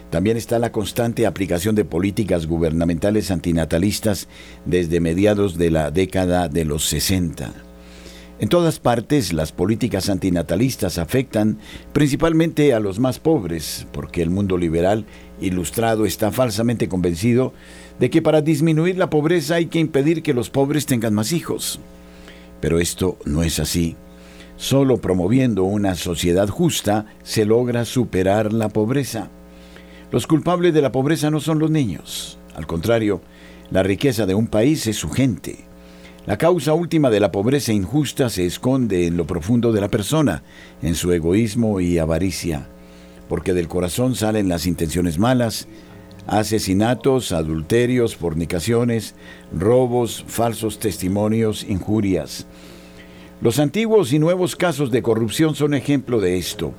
También 0.08 0.38
está 0.38 0.58
la 0.58 0.72
constante 0.72 1.26
aplicación 1.26 1.74
de 1.74 1.84
políticas 1.84 2.46
gubernamentales 2.46 3.30
antinatalistas 3.30 4.28
desde 4.64 5.00
mediados 5.00 5.58
de 5.58 5.70
la 5.70 5.90
década 5.90 6.48
de 6.48 6.64
los 6.64 6.88
60. 6.88 7.52
En 8.40 8.48
todas 8.48 8.78
partes 8.78 9.32
las 9.32 9.50
políticas 9.50 10.08
antinatalistas 10.08 10.96
afectan 10.96 11.58
principalmente 11.92 12.72
a 12.72 12.80
los 12.80 13.00
más 13.00 13.18
pobres, 13.18 13.86
porque 13.92 14.22
el 14.22 14.30
mundo 14.30 14.56
liberal 14.56 15.04
ilustrado 15.40 16.06
está 16.06 16.32
falsamente 16.32 16.88
convencido 16.88 17.52
de 17.98 18.10
que 18.10 18.22
para 18.22 18.40
disminuir 18.40 18.96
la 18.96 19.10
pobreza 19.10 19.56
hay 19.56 19.66
que 19.66 19.78
impedir 19.78 20.22
que 20.22 20.34
los 20.34 20.50
pobres 20.50 20.86
tengan 20.86 21.14
más 21.14 21.32
hijos. 21.32 21.80
Pero 22.60 22.80
esto 22.80 23.18
no 23.24 23.42
es 23.42 23.58
así. 23.58 23.96
Solo 24.56 24.98
promoviendo 24.98 25.64
una 25.64 25.94
sociedad 25.94 26.48
justa 26.48 27.06
se 27.22 27.44
logra 27.44 27.84
superar 27.84 28.52
la 28.52 28.68
pobreza. 28.68 29.30
Los 30.10 30.26
culpables 30.26 30.74
de 30.74 30.82
la 30.82 30.90
pobreza 30.90 31.30
no 31.30 31.38
son 31.40 31.58
los 31.58 31.70
niños. 31.70 32.38
Al 32.54 32.66
contrario, 32.66 33.20
la 33.70 33.82
riqueza 33.82 34.26
de 34.26 34.34
un 34.34 34.48
país 34.48 34.86
es 34.86 34.96
su 34.96 35.10
gente. 35.10 35.68
La 36.26 36.36
causa 36.36 36.74
última 36.74 37.08
de 37.08 37.20
la 37.20 37.30
pobreza 37.32 37.72
injusta 37.72 38.28
se 38.28 38.44
esconde 38.44 39.06
en 39.06 39.16
lo 39.16 39.26
profundo 39.26 39.72
de 39.72 39.80
la 39.80 39.88
persona, 39.88 40.42
en 40.82 40.94
su 40.94 41.12
egoísmo 41.12 41.80
y 41.80 41.98
avaricia, 41.98 42.68
porque 43.28 43.54
del 43.54 43.68
corazón 43.68 44.14
salen 44.14 44.48
las 44.48 44.66
intenciones 44.66 45.18
malas, 45.18 45.68
asesinatos, 46.26 47.32
adulterios, 47.32 48.16
fornicaciones, 48.16 49.14
robos, 49.52 50.24
falsos 50.26 50.78
testimonios, 50.78 51.64
injurias. 51.68 52.46
Los 53.40 53.58
antiguos 53.58 54.12
y 54.12 54.18
nuevos 54.18 54.56
casos 54.56 54.90
de 54.90 55.02
corrupción 55.02 55.54
son 55.54 55.74
ejemplo 55.74 56.20
de 56.20 56.38
esto. 56.38 56.74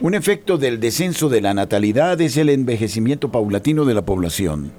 Un 0.00 0.14
efecto 0.14 0.58
del 0.58 0.78
descenso 0.78 1.28
de 1.28 1.40
la 1.40 1.54
natalidad 1.54 2.20
es 2.20 2.36
el 2.36 2.50
envejecimiento 2.50 3.30
paulatino 3.30 3.84
de 3.84 3.94
la 3.94 4.04
población. 4.04 4.72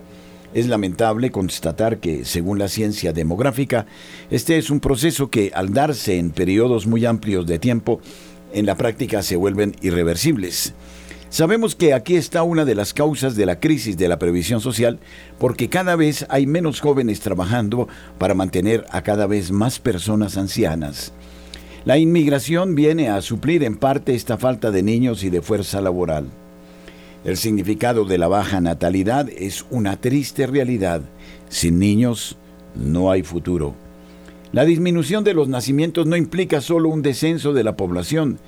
Es 0.53 0.67
lamentable 0.67 1.31
constatar 1.31 1.99
que, 1.99 2.23
según 2.23 2.59
la 2.59 2.67
ciencia 2.67 3.13
demográfica, 3.13 3.85
este 4.29 4.57
es 4.57 4.69
un 4.69 4.79
proceso 4.79 5.29
que, 5.29 5.51
al 5.55 5.73
darse 5.73 6.19
en 6.19 6.29
periodos 6.31 6.87
muy 6.87 7.05
amplios 7.05 7.47
de 7.47 7.57
tiempo, 7.57 7.99
en 8.53 8.65
la 8.65 8.75
práctica 8.75 9.21
se 9.21 9.35
vuelven 9.35 9.75
irreversibles. 9.81 10.73
Sabemos 11.29 11.75
que 11.75 11.93
aquí 11.93 12.15
está 12.15 12.43
una 12.43 12.63
de 12.63 12.73
las 12.73 12.93
causas 12.93 13.35
de 13.35 13.45
la 13.45 13.59
crisis 13.59 13.97
de 13.97 14.07
la 14.07 14.17
previsión 14.17 14.61
social 14.61 14.99
porque 15.39 15.67
cada 15.67 15.95
vez 15.97 16.25
hay 16.29 16.47
menos 16.47 16.79
jóvenes 16.79 17.19
trabajando 17.19 17.89
para 18.17 18.33
mantener 18.33 18.85
a 18.91 19.01
cada 19.01 19.27
vez 19.27 19.51
más 19.51 19.79
personas 19.79 20.37
ancianas. 20.37 21.11
La 21.83 21.97
inmigración 21.97 22.75
viene 22.75 23.09
a 23.09 23.21
suplir 23.21 23.63
en 23.63 23.77
parte 23.77 24.15
esta 24.15 24.37
falta 24.37 24.71
de 24.71 24.83
niños 24.83 25.23
y 25.23 25.29
de 25.29 25.41
fuerza 25.41 25.81
laboral. 25.81 26.27
El 27.25 27.35
significado 27.35 28.05
de 28.05 28.17
la 28.17 28.29
baja 28.29 28.61
natalidad 28.61 29.27
es 29.29 29.65
una 29.69 29.97
triste 29.99 30.47
realidad. 30.47 31.01
Sin 31.49 31.77
niños 31.79 32.37
no 32.75 33.11
hay 33.11 33.23
futuro. 33.23 33.86
La 34.57 34.65
disminución 34.65 35.23
de 35.23 35.35
los 35.35 35.47
nacimientos 35.47 36.07
no 36.07 36.15
implica 36.15 36.61
solo 36.61 36.89
un 36.89 37.03
descenso 37.03 37.53
de 37.53 37.63
la 37.63 37.77
población, 37.77 38.39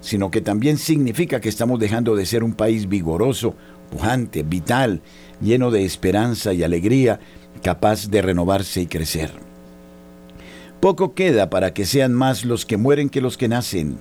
sino 0.00 0.30
que 0.30 0.40
también 0.40 0.78
significa 0.78 1.42
que 1.42 1.50
estamos 1.50 1.78
dejando 1.78 2.16
de 2.16 2.24
ser 2.24 2.42
un 2.42 2.54
país 2.54 2.88
vigoroso, 2.88 3.54
pujante, 3.90 4.44
vital, 4.44 5.02
lleno 5.42 5.70
de 5.70 5.84
esperanza 5.84 6.54
y 6.54 6.62
alegría, 6.62 7.20
capaz 7.62 8.08
de 8.08 8.22
renovarse 8.22 8.80
y 8.80 8.86
crecer. 8.86 9.30
Poco 10.80 11.12
queda 11.12 11.50
para 11.50 11.74
que 11.74 11.84
sean 11.84 12.14
más 12.14 12.46
los 12.46 12.64
que 12.64 12.78
mueren 12.78 13.10
que 13.10 13.20
los 13.20 13.36
que 13.36 13.48
nacen. 13.48 13.98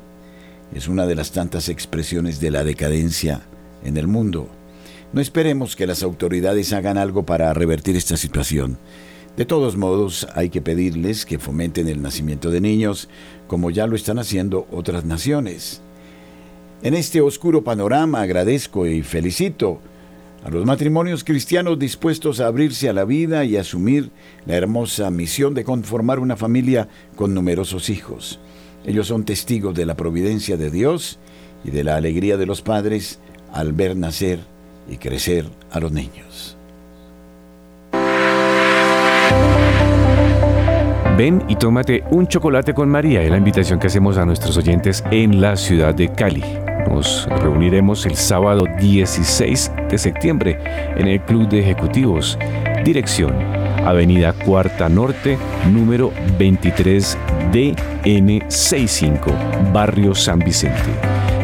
Es 0.74 0.88
una 0.88 1.06
de 1.06 1.16
las 1.16 1.34
tantas 1.34 1.68
expresiones 1.68 2.40
de 2.40 2.50
la 2.50 2.64
decadencia 2.64 3.42
en 3.84 3.98
el 3.98 4.08
mundo. 4.08 4.48
No 5.12 5.20
esperemos 5.20 5.76
que 5.76 5.86
las 5.86 6.02
autoridades 6.02 6.72
hagan 6.72 6.98
algo 6.98 7.26
para 7.26 7.54
revertir 7.54 7.98
esta 7.98 8.16
situación. 8.16 8.78
De 9.38 9.45
todos 9.45 9.78
modos, 9.78 10.28
hay 10.34 10.50
que 10.50 10.63
pedirles 10.63 11.23
que 11.23 11.38
fomenten 11.38 11.88
el 11.88 12.02
nacimiento 12.02 12.50
de 12.50 12.60
niños, 12.60 13.08
como 13.45 13.69
ya 13.69 13.86
lo 13.86 13.95
están 13.95 14.17
haciendo 14.17 14.67
otras 14.71 15.06
naciones. 15.06 15.80
En 16.82 16.95
este 16.95 17.21
oscuro 17.21 17.63
panorama 17.63 18.21
agradezco 18.21 18.88
y 18.88 19.04
felicito 19.04 19.80
a 20.43 20.50
los 20.50 20.65
matrimonios 20.65 21.23
cristianos 21.23 21.78
dispuestos 21.78 22.39
a 22.39 22.47
abrirse 22.47 22.89
a 22.89 22.93
la 22.93 23.06
vida 23.06 23.45
y 23.45 23.58
asumir 23.58 24.10
la 24.47 24.56
hermosa 24.56 25.12
misión 25.12 25.54
de 25.54 25.63
conformar 25.63 26.17
una 26.17 26.36
familia 26.36 26.88
con 27.15 27.36
numerosos 27.36 27.91
hijos. 27.91 28.39
Ellos 28.88 29.06
son 29.06 29.23
testigos 29.23 29.76
de 29.76 29.86
la 29.86 29.95
providencia 29.95 30.58
de 30.58 30.71
Dios 30.71 31.19
y 31.63 31.69
de 31.69 31.84
la 31.84 31.95
alegría 31.95 32.38
de 32.38 32.47
los 32.47 32.63
padres 32.63 33.19
al 33.54 33.71
ver 33.73 33.95
nacer 33.95 34.39
y 34.89 34.97
crecer 34.97 35.45
a 35.69 35.80
los 35.80 35.91
niños. 35.91 36.57
Ven 41.18 41.44
y 41.48 41.56
tómate 41.56 42.04
un 42.12 42.28
chocolate 42.28 42.76
con 42.76 42.90
María, 42.90 43.24
es 43.24 43.32
la 43.32 43.38
invitación 43.38 43.80
que 43.80 43.88
hacemos 43.88 44.20
a 44.20 44.26
nuestros 44.26 44.56
oyentes 44.56 45.04
en 45.10 45.42
la 45.42 45.56
ciudad 45.56 45.96
de 45.96 46.10
Cali. 46.10 46.44
Nos 46.88 47.28
reuniremos 47.42 48.06
el 48.06 48.16
sábado 48.16 48.66
16 48.80 49.72
de 49.90 49.98
septiembre 49.98 50.60
en 50.96 51.08
el 51.08 51.20
Club 51.22 51.50
de 51.50 51.62
Ejecutivos. 51.62 52.38
Dirección, 52.86 53.34
Avenida 53.84 54.32
Cuarta 54.32 54.90
Norte, 54.90 55.40
número 55.72 56.14
23 56.38 57.18
DN65, 57.52 59.74
Barrio 59.74 60.14
San 60.14 60.38
Vicente. 60.38 60.92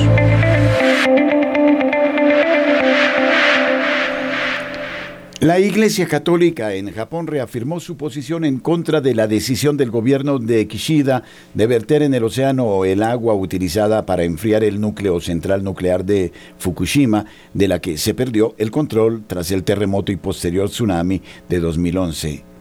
La 5.40 5.60
Iglesia 5.60 6.06
Católica 6.06 6.72
en 6.72 6.90
Japón 6.90 7.26
reafirmó 7.26 7.78
su 7.78 7.98
posición 7.98 8.46
en 8.46 8.58
contra 8.58 9.02
de 9.02 9.14
la 9.14 9.26
decisión 9.26 9.76
del 9.76 9.90
gobierno 9.90 10.38
de 10.38 10.66
Kishida 10.66 11.24
de 11.52 11.66
verter 11.66 12.02
en 12.02 12.14
el 12.14 12.24
océano 12.24 12.86
el 12.86 13.02
agua 13.02 13.34
utilizada 13.34 14.06
para 14.06 14.24
enfriar 14.24 14.64
el 14.64 14.80
núcleo 14.80 15.20
central 15.20 15.62
nuclear 15.62 16.06
de 16.06 16.32
Fukushima, 16.56 17.26
de 17.52 17.68
la 17.68 17.80
que 17.82 17.98
se 17.98 18.14
perdió 18.14 18.54
el 18.56 18.70
control 18.70 19.24
tras 19.26 19.50
el 19.50 19.62
terremoto 19.62 20.10
y 20.10 20.16
posterior 20.16 20.70
tsunami 20.70 21.20
de 21.50 21.60
2011. 21.60 22.55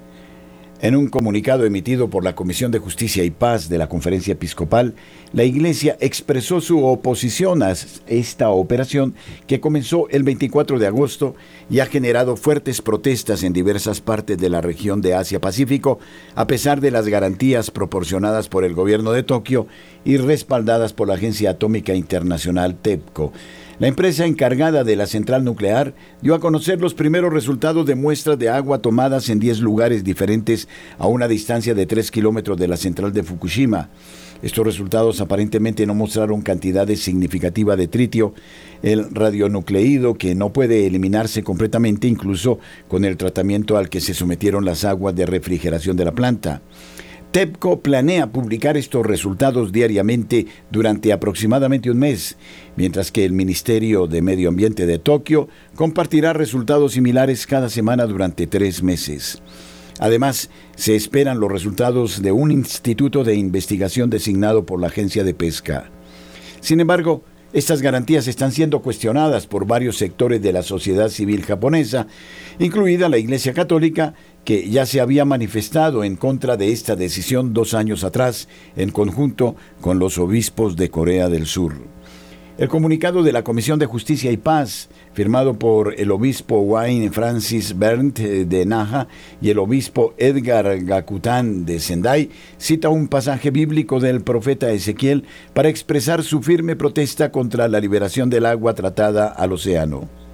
En 0.82 0.94
un 0.96 1.08
comunicado 1.08 1.66
emitido 1.66 2.10
por 2.10 2.26
la 2.26 2.36
Comisión 2.36 2.70
de 2.70 2.80
Justicia 2.80 3.24
y 3.24 3.32
Paz 3.32 3.70
de 3.70 3.78
la 3.78 3.88
Conferencia 3.88 4.34
Episcopal, 4.34 4.94
la 5.32 5.46
Iglesia 5.46 5.96
expresó 6.02 6.60
su 6.60 6.86
oposición 6.86 7.64
a 7.64 7.74
esta 8.08 8.50
operación 8.50 9.16
que 9.48 9.62
comenzó 9.62 10.10
el 10.10 10.24
24 10.24 10.78
de 10.78 10.88
agosto 10.88 11.36
y 11.70 11.80
ha 11.80 11.86
generado 11.86 12.36
fuertes 12.36 12.82
protestas 12.82 13.44
en 13.44 13.54
diversas 13.54 14.02
partes 14.02 14.38
de 14.38 14.50
la 14.50 14.60
región 14.60 15.02
de 15.02 15.16
Asia-Pacífico, 15.16 16.00
a 16.36 16.46
pesar 16.46 16.82
de 16.82 16.92
las 16.92 17.08
garantías 17.08 17.72
proporcionadas 17.72 18.50
por 18.50 18.66
el 18.66 18.74
gobierno 18.74 19.14
de 19.14 19.24
Tokio 19.24 19.68
y 20.04 20.18
respaldadas 20.18 20.92
por 20.92 21.08
la 21.08 21.14
Agencia 21.14 21.52
Atómica 21.52 21.96
Internacional 21.96 22.76
TEPCO. 22.76 23.32
La 23.78 23.88
empresa 23.88 24.26
encargada 24.26 24.86
de 24.86 24.96
la 24.96 25.06
central 25.06 25.44
nuclear 25.44 25.94
dio 26.22 26.34
a 26.34 26.40
conocer 26.40 26.80
los 26.80 26.94
primeros 26.94 27.34
resultados 27.34 27.86
de 27.86 27.96
muestras 27.96 28.40
de 28.40 28.48
agua 28.48 28.80
tomadas 28.80 29.28
en 29.28 29.38
10 29.40 29.60
lugares 29.60 30.06
diferentes 30.06 30.70
a 30.98 31.08
una 31.08 31.28
distancia 31.28 31.76
de 31.76 31.86
3 31.86 32.10
kilómetros 32.10 32.58
de 32.58 32.70
la 32.70 32.78
central 32.78 33.12
de 33.12 33.24
Fukushima. 33.24 33.90
Estos 34.42 34.66
resultados 34.66 35.20
aparentemente 35.20 35.86
no 35.86 35.94
mostraron 35.94 36.42
cantidades 36.42 37.02
significativas 37.02 37.78
de 37.78 37.90
tritio, 37.90 38.34
el 38.82 39.14
radionucleído 39.14 40.14
que 40.14 40.36
no 40.36 40.54
puede 40.54 40.88
eliminarse 40.88 41.44
completamente 41.44 42.08
incluso 42.08 42.60
con 42.88 43.04
el 43.04 43.18
tratamiento 43.18 43.78
al 43.78 43.90
que 43.90 44.00
se 44.00 44.14
sometieron 44.14 44.64
las 44.64 44.86
aguas 44.86 45.16
de 45.16 45.26
refrigeración 45.26 45.98
de 45.98 46.06
la 46.06 46.14
planta. 46.14 46.62
TEPCO 47.36 47.82
planea 47.82 48.32
publicar 48.32 48.78
estos 48.78 49.06
resultados 49.06 49.74
diariamente 49.74 50.48
durante 50.72 51.12
aproximadamente 51.12 51.92
un 51.92 51.98
mes, 51.98 52.38
mientras 52.78 53.12
que 53.12 53.26
el 53.26 53.34
Ministerio 53.34 54.08
de 54.08 54.22
Medio 54.22 54.48
Ambiente 54.48 54.86
de 54.86 55.00
Tokio 55.00 55.50
compartirá 55.76 56.32
resultados 56.32 56.94
similares 56.94 57.46
cada 57.46 57.68
semana 57.68 58.06
durante 58.06 58.48
tres 58.48 58.82
meses. 58.82 59.42
Además, 60.00 60.50
se 60.78 60.96
esperan 60.96 61.42
los 61.42 61.52
resultados 61.52 62.22
de 62.22 62.32
un 62.32 62.52
instituto 62.52 63.26
de 63.26 63.36
investigación 63.36 64.10
designado 64.10 64.66
por 64.66 64.80
la 64.80 64.88
Agencia 64.88 65.26
de 65.26 65.34
Pesca. 65.34 65.92
Sin 66.62 66.80
embargo, 66.80 67.26
estas 67.56 67.82
garantías 67.82 68.28
están 68.28 68.52
siendo 68.52 68.82
cuestionadas 68.82 69.48
por 69.48 69.66
varios 69.66 69.98
sectores 69.98 70.42
de 70.42 70.52
la 70.52 70.62
sociedad 70.62 71.08
civil 71.08 71.44
japonesa, 71.44 72.06
incluida 72.60 73.08
la 73.08 73.18
Iglesia 73.18 73.54
Católica, 73.54 74.14
que 74.46 74.70
ya 74.70 74.86
se 74.86 75.02
había 75.02 75.26
manifestado 75.26 76.04
en 76.04 76.16
contra 76.16 76.56
de 76.56 76.72
esta 76.72 76.96
decisión 76.96 77.54
dos 77.54 77.74
años 77.74 78.04
atrás, 78.04 78.48
en 78.78 78.92
conjunto 78.92 79.56
con 79.82 80.00
los 80.00 80.18
obispos 80.18 80.76
de 80.76 80.90
Corea 80.90 81.28
del 81.28 81.48
Sur. 81.48 81.74
El 82.58 82.70
comunicado 82.70 83.22
de 83.22 83.34
la 83.34 83.44
Comisión 83.44 83.80
de 83.80 83.86
Justicia 83.86 84.32
y 84.32 84.38
Paz, 84.38 84.88
firmado 85.14 85.60
por 85.60 86.00
el 86.00 86.10
obispo 86.10 86.60
Wayne 86.60 87.12
Francis 87.12 87.78
Berndt 87.78 88.20
de 88.20 88.66
Naha 88.66 89.10
y 89.42 89.50
el 89.50 89.60
obispo 89.60 90.14
Edgar 90.18 90.82
Gakután 90.86 91.66
de 91.66 91.82
Sendai, 91.82 92.30
cita 92.58 92.88
un 92.88 93.10
pasaje 93.10 93.52
bíblico 93.52 94.00
del 94.00 94.22
profeta 94.22 94.72
Ezequiel 94.72 95.26
para 95.54 95.68
expresar 95.68 96.24
su 96.24 96.42
firme 96.42 96.78
protesta 96.78 97.30
contra 97.30 97.68
la 97.68 97.82
liberación 97.82 98.30
del 98.30 98.46
agua 98.46 98.74
tratada 98.74 99.28
al 99.28 99.52
océano. 99.52 100.25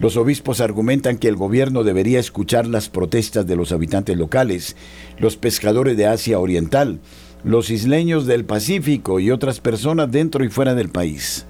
Los 0.00 0.16
obispos 0.16 0.60
argumentan 0.60 1.18
que 1.18 1.28
el 1.28 1.36
gobierno 1.36 1.84
debería 1.84 2.18
escuchar 2.18 2.66
las 2.66 2.88
protestas 2.88 3.46
de 3.46 3.56
los 3.56 3.72
habitantes 3.72 4.16
locales, 4.16 4.76
los 5.18 5.36
pescadores 5.36 5.96
de 5.96 6.06
Asia 6.06 6.40
Oriental, 6.40 7.00
los 7.44 7.70
isleños 7.70 8.26
del 8.26 8.44
Pacífico 8.44 9.20
y 9.20 9.30
otras 9.30 9.60
personas 9.60 10.10
dentro 10.10 10.44
y 10.44 10.48
fuera 10.48 10.74
del 10.74 10.88
país. 10.88 11.46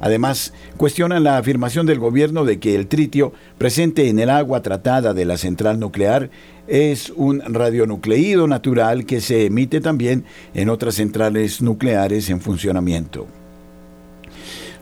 Además, 0.00 0.52
cuestionan 0.76 1.22
la 1.22 1.38
afirmación 1.38 1.86
del 1.86 2.00
gobierno 2.00 2.44
de 2.44 2.58
que 2.58 2.74
el 2.74 2.88
tritio 2.88 3.32
presente 3.56 4.08
en 4.08 4.18
el 4.18 4.30
agua 4.30 4.60
tratada 4.60 5.14
de 5.14 5.24
la 5.24 5.36
central 5.36 5.78
nuclear 5.78 6.28
es 6.66 7.10
un 7.10 7.40
radionucleído 7.40 8.48
natural 8.48 9.06
que 9.06 9.20
se 9.20 9.46
emite 9.46 9.80
también 9.80 10.24
en 10.54 10.70
otras 10.70 10.96
centrales 10.96 11.62
nucleares 11.62 12.30
en 12.30 12.40
funcionamiento. 12.40 13.28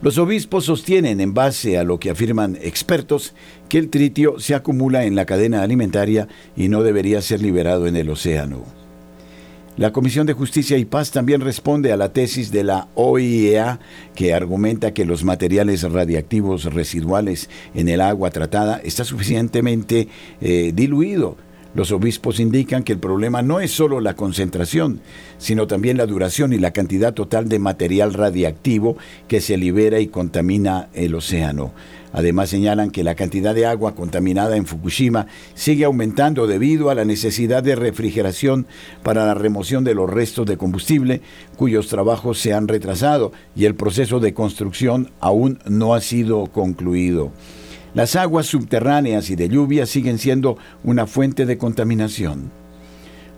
Los 0.02 0.16
obispos 0.16 0.64
sostienen, 0.64 1.20
en 1.20 1.34
base 1.34 1.76
a 1.76 1.84
lo 1.84 2.00
que 2.00 2.08
afirman 2.08 2.56
expertos, 2.62 3.34
que 3.68 3.76
el 3.76 3.90
tritio 3.90 4.38
se 4.38 4.54
acumula 4.54 5.04
en 5.04 5.14
la 5.14 5.26
cadena 5.26 5.62
alimentaria 5.62 6.26
y 6.56 6.68
no 6.68 6.82
debería 6.82 7.20
ser 7.20 7.42
liberado 7.42 7.86
en 7.86 7.96
el 7.96 8.08
océano. 8.08 8.64
La 9.76 9.92
Comisión 9.92 10.26
de 10.26 10.32
Justicia 10.32 10.78
y 10.78 10.86
Paz 10.86 11.10
también 11.10 11.42
responde 11.42 11.92
a 11.92 11.98
la 11.98 12.14
tesis 12.14 12.50
de 12.50 12.64
la 12.64 12.88
OIEA 12.94 13.78
que 14.14 14.32
argumenta 14.32 14.94
que 14.94 15.04
los 15.04 15.22
materiales 15.22 15.82
radiactivos 15.82 16.64
residuales 16.64 17.50
en 17.74 17.88
el 17.88 18.00
agua 18.00 18.30
tratada 18.30 18.80
está 18.82 19.04
suficientemente 19.04 20.08
eh, 20.40 20.72
diluido 20.74 21.36
Los 21.72 21.92
obispos 21.92 22.40
indican 22.40 22.82
que 22.82 22.92
el 22.92 22.98
problema 22.98 23.42
no 23.42 23.60
es 23.60 23.70
solo 23.70 24.00
la 24.00 24.14
concentración, 24.14 25.00
sino 25.38 25.68
también 25.68 25.96
la 25.96 26.06
duración 26.06 26.52
y 26.52 26.58
la 26.58 26.72
cantidad 26.72 27.14
total 27.14 27.48
de 27.48 27.60
material 27.60 28.12
radiactivo 28.12 28.96
que 29.28 29.40
se 29.40 29.56
libera 29.56 30.00
y 30.00 30.08
contamina 30.08 30.88
el 30.94 31.14
océano. 31.14 31.72
Además 32.12 32.50
señalan 32.50 32.90
que 32.90 33.04
la 33.04 33.14
cantidad 33.14 33.54
de 33.54 33.66
agua 33.66 33.94
contaminada 33.94 34.56
en 34.56 34.66
Fukushima 34.66 35.28
sigue 35.54 35.84
aumentando 35.84 36.48
debido 36.48 36.90
a 36.90 36.96
la 36.96 37.04
necesidad 37.04 37.62
de 37.62 37.76
refrigeración 37.76 38.66
para 39.04 39.24
la 39.26 39.34
remoción 39.34 39.84
de 39.84 39.94
los 39.94 40.10
restos 40.10 40.46
de 40.46 40.56
combustible 40.56 41.20
cuyos 41.56 41.86
trabajos 41.86 42.40
se 42.40 42.52
han 42.52 42.66
retrasado 42.66 43.30
y 43.54 43.66
el 43.66 43.76
proceso 43.76 44.18
de 44.18 44.34
construcción 44.34 45.12
aún 45.20 45.60
no 45.66 45.94
ha 45.94 46.00
sido 46.00 46.46
concluido. 46.46 47.30
Las 47.92 48.14
aguas 48.14 48.46
subterráneas 48.46 49.30
y 49.30 49.36
de 49.36 49.48
lluvia 49.48 49.84
siguen 49.84 50.18
siendo 50.18 50.56
una 50.84 51.06
fuente 51.06 51.44
de 51.44 51.58
contaminación. 51.58 52.50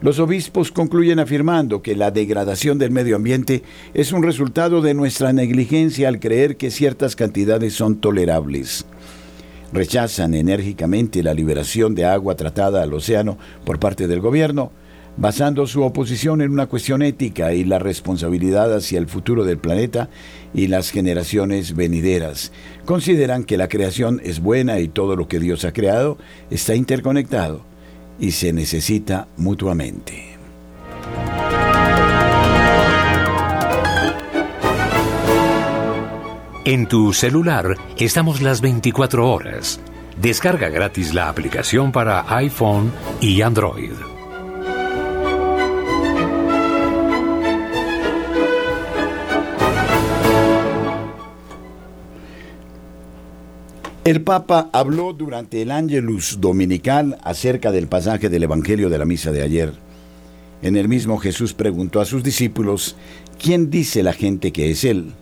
Los 0.02 0.18
obispos 0.18 0.72
concluyen 0.72 1.20
afirmando 1.20 1.80
que 1.80 1.94
la 1.94 2.10
degradación 2.10 2.76
del 2.76 2.90
medio 2.90 3.16
ambiente 3.16 3.62
es 3.94 4.12
un 4.12 4.22
resultado 4.22 4.82
de 4.82 4.94
nuestra 4.94 5.32
negligencia 5.32 6.08
al 6.08 6.18
creer 6.18 6.56
que 6.56 6.72
ciertas 6.72 7.14
cantidades 7.14 7.74
son 7.74 7.96
tolerables. 7.96 8.84
Rechazan 9.72 10.34
enérgicamente 10.34 11.22
la 11.22 11.32
liberación 11.32 11.94
de 11.94 12.04
agua 12.04 12.34
tratada 12.34 12.82
al 12.82 12.92
océano 12.92 13.38
por 13.64 13.78
parte 13.78 14.06
del 14.06 14.20
gobierno, 14.20 14.72
basando 15.16 15.66
su 15.66 15.82
oposición 15.82 16.40
en 16.40 16.52
una 16.52 16.66
cuestión 16.66 17.02
ética 17.02 17.52
y 17.52 17.64
la 17.64 17.78
responsabilidad 17.78 18.74
hacia 18.74 18.98
el 18.98 19.06
futuro 19.06 19.44
del 19.44 19.58
planeta 19.58 20.08
y 20.54 20.68
las 20.68 20.90
generaciones 20.90 21.74
venideras. 21.74 22.52
Consideran 22.84 23.44
que 23.44 23.56
la 23.56 23.68
creación 23.68 24.20
es 24.24 24.40
buena 24.40 24.80
y 24.80 24.88
todo 24.88 25.16
lo 25.16 25.28
que 25.28 25.38
Dios 25.38 25.64
ha 25.64 25.72
creado 25.72 26.18
está 26.50 26.74
interconectado 26.74 27.64
y 28.18 28.32
se 28.32 28.52
necesita 28.52 29.28
mutuamente. 29.36 30.32
En 36.64 36.86
tu 36.86 37.12
celular 37.12 37.76
estamos 37.98 38.40
las 38.40 38.60
24 38.60 39.28
horas. 39.28 39.80
Descarga 40.20 40.68
gratis 40.68 41.12
la 41.12 41.28
aplicación 41.28 41.90
para 41.90 42.24
iPhone 42.36 42.92
y 43.20 43.42
Android. 43.42 44.11
El 54.04 54.22
Papa 54.22 54.68
habló 54.72 55.12
durante 55.12 55.62
el 55.62 55.70
Angelus 55.70 56.40
Dominical 56.40 57.18
acerca 57.22 57.70
del 57.70 57.86
pasaje 57.86 58.28
del 58.28 58.42
Evangelio 58.42 58.90
de 58.90 58.98
la 58.98 59.04
misa 59.04 59.30
de 59.30 59.42
ayer. 59.42 59.74
En 60.60 60.74
el 60.74 60.88
mismo 60.88 61.18
Jesús 61.18 61.54
preguntó 61.54 62.00
a 62.00 62.04
sus 62.04 62.24
discípulos, 62.24 62.96
¿quién 63.40 63.70
dice 63.70 64.02
la 64.02 64.12
gente 64.12 64.50
que 64.50 64.72
es 64.72 64.82
Él? 64.82 65.12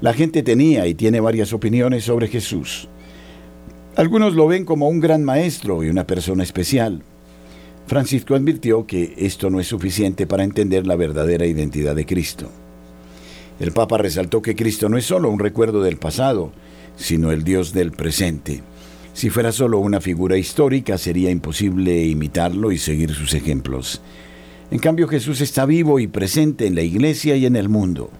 La 0.00 0.14
gente 0.14 0.42
tenía 0.42 0.86
y 0.86 0.94
tiene 0.94 1.20
varias 1.20 1.52
opiniones 1.52 2.04
sobre 2.04 2.28
Jesús. 2.28 2.88
Algunos 3.94 4.34
lo 4.34 4.46
ven 4.46 4.64
como 4.64 4.88
un 4.88 5.00
gran 5.00 5.22
maestro 5.22 5.84
y 5.84 5.90
una 5.90 6.06
persona 6.06 6.42
especial. 6.42 7.02
Francisco 7.86 8.34
advirtió 8.34 8.86
que 8.86 9.12
esto 9.18 9.50
no 9.50 9.60
es 9.60 9.66
suficiente 9.66 10.26
para 10.26 10.44
entender 10.44 10.86
la 10.86 10.96
verdadera 10.96 11.44
identidad 11.44 11.94
de 11.94 12.06
Cristo. 12.06 12.48
El 13.60 13.72
Papa 13.72 13.98
resaltó 13.98 14.40
que 14.40 14.56
Cristo 14.56 14.88
no 14.88 14.96
es 14.96 15.04
solo 15.04 15.28
un 15.28 15.40
recuerdo 15.40 15.82
del 15.82 15.98
pasado, 15.98 16.52
sino 16.98 17.32
el 17.32 17.44
Dios 17.44 17.72
del 17.72 17.92
presente. 17.92 18.62
Si 19.14 19.30
fuera 19.30 19.52
solo 19.52 19.78
una 19.78 20.00
figura 20.00 20.36
histórica, 20.36 20.98
sería 20.98 21.30
imposible 21.30 22.04
imitarlo 22.04 22.70
y 22.70 22.78
seguir 22.78 23.14
sus 23.14 23.32
ejemplos. 23.34 24.02
En 24.70 24.78
cambio, 24.78 25.08
Jesús 25.08 25.40
está 25.40 25.64
vivo 25.64 25.98
y 25.98 26.06
presente 26.06 26.66
en 26.66 26.74
la 26.74 26.82
iglesia 26.82 27.36
y 27.36 27.46
en 27.46 27.56
el 27.56 27.68
mundo. 27.68 28.10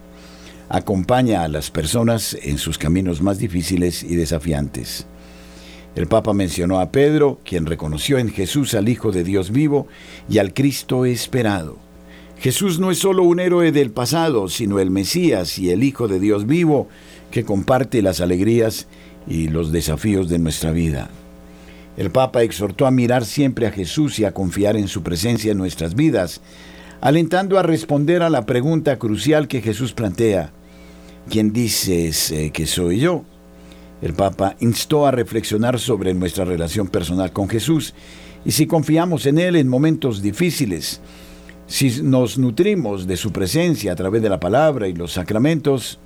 Acompaña 0.67 1.43
a 1.43 1.47
las 1.47 1.69
personas 1.69 2.35
en 2.41 2.57
sus 2.57 2.77
caminos 2.77 3.21
más 3.21 3.37
difíciles 3.37 4.03
y 4.03 4.15
desafiantes. 4.15 5.05
El 5.95 6.07
Papa 6.07 6.33
mencionó 6.33 6.79
a 6.79 6.91
Pedro, 6.91 7.39
quien 7.43 7.65
reconoció 7.65 8.17
en 8.17 8.29
Jesús 8.29 8.73
al 8.73 8.89
Hijo 8.89 9.11
de 9.11 9.23
Dios 9.23 9.51
vivo 9.51 9.87
y 10.29 10.37
al 10.37 10.53
Cristo 10.53 11.05
esperado. 11.05 11.77
Jesús 12.39 12.79
no 12.79 12.89
es 12.89 12.99
solo 12.99 13.23
un 13.23 13.39
héroe 13.39 13.71
del 13.71 13.91
pasado, 13.91 14.47
sino 14.47 14.79
el 14.79 14.91
Mesías 14.91 15.59
y 15.59 15.71
el 15.71 15.83
Hijo 15.83 16.07
de 16.07 16.19
Dios 16.19 16.45
vivo, 16.45 16.87
que 17.31 17.43
comparte 17.43 18.01
las 18.01 18.21
alegrías 18.21 18.87
y 19.27 19.47
los 19.47 19.71
desafíos 19.71 20.29
de 20.29 20.39
nuestra 20.39 20.71
vida. 20.71 21.09
El 21.97 22.11
Papa 22.11 22.43
exhortó 22.43 22.85
a 22.85 22.91
mirar 22.91 23.25
siempre 23.25 23.67
a 23.67 23.71
Jesús 23.71 24.19
y 24.19 24.25
a 24.25 24.33
confiar 24.33 24.77
en 24.77 24.87
su 24.87 25.03
presencia 25.03 25.51
en 25.51 25.57
nuestras 25.57 25.95
vidas, 25.95 26.41
alentando 27.01 27.59
a 27.59 27.63
responder 27.63 28.23
a 28.23 28.29
la 28.29 28.45
pregunta 28.45 28.97
crucial 28.97 29.47
que 29.47 29.61
Jesús 29.61 29.93
plantea, 29.93 30.51
¿quién 31.29 31.51
dices 31.51 32.31
eh, 32.31 32.51
que 32.51 32.65
soy 32.65 32.99
yo? 32.99 33.23
El 34.01 34.13
Papa 34.13 34.55
instó 34.61 35.05
a 35.05 35.11
reflexionar 35.11 35.79
sobre 35.79 36.13
nuestra 36.13 36.45
relación 36.45 36.87
personal 36.87 37.33
con 37.33 37.49
Jesús 37.49 37.93
y 38.45 38.51
si 38.51 38.65
confiamos 38.65 39.25
en 39.25 39.37
Él 39.37 39.57
en 39.57 39.67
momentos 39.67 40.21
difíciles, 40.21 41.01
si 41.67 42.01
nos 42.01 42.37
nutrimos 42.37 43.05
de 43.05 43.17
su 43.17 43.31
presencia 43.31 43.91
a 43.91 43.95
través 43.95 44.21
de 44.21 44.29
la 44.29 44.39
palabra 44.39 44.87
y 44.87 44.93
los 44.93 45.13
sacramentos, 45.13 45.99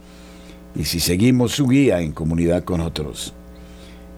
y 0.76 0.86
si 0.86 1.00
seguimos 1.00 1.54
su 1.54 1.68
guía 1.68 2.02
en 2.02 2.12
comunidad 2.12 2.64
con 2.64 2.82
otros. 2.82 3.34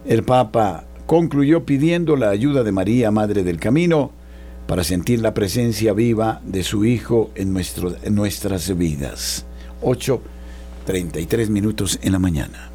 El 0.05 0.23
Papa 0.23 0.85
concluyó 1.05 1.65
pidiendo 1.65 2.15
la 2.15 2.29
ayuda 2.29 2.63
de 2.63 2.71
María, 2.71 3.11
Madre 3.11 3.43
del 3.43 3.59
Camino, 3.59 4.11
para 4.67 4.83
sentir 4.83 5.21
la 5.21 5.33
presencia 5.33 5.93
viva 5.93 6.41
de 6.43 6.63
su 6.63 6.85
Hijo 6.85 7.29
en, 7.35 7.53
nuestro, 7.53 7.93
nuestras 8.09 8.75
vidas. 8.77 9.45
8.33 9.81 11.49
minutos 11.49 11.99
en 12.01 12.11
la 12.11 12.19
mañana. 12.19 12.71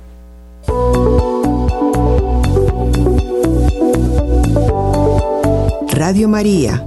Radio 5.93 6.29
María, 6.29 6.87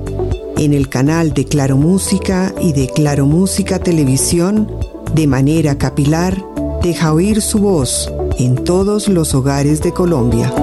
en 0.58 0.74
el 0.74 0.90
canal 0.90 1.34
de 1.34 1.46
Claro 1.46 1.78
Música 1.78 2.54
y 2.60 2.74
de 2.74 2.88
Claro 2.88 3.26
Música 3.26 3.80
Televisión, 3.80 4.68
de 5.14 5.28
manera 5.28 5.78
capilar, 5.78 6.44
deja 6.84 7.14
oír 7.14 7.42
su 7.42 7.60
voz 7.60 8.14
en 8.38 8.62
todos 8.62 9.08
los 9.08 9.34
hogares 9.34 9.82
de 9.82 9.94
Colombia. 9.94 10.54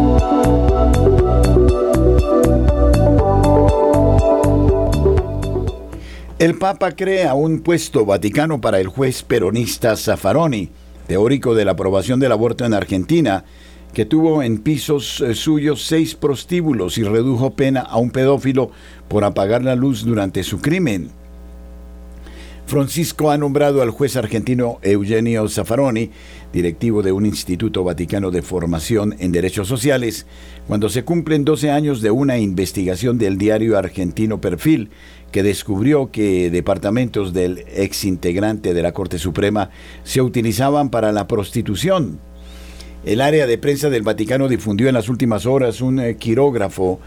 El 6.39 6.59
Papa 6.59 6.93
crea 6.93 7.33
un 7.33 7.61
puesto 7.61 8.05
vaticano 8.05 8.61
para 8.61 8.81
el 8.81 8.89
juez 8.89 9.23
peronista 9.23 9.97
Zaffaroni, 9.97 10.69
teórico 11.07 11.55
de 11.55 11.65
la 11.65 11.73
aprobación 11.73 12.21
del 12.21 12.33
aborto 12.33 12.67
en 12.67 12.75
Argentina, 12.75 13.45
que 13.95 14.05
tuvo 14.05 14.43
en 14.43 14.59
pisos 14.59 15.23
eh, 15.23 15.35
suyos 15.35 15.87
seis 15.87 16.15
prostíbulos 16.15 16.99
y 16.99 17.03
redujo 17.03 17.55
pena 17.55 17.81
a 17.81 17.97
un 17.97 18.11
pedófilo 18.11 18.71
por 19.09 19.25
apagar 19.25 19.65
la 19.65 19.75
luz 19.75 20.05
durante 20.05 20.45
su 20.45 20.61
crimen. 20.61 21.11
Francisco 22.71 23.33
ha 23.33 23.37
nombrado 23.37 23.83
al 23.83 23.91
juez 23.91 24.15
argentino 24.15 24.79
Eugenio 24.83 25.49
Zaffaroni, 25.49 26.09
directivo 26.53 27.03
de 27.03 27.11
un 27.11 27.27
Instituto 27.27 27.83
Vaticano 27.83 28.31
de 28.31 28.43
Formación 28.43 29.17
en 29.19 29.33
Derechos 29.33 29.67
Sociales, 29.67 30.25
cuando 30.69 30.89
se 30.89 31.03
cumplen 31.03 31.45
12 31.45 31.73
años 31.73 32.01
de 32.01 32.13
una 32.13 32.39
investigación 32.39 33.19
del 33.19 33.39
diario 33.39 33.77
argentino 33.77 34.41
Perfil, 34.41 34.91
que 35.33 35.43
descubrió 35.43 36.13
que 36.13 36.49
departamentos 36.53 37.33
del 37.33 37.65
ex 37.75 38.05
integrante 38.05 38.73
de 38.73 38.83
la 38.83 38.93
Corte 38.93 39.19
Suprema 39.19 39.71
se 40.05 40.23
utilizaban 40.23 40.91
para 40.91 41.11
la 41.11 41.27
prostitución. 41.27 42.21
El 43.05 43.21
área 43.21 43.49
de 43.49 43.59
prensa 43.59 43.91
del 43.91 44.03
Vaticano 44.03 44.47
difundió 44.47 44.87
en 44.87 44.95
las 44.95 45.09
últimas 45.09 45.45
horas 45.45 45.81
un 45.81 45.99
eh, 45.99 46.17
quirógrafo 46.19 47.01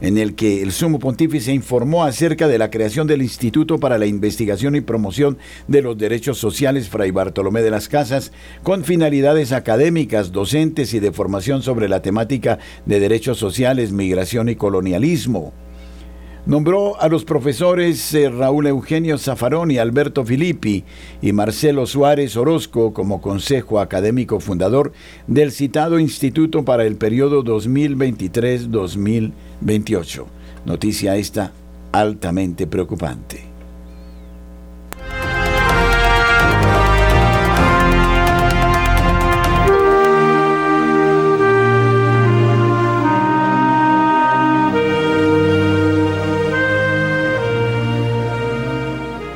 en 0.00 0.18
el 0.18 0.34
que 0.34 0.62
el 0.62 0.72
sumo 0.72 0.98
pontífice 0.98 1.52
informó 1.52 2.04
acerca 2.04 2.48
de 2.48 2.58
la 2.58 2.70
creación 2.70 3.06
del 3.06 3.22
Instituto 3.22 3.78
para 3.78 3.98
la 3.98 4.06
Investigación 4.06 4.76
y 4.76 4.80
Promoción 4.80 5.38
de 5.68 5.82
los 5.82 5.98
Derechos 5.98 6.38
Sociales 6.38 6.88
Fray 6.88 7.10
Bartolomé 7.10 7.62
de 7.62 7.70
las 7.70 7.88
Casas, 7.88 8.32
con 8.62 8.84
finalidades 8.84 9.52
académicas, 9.52 10.32
docentes 10.32 10.94
y 10.94 11.00
de 11.00 11.12
formación 11.12 11.62
sobre 11.62 11.88
la 11.88 12.02
temática 12.02 12.58
de 12.86 13.00
derechos 13.00 13.38
sociales, 13.38 13.92
migración 13.92 14.48
y 14.48 14.56
colonialismo. 14.56 15.52
Nombró 16.46 16.98
a 17.00 17.08
los 17.08 17.24
profesores 17.24 18.14
eh, 18.14 18.30
Raúl 18.30 18.66
Eugenio 18.66 19.18
Zaffaroni, 19.18 19.76
Alberto 19.78 20.24
Filippi 20.24 20.84
y 21.20 21.32
Marcelo 21.32 21.84
Suárez 21.86 22.36
Orozco 22.36 22.94
como 22.94 23.20
consejo 23.20 23.78
académico 23.78 24.40
fundador 24.40 24.92
del 25.26 25.52
citado 25.52 25.98
instituto 25.98 26.64
para 26.64 26.86
el 26.86 26.96
periodo 26.96 27.44
2023-2028. 27.44 30.24
Noticia 30.64 31.16
esta 31.16 31.52
altamente 31.92 32.66
preocupante. 32.66 33.49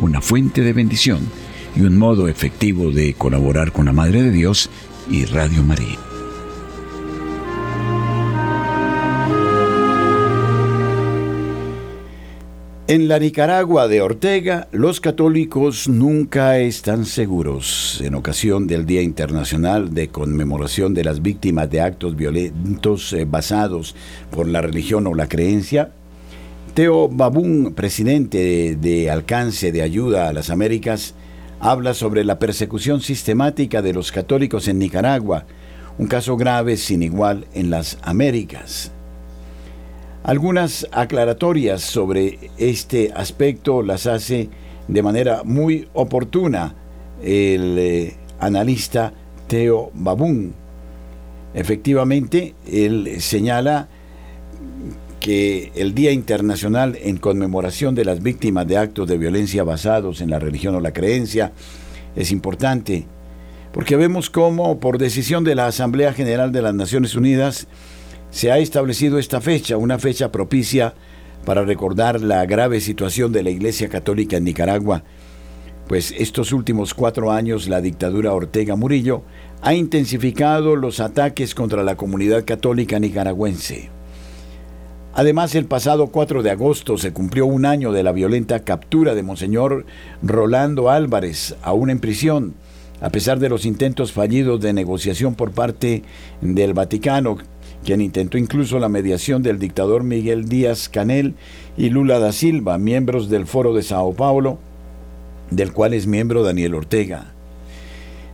una 0.00 0.20
fuente 0.20 0.62
de 0.62 0.72
bendición 0.72 1.20
y 1.76 1.82
un 1.82 1.98
modo 1.98 2.28
efectivo 2.28 2.90
de 2.90 3.14
colaborar 3.14 3.72
con 3.72 3.86
la 3.86 3.92
Madre 3.92 4.22
de 4.22 4.30
Dios 4.30 4.70
y 5.10 5.24
Radio 5.26 5.62
María. 5.62 5.98
En 12.90 13.06
la 13.06 13.20
Nicaragua 13.20 13.86
de 13.86 14.02
Ortega, 14.02 14.66
los 14.72 15.00
católicos 15.00 15.88
nunca 15.88 16.58
están 16.58 17.04
seguros. 17.04 18.00
En 18.04 18.16
ocasión 18.16 18.66
del 18.66 18.84
Día 18.84 19.00
Internacional 19.00 19.94
de 19.94 20.08
Conmemoración 20.08 20.92
de 20.92 21.04
las 21.04 21.22
Víctimas 21.22 21.70
de 21.70 21.82
Actos 21.82 22.16
Violentos 22.16 23.12
eh, 23.12 23.26
basados 23.30 23.94
por 24.32 24.48
la 24.48 24.60
religión 24.60 25.06
o 25.06 25.14
la 25.14 25.28
creencia, 25.28 25.92
Teo 26.74 27.08
Babún, 27.08 27.74
presidente 27.74 28.76
de 28.76 29.10
Alcance 29.10 29.72
de 29.72 29.82
Ayuda 29.82 30.28
a 30.28 30.32
las 30.32 30.50
Américas, 30.50 31.14
habla 31.58 31.94
sobre 31.94 32.22
la 32.22 32.38
persecución 32.38 33.00
sistemática 33.00 33.82
de 33.82 33.92
los 33.92 34.12
católicos 34.12 34.68
en 34.68 34.78
Nicaragua, 34.78 35.46
un 35.98 36.06
caso 36.06 36.36
grave 36.36 36.76
sin 36.76 37.02
igual 37.02 37.46
en 37.54 37.70
las 37.70 37.98
Américas. 38.02 38.92
Algunas 40.22 40.86
aclaratorias 40.92 41.82
sobre 41.82 42.38
este 42.56 43.12
aspecto 43.14 43.82
las 43.82 44.06
hace 44.06 44.48
de 44.86 45.02
manera 45.02 45.42
muy 45.44 45.88
oportuna 45.92 46.76
el 47.20 47.78
eh, 47.78 48.16
analista 48.38 49.12
Teo 49.48 49.90
Babún. 49.92 50.54
Efectivamente, 51.52 52.54
él 52.70 53.16
señala 53.18 53.88
que 55.20 55.70
el 55.74 55.94
Día 55.94 56.12
Internacional 56.12 56.98
en 57.02 57.18
conmemoración 57.18 57.94
de 57.94 58.06
las 58.06 58.22
víctimas 58.22 58.66
de 58.66 58.78
actos 58.78 59.06
de 59.06 59.18
violencia 59.18 59.62
basados 59.62 60.20
en 60.20 60.30
la 60.30 60.38
religión 60.38 60.74
o 60.74 60.80
la 60.80 60.92
creencia 60.92 61.52
es 62.16 62.32
importante, 62.32 63.06
porque 63.72 63.96
vemos 63.96 64.30
cómo 64.30 64.80
por 64.80 64.98
decisión 64.98 65.44
de 65.44 65.54
la 65.54 65.66
Asamblea 65.66 66.14
General 66.14 66.50
de 66.50 66.62
las 66.62 66.74
Naciones 66.74 67.14
Unidas 67.14 67.68
se 68.30 68.50
ha 68.50 68.58
establecido 68.58 69.18
esta 69.18 69.40
fecha, 69.40 69.76
una 69.76 69.98
fecha 69.98 70.32
propicia 70.32 70.94
para 71.44 71.64
recordar 71.64 72.20
la 72.20 72.44
grave 72.46 72.80
situación 72.80 73.30
de 73.32 73.42
la 73.42 73.50
Iglesia 73.50 73.88
Católica 73.88 74.38
en 74.38 74.44
Nicaragua, 74.44 75.04
pues 75.86 76.14
estos 76.16 76.52
últimos 76.52 76.94
cuatro 76.94 77.30
años 77.30 77.68
la 77.68 77.80
dictadura 77.80 78.32
Ortega 78.32 78.76
Murillo 78.76 79.22
ha 79.60 79.74
intensificado 79.74 80.76
los 80.76 81.00
ataques 81.00 81.54
contra 81.54 81.82
la 81.82 81.96
comunidad 81.96 82.44
católica 82.44 82.98
nicaragüense. 82.98 83.99
Además, 85.12 85.54
el 85.56 85.64
pasado 85.64 86.06
4 86.06 86.42
de 86.42 86.50
agosto 86.50 86.96
se 86.96 87.12
cumplió 87.12 87.46
un 87.46 87.66
año 87.66 87.92
de 87.92 88.04
la 88.04 88.12
violenta 88.12 88.60
captura 88.60 89.14
de 89.14 89.24
Monseñor 89.24 89.84
Rolando 90.22 90.88
Álvarez, 90.88 91.56
aún 91.62 91.90
en 91.90 91.98
prisión, 91.98 92.54
a 93.00 93.10
pesar 93.10 93.40
de 93.40 93.48
los 93.48 93.64
intentos 93.64 94.12
fallidos 94.12 94.60
de 94.60 94.72
negociación 94.72 95.34
por 95.34 95.50
parte 95.50 96.04
del 96.40 96.74
Vaticano, 96.74 97.38
quien 97.84 98.00
intentó 98.00 98.38
incluso 98.38 98.78
la 98.78 98.88
mediación 98.88 99.42
del 99.42 99.58
dictador 99.58 100.04
Miguel 100.04 100.48
Díaz 100.48 100.88
Canel 100.88 101.34
y 101.76 101.88
Lula 101.90 102.18
da 102.18 102.30
Silva, 102.30 102.78
miembros 102.78 103.28
del 103.28 103.46
Foro 103.46 103.74
de 103.74 103.82
Sao 103.82 104.12
Paulo, 104.12 104.58
del 105.50 105.72
cual 105.72 105.94
es 105.94 106.06
miembro 106.06 106.44
Daniel 106.44 106.74
Ortega. 106.74 107.32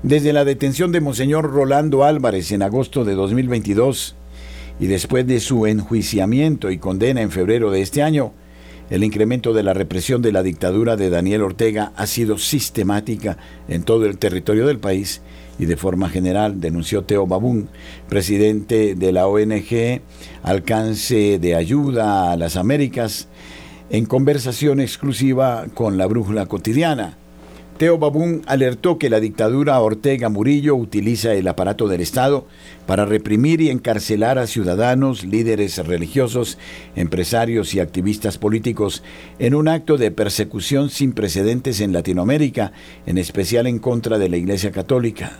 Desde 0.03 0.35
la 0.35 0.45
detención 0.45 0.93
de 0.93 1.01
Monseñor 1.01 1.51
Rolando 1.51 2.05
Álvarez 2.05 2.53
en 2.53 2.63
agosto 2.63 3.05
de 3.05 3.15
2022, 3.15 4.15
y 4.79 4.87
después 4.87 5.27
de 5.27 5.41
su 5.41 5.67
enjuiciamiento 5.67 6.71
y 6.71 6.79
condena 6.79 7.23
en 7.23 7.31
febrero 7.31 7.71
de 7.71 7.81
este 7.81 8.03
año, 8.03 8.33
el 8.89 9.03
incremento 9.03 9.53
de 9.53 9.65
la 9.65 9.75
represión 9.75 10.23
de 10.23 10.31
la 10.33 10.43
dictadura 10.43 10.97
de 10.97 11.11
Daniel 11.11 11.43
Ortega 11.43 11.93
ha 11.97 12.07
sido 12.07 12.39
sistemática 12.39 13.37
en 13.69 13.83
todo 13.83 14.07
el 14.07 14.19
territorio 14.19 14.67
del 14.67 14.79
país 14.79 15.23
y 15.59 15.65
de 15.65 15.77
forma 15.77 16.09
general, 16.09 16.61
denunció 16.61 17.03
Teo 17.03 17.27
Babún, 17.27 17.69
presidente 18.09 18.95
de 18.95 19.13
la 19.13 19.27
ONG 19.27 20.03
Alcance 20.43 21.39
de 21.39 21.55
Ayuda 21.55 22.31
a 22.31 22.37
las 22.37 22.57
Américas, 22.57 23.29
en 23.91 24.05
conversación 24.05 24.81
exclusiva 24.81 25.67
con 25.75 25.97
la 25.97 26.07
Brújula 26.07 26.47
Cotidiana. 26.47 27.17
Teo 27.79 27.99
Babún 27.99 28.43
alertó 28.47 28.97
que 28.97 29.11
la 29.11 29.21
dictadura 29.21 29.79
Ortega 29.81 30.31
Murillo 30.31 30.75
utiliza 30.75 31.35
el 31.35 31.47
aparato 31.47 31.89
del 31.89 32.01
Estado 32.01 32.47
para 32.87 33.05
reprimir 33.05 33.61
y 33.61 33.69
encarcelar 33.69 34.39
a 34.39 34.47
ciudadanos, 34.47 35.25
líderes 35.25 35.77
religiosos, 35.87 36.57
empresarios 36.95 37.75
y 37.75 37.81
activistas 37.81 38.39
políticos 38.39 39.03
en 39.39 39.55
un 39.55 39.69
acto 39.69 39.99
de 39.99 40.11
persecución 40.11 40.89
sin 40.89 41.13
precedentes 41.13 41.83
en 41.83 41.93
Latinoamérica, 41.93 42.73
en 43.05 43.19
especial 43.19 43.67
en 43.67 43.79
contra 43.79 44.19
de 44.19 44.31
la 44.31 44.39
Iglesia 44.39 44.73
Católica. 44.73 45.33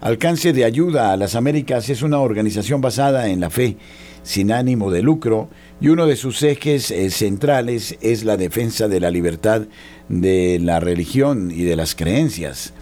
Alcance 0.00 0.52
de 0.52 0.64
Ayuda 0.64 1.12
a 1.12 1.16
las 1.16 1.36
Américas 1.36 1.88
es 1.90 2.02
una 2.02 2.18
organización 2.18 2.80
basada 2.80 3.28
en 3.28 3.40
la 3.40 3.50
fe, 3.50 3.76
sin 4.24 4.52
ánimo 4.52 4.90
de 4.90 5.02
lucro, 5.02 5.48
y 5.80 5.88
uno 5.88 6.06
de 6.06 6.16
sus 6.16 6.42
ejes 6.42 6.90
eh, 6.90 7.08
centrales 7.10 7.96
es 8.00 8.24
la 8.24 8.36
defensa 8.36 8.88
de 8.88 9.00
la 9.00 9.10
libertad 9.10 9.62
de 10.08 10.58
la 10.60 10.80
religión 10.80 11.50
y 11.50 11.64
de 11.64 11.76
las 11.76 11.94
creencias. 11.94 12.72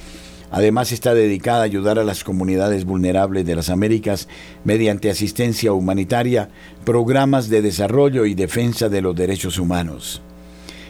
Además 0.51 0.93
está 0.93 1.15
dedicada 1.15 1.61
a 1.61 1.65
ayudar 1.65 1.99
a 1.99 2.05
las 2.05 2.25
comunidades 2.25 2.85
vulnerables 2.85 3.47
de 3.47 3.57
las 3.57 3.71
Américas 3.71 4.29
mediante 4.65 5.09
asistencia 5.09 5.73
humanitaria, 5.73 6.51
programas 6.85 7.49
de 7.49 7.63
desarrollo 7.63 8.27
y 8.27 8.35
defensa 8.35 8.91
de 8.91 9.01
los 9.01 9.17
derechos 9.17 9.59
humanos. 9.59 10.21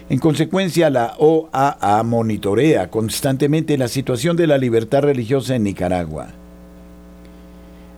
En 0.09 0.19
consecuencia, 0.19 0.89
la 0.89 1.15
OAA 1.17 2.03
monitorea 2.03 2.89
constantemente 2.89 3.77
la 3.77 3.87
situación 3.87 4.35
de 4.35 4.47
la 4.47 4.57
libertad 4.57 5.01
religiosa 5.01 5.55
en 5.55 5.63
Nicaragua. 5.63 6.27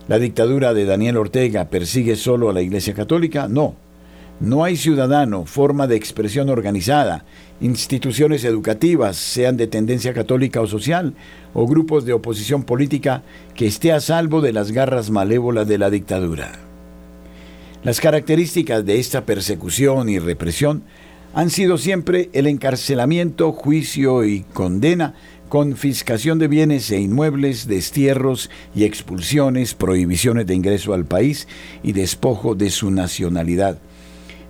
¿La 0.06 0.20
dictadura 0.20 0.72
de 0.72 0.84
Daniel 0.84 1.16
Ortega 1.16 1.64
persigue 1.64 2.14
solo 2.14 2.48
a 2.48 2.52
la 2.52 2.62
Iglesia 2.62 2.94
Católica? 2.94 3.48
No. 3.48 3.74
No 4.38 4.64
hay 4.64 4.76
ciudadano, 4.76 5.46
forma 5.46 5.86
de 5.86 5.96
expresión 5.96 6.50
organizada, 6.50 7.24
instituciones 7.62 8.44
educativas, 8.44 9.16
sean 9.16 9.56
de 9.56 9.66
tendencia 9.66 10.12
católica 10.12 10.60
o 10.60 10.66
social, 10.66 11.14
o 11.54 11.66
grupos 11.66 12.04
de 12.04 12.12
oposición 12.12 12.62
política 12.62 13.22
que 13.54 13.66
esté 13.66 13.92
a 13.92 14.00
salvo 14.00 14.42
de 14.42 14.52
las 14.52 14.72
garras 14.72 15.08
malévolas 15.08 15.66
de 15.66 15.78
la 15.78 15.88
dictadura. 15.88 16.52
Las 17.82 17.98
características 17.98 18.84
de 18.84 18.98
esta 18.98 19.24
persecución 19.24 20.10
y 20.10 20.18
represión 20.18 20.82
han 21.32 21.48
sido 21.48 21.78
siempre 21.78 22.28
el 22.34 22.46
encarcelamiento, 22.46 23.52
juicio 23.52 24.22
y 24.26 24.42
condena, 24.52 25.14
confiscación 25.48 26.38
de 26.38 26.48
bienes 26.48 26.90
e 26.90 27.00
inmuebles, 27.00 27.68
destierros 27.68 28.50
y 28.74 28.84
expulsiones, 28.84 29.74
prohibiciones 29.74 30.46
de 30.46 30.54
ingreso 30.54 30.92
al 30.92 31.06
país 31.06 31.48
y 31.82 31.92
despojo 31.92 32.54
de 32.54 32.68
su 32.68 32.90
nacionalidad 32.90 33.78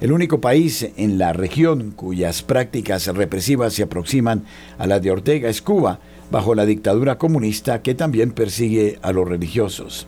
el 0.00 0.12
único 0.12 0.40
país 0.40 0.88
en 0.96 1.18
la 1.18 1.32
región 1.32 1.92
cuyas 1.92 2.42
prácticas 2.42 3.06
represivas 3.06 3.72
se 3.72 3.82
aproximan 3.82 4.44
a 4.78 4.86
las 4.86 5.02
de 5.02 5.10
Ortega 5.10 5.48
es 5.48 5.62
Cuba, 5.62 6.00
bajo 6.30 6.54
la 6.54 6.66
dictadura 6.66 7.18
comunista 7.18 7.82
que 7.82 7.94
también 7.94 8.32
persigue 8.32 8.98
a 9.02 9.12
los 9.12 9.26
religiosos. 9.26 10.06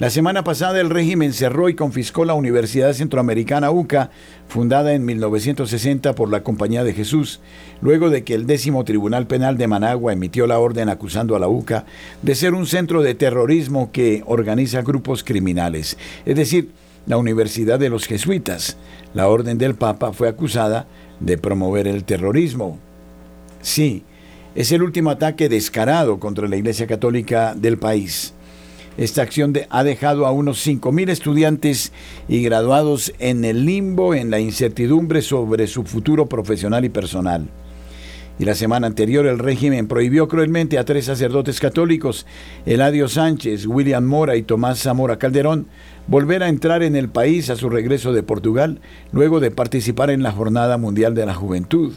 La 0.00 0.08
semana 0.08 0.44
pasada 0.44 0.80
el 0.80 0.88
régimen 0.88 1.34
cerró 1.34 1.68
y 1.68 1.74
confiscó 1.74 2.24
la 2.24 2.32
Universidad 2.32 2.94
Centroamericana 2.94 3.70
UCA, 3.70 4.10
fundada 4.48 4.94
en 4.94 5.04
1960 5.04 6.14
por 6.14 6.30
la 6.30 6.42
Compañía 6.42 6.84
de 6.84 6.94
Jesús, 6.94 7.40
luego 7.82 8.08
de 8.08 8.24
que 8.24 8.32
el 8.32 8.46
décimo 8.46 8.82
Tribunal 8.84 9.26
Penal 9.26 9.58
de 9.58 9.68
Managua 9.68 10.14
emitió 10.14 10.46
la 10.46 10.58
orden 10.58 10.88
acusando 10.88 11.36
a 11.36 11.38
la 11.38 11.48
UCA 11.48 11.84
de 12.22 12.34
ser 12.34 12.54
un 12.54 12.64
centro 12.66 13.02
de 13.02 13.14
terrorismo 13.14 13.92
que 13.92 14.22
organiza 14.24 14.80
grupos 14.80 15.22
criminales, 15.22 15.98
es 16.24 16.34
decir, 16.34 16.70
la 17.06 17.16
Universidad 17.16 17.78
de 17.78 17.88
los 17.88 18.06
Jesuitas. 18.06 18.76
La 19.14 19.28
Orden 19.28 19.58
del 19.58 19.74
Papa 19.74 20.12
fue 20.12 20.28
acusada 20.28 20.86
de 21.20 21.38
promover 21.38 21.86
el 21.86 22.04
terrorismo. 22.04 22.78
Sí, 23.62 24.04
es 24.54 24.72
el 24.72 24.82
último 24.82 25.10
ataque 25.10 25.48
descarado 25.48 26.18
contra 26.18 26.48
la 26.48 26.56
Iglesia 26.56 26.86
Católica 26.86 27.54
del 27.54 27.78
país. 27.78 28.32
Esta 28.96 29.22
acción 29.22 29.54
ha 29.70 29.84
dejado 29.84 30.26
a 30.26 30.32
unos 30.32 30.66
5.000 30.66 31.10
estudiantes 31.10 31.92
y 32.28 32.42
graduados 32.42 33.14
en 33.18 33.44
el 33.44 33.64
limbo, 33.64 34.14
en 34.14 34.30
la 34.30 34.40
incertidumbre 34.40 35.22
sobre 35.22 35.66
su 35.68 35.84
futuro 35.84 36.26
profesional 36.26 36.84
y 36.84 36.88
personal. 36.88 37.48
Y 38.40 38.46
la 38.46 38.54
semana 38.54 38.86
anterior 38.86 39.26
el 39.26 39.38
régimen 39.38 39.86
prohibió 39.86 40.26
cruelmente 40.26 40.78
a 40.78 40.84
tres 40.86 41.04
sacerdotes 41.04 41.60
católicos, 41.60 42.24
Eladio 42.64 43.06
Sánchez, 43.06 43.66
William 43.66 44.02
Mora 44.02 44.34
y 44.36 44.42
Tomás 44.42 44.80
Zamora 44.80 45.18
Calderón, 45.18 45.66
volver 46.06 46.42
a 46.42 46.48
entrar 46.48 46.82
en 46.82 46.96
el 46.96 47.10
país 47.10 47.50
a 47.50 47.56
su 47.56 47.68
regreso 47.68 48.14
de 48.14 48.22
Portugal 48.22 48.80
luego 49.12 49.40
de 49.40 49.50
participar 49.50 50.08
en 50.08 50.22
la 50.22 50.32
Jornada 50.32 50.78
Mundial 50.78 51.14
de 51.14 51.26
la 51.26 51.34
Juventud. 51.34 51.92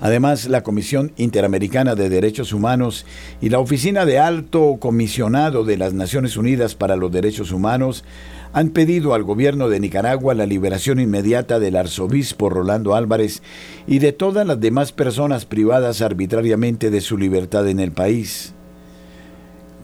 Además, 0.00 0.48
la 0.48 0.62
Comisión 0.62 1.12
Interamericana 1.18 1.94
de 1.94 2.08
Derechos 2.08 2.54
Humanos 2.54 3.04
y 3.42 3.50
la 3.50 3.58
Oficina 3.58 4.06
de 4.06 4.18
Alto 4.18 4.78
Comisionado 4.80 5.64
de 5.64 5.76
las 5.76 5.92
Naciones 5.92 6.38
Unidas 6.38 6.74
para 6.74 6.96
los 6.96 7.12
Derechos 7.12 7.52
Humanos 7.52 8.04
han 8.52 8.70
pedido 8.70 9.14
al 9.14 9.22
gobierno 9.22 9.68
de 9.68 9.80
Nicaragua 9.80 10.34
la 10.34 10.46
liberación 10.46 11.00
inmediata 11.00 11.58
del 11.58 11.76
arzobispo 11.76 12.48
Rolando 12.48 12.94
Álvarez 12.94 13.42
y 13.86 13.98
de 13.98 14.12
todas 14.12 14.46
las 14.46 14.60
demás 14.60 14.92
personas 14.92 15.44
privadas 15.44 16.02
arbitrariamente 16.02 16.90
de 16.90 17.00
su 17.00 17.18
libertad 17.18 17.68
en 17.68 17.80
el 17.80 17.92
país. 17.92 18.54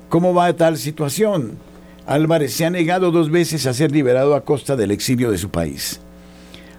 ¿Cómo 0.08 0.34
va 0.34 0.52
tal 0.52 0.78
situación? 0.78 1.58
Álvarez 2.06 2.52
se 2.52 2.64
ha 2.64 2.70
negado 2.70 3.10
dos 3.10 3.30
veces 3.30 3.66
a 3.66 3.74
ser 3.74 3.90
liberado 3.90 4.34
a 4.34 4.44
costa 4.44 4.76
del 4.76 4.90
exilio 4.90 5.30
de 5.30 5.38
su 5.38 5.50
país. 5.50 6.00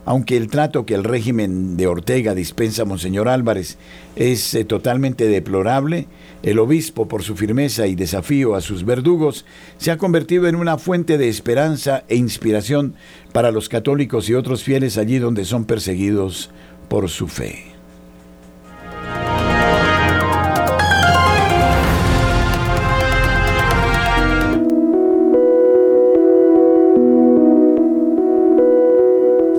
Aunque 0.05 0.37
el 0.37 0.47
trato 0.47 0.85
que 0.85 0.93
el 0.93 1.03
régimen 1.03 1.77
de 1.77 1.87
Ortega 1.87 2.35
dispensa 2.35 2.83
a 2.83 2.85
Monseñor 2.85 3.27
Álvarez 3.27 3.77
es 4.15 4.53
eh, 4.53 4.63
totalmente 4.63 5.27
deplorable, 5.27 6.07
el 6.43 6.59
obispo, 6.59 7.07
por 7.07 7.23
su 7.23 7.35
firmeza 7.35 7.87
y 7.87 7.95
desafío 7.95 8.55
a 8.55 8.61
sus 8.61 8.85
verdugos, 8.85 9.45
se 9.77 9.91
ha 9.91 9.97
convertido 9.97 10.47
en 10.47 10.55
una 10.55 10.77
fuente 10.77 11.17
de 11.17 11.29
esperanza 11.29 12.03
e 12.07 12.15
inspiración 12.15 12.95
para 13.33 13.51
los 13.51 13.69
católicos 13.69 14.29
y 14.29 14.33
otros 14.33 14.63
fieles 14.63 14.97
allí 14.97 15.17
donde 15.17 15.45
son 15.45 15.65
perseguidos 15.65 16.49
por 16.87 17.09
su 17.09 17.27
fe. 17.27 17.75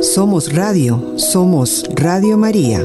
Somos 0.01 0.53
Radio, 0.55 1.15
somos 1.19 1.85
Radio 1.95 2.39
María. 2.39 2.81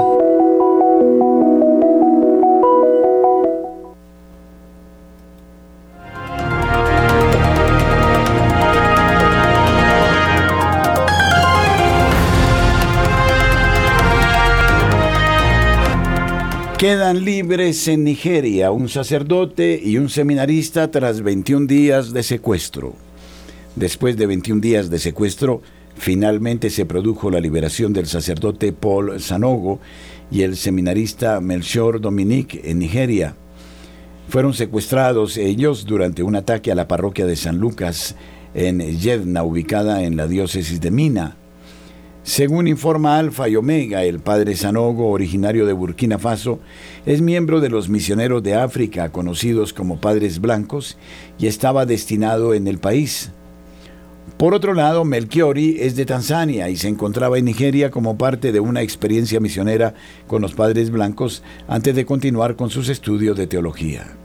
Quedan 16.82 17.24
libres 17.26 17.88
en 17.88 18.04
Nigeria 18.04 18.72
un 18.72 18.90
sacerdote 18.90 19.80
y 19.84 20.00
un 20.00 20.10
seminarista 20.10 20.90
tras 20.90 21.22
21 21.22 21.68
días 21.68 22.12
de 22.12 22.24
secuestro. 22.24 22.96
Después 23.76 24.18
de 24.18 24.26
21 24.26 24.60
días 24.60 24.90
de 24.90 24.98
secuestro, 24.98 25.62
Finalmente 25.96 26.72
se 26.72 26.88
produjo 26.88 27.30
la 27.30 27.40
liberación 27.40 27.94
del 27.94 28.08
sacerdote 28.08 28.74
Paul 28.74 29.20
Sanogo 29.20 29.80
y 30.32 30.42
el 30.42 30.58
seminarista 30.58 31.40
Melchior 31.40 32.02
Dominique 32.02 32.62
en 32.64 32.80
Nigeria. 32.80 33.36
Fueron 34.28 34.56
secuestrados 34.56 35.38
ellos 35.38 35.86
durante 35.86 36.24
un 36.24 36.36
ataque 36.36 36.72
a 36.72 36.76
la 36.76 36.88
parroquia 36.88 37.28
de 37.28 37.36
San 37.36 37.60
Lucas 37.60 38.16
en 38.56 38.80
Yedna, 38.80 39.44
ubicada 39.44 40.02
en 40.02 40.18
la 40.18 40.26
diócesis 40.26 40.82
de 40.82 40.90
Mina. 40.90 41.38
Según 42.24 42.68
informa 42.68 43.18
Alfa 43.18 43.50
y 43.50 43.56
Omega, 43.56 44.04
el 44.04 44.20
padre 44.20 44.56
Sanogo, 44.56 45.10
originario 45.10 45.66
de 45.66 45.74
Burkina 45.74 46.20
Faso, 46.20 46.60
es 47.08 47.20
miembro 47.20 47.62
de 47.62 47.70
los 47.70 47.90
misioneros 47.90 48.44
de 48.44 48.54
África, 48.54 49.12
conocidos 49.12 49.74
como 49.74 50.00
Padres 50.00 50.40
Blancos, 50.40 50.98
y 51.40 51.48
estaba 51.48 51.88
destinado 51.88 52.54
en 52.54 52.68
el 52.68 52.78
país. 52.78 53.32
Por 54.38 54.54
otro 54.54 54.76
lado, 54.76 55.04
Melchiori 55.04 55.78
es 55.80 55.96
de 55.96 56.06
Tanzania 56.06 56.70
y 56.70 56.78
se 56.78 56.90
encontraba 56.90 57.40
en 57.40 57.46
Nigeria 57.46 57.90
como 57.90 58.18
parte 58.20 58.52
de 58.52 58.60
una 58.60 58.84
experiencia 58.84 59.40
misionera 59.40 59.96
con 60.28 60.44
los 60.44 60.54
padres 60.54 60.92
blancos 60.92 61.42
antes 61.68 61.96
de 61.96 62.06
continuar 62.06 62.56
con 62.56 62.70
sus 62.70 62.90
estudios 62.90 63.36
de 63.36 63.48
teología. 63.48 64.16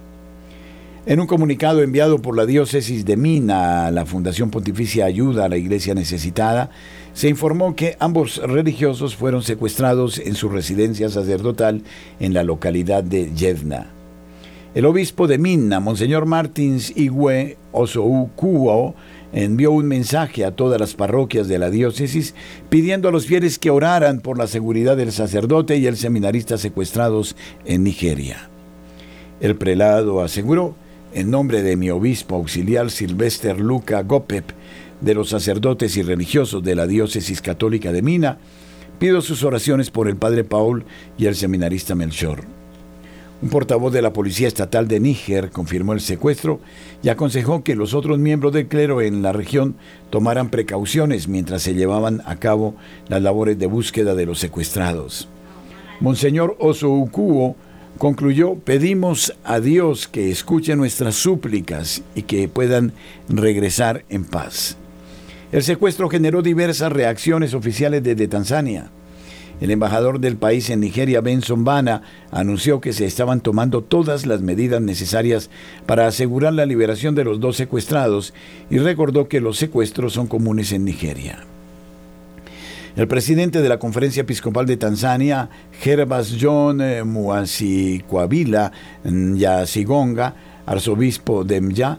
En 1.09 1.21
un 1.21 1.29
comunicado 1.29 1.83
enviado 1.85 2.21
por 2.21 2.37
la 2.37 2.47
diócesis 2.47 3.05
de 3.05 3.17
Mina 3.17 3.87
a 3.87 3.93
la 3.93 4.07
Fundación 4.07 4.51
Pontificia 4.51 5.05
Ayuda 5.05 5.45
a 5.45 5.49
la 5.49 5.57
Iglesia 5.57 5.95
Necesitada, 5.95 6.69
se 7.13 7.29
informó 7.29 7.77
que 7.77 7.97
ambos 8.01 8.39
religiosos 8.39 9.15
fueron 9.15 9.45
secuestrados 9.45 10.19
en 10.19 10.35
su 10.35 10.49
residencia 10.49 11.09
sacerdotal 11.09 11.83
en 12.19 12.35
la 12.35 12.43
localidad 12.43 13.05
de 13.05 13.33
Yedna. 13.33 13.87
El 14.75 14.85
obispo 14.85 15.29
de 15.29 15.39
Mina, 15.39 15.79
Monseñor 15.79 16.27
Martins 16.27 16.93
Igwe 16.97 17.57
Osoukuo, 17.71 18.97
envió 19.33 19.71
un 19.71 19.87
mensaje 19.87 20.45
a 20.45 20.57
todas 20.57 20.81
las 20.81 20.95
parroquias 20.95 21.47
de 21.47 21.61
la 21.61 21.71
diócesis 21.71 22.35
pidiendo 22.69 23.11
a 23.11 23.13
los 23.13 23.27
fieles 23.27 23.61
que 23.61 23.71
oraran 23.71 24.19
por 24.19 24.39
la 24.39 24.49
seguridad 24.49 24.97
del 24.97 25.13
sacerdote 25.13 25.77
y 25.77 25.87
el 25.87 25.97
seminarista 25.97 26.59
secuestrados 26.59 27.37
en 27.65 27.85
Nigeria. 27.85 28.51
El 29.41 29.55
prelado 29.55 30.21
aseguró, 30.21 30.75
en 31.17 31.31
nombre 31.31 31.63
de 31.63 31.77
mi 31.77 31.89
obispo 31.89 32.37
auxiliar 32.37 32.91
Silvester 32.91 33.59
Luca 33.59 34.03
Gopep, 34.03 34.53
de 35.01 35.15
los 35.15 35.31
sacerdotes 35.31 35.97
y 35.97 36.03
religiosos 36.03 36.63
de 36.63 36.75
la 36.75 36.87
diócesis 36.87 37.41
católica 37.41 37.91
de 37.91 38.03
Mina, 38.03 38.37
pido 38.99 39.23
sus 39.23 39.43
oraciones 39.43 39.91
por 39.91 40.09
el 40.09 40.17
padre 40.17 40.45
Paul 40.45 40.85
y 41.17 41.25
el 41.25 41.35
seminarista 41.35 41.95
Melchor. 41.95 42.43
Un 43.41 43.49
portavoz 43.49 43.95
de 43.95 44.03
la 44.03 44.13
Policía 44.13 44.47
Estatal 44.47 44.89
de 44.89 45.01
Níger 45.01 45.51
confirmó 45.51 45.95
el 45.95 46.03
secuestro 46.03 46.61
y 47.03 47.09
aconsejó 47.09 47.65
que 47.65 47.77
los 47.77 47.95
otros 47.95 48.19
miembros 48.19 48.53
del 48.53 48.69
clero 48.69 49.01
en 49.01 49.23
la 49.23 49.33
región 49.33 49.77
tomaran 50.11 50.51
precauciones 50.51 51.29
mientras 51.29 51.63
se 51.63 51.73
llevaban 51.73 52.21
a 52.27 52.37
cabo 52.37 52.75
las 53.09 53.23
labores 53.23 53.59
de 53.59 53.65
búsqueda 53.65 54.15
de 54.15 54.27
los 54.27 54.39
secuestrados. 54.39 55.31
Monseñor 55.99 56.59
Osoukuo 56.61 57.57
concluyó, 57.99 58.55
pedimos 58.55 59.35
a 59.45 59.61
Dios 59.61 60.09
que 60.09 60.31
escuche 60.31 60.77
nuestras 60.77 61.15
súplicas 61.15 62.03
y 62.15 62.23
que 62.23 62.49
puedan 62.49 62.93
regresar 63.29 64.05
en 64.09 64.25
paz. 64.25 64.77
El 65.53 65.63
secuestro 65.63 66.09
generó 66.09 66.43
diversas 66.43 66.93
reacciones 66.93 67.55
oficiales 67.55 68.03
desde 68.03 68.29
Tanzania. 68.29 68.91
El 69.61 69.71
embajador 69.71 70.21
del 70.21 70.37
país 70.37 70.69
en 70.69 70.81
Nigeria, 70.81 71.23
Benson 71.23 71.65
Bana, 71.65 72.03
anunció 72.31 72.81
que 72.81 72.93
se 72.93 73.07
estaban 73.07 73.41
tomando 73.41 73.83
todas 73.83 74.27
las 74.27 74.43
medidas 74.43 74.83
necesarias 74.83 75.49
para 75.87 76.07
asegurar 76.07 76.53
la 76.53 76.67
liberación 76.67 77.15
de 77.15 77.25
los 77.25 77.41
dos 77.41 77.57
secuestrados 77.57 78.35
y 78.69 78.79
recordó 78.79 79.29
que 79.29 79.41
los 79.41 79.57
secuestros 79.57 80.13
son 80.13 80.27
comunes 80.27 80.73
en 80.73 80.85
Nigeria. 80.85 81.47
El 82.97 83.09
presidente 83.09 83.61
de 83.61 83.69
la 83.69 83.79
Conferencia 83.79 84.23
Episcopal 84.23 84.65
de 84.65 84.79
Tanzania, 84.79 85.51
Gervas 85.81 86.35
John 86.41 86.81
eh, 86.81 87.05
Muasikwabila 87.05 88.73
Yasigonga, 89.05 90.35
arzobispo 90.65 91.45
de 91.45 91.61
Mya, 91.61 91.99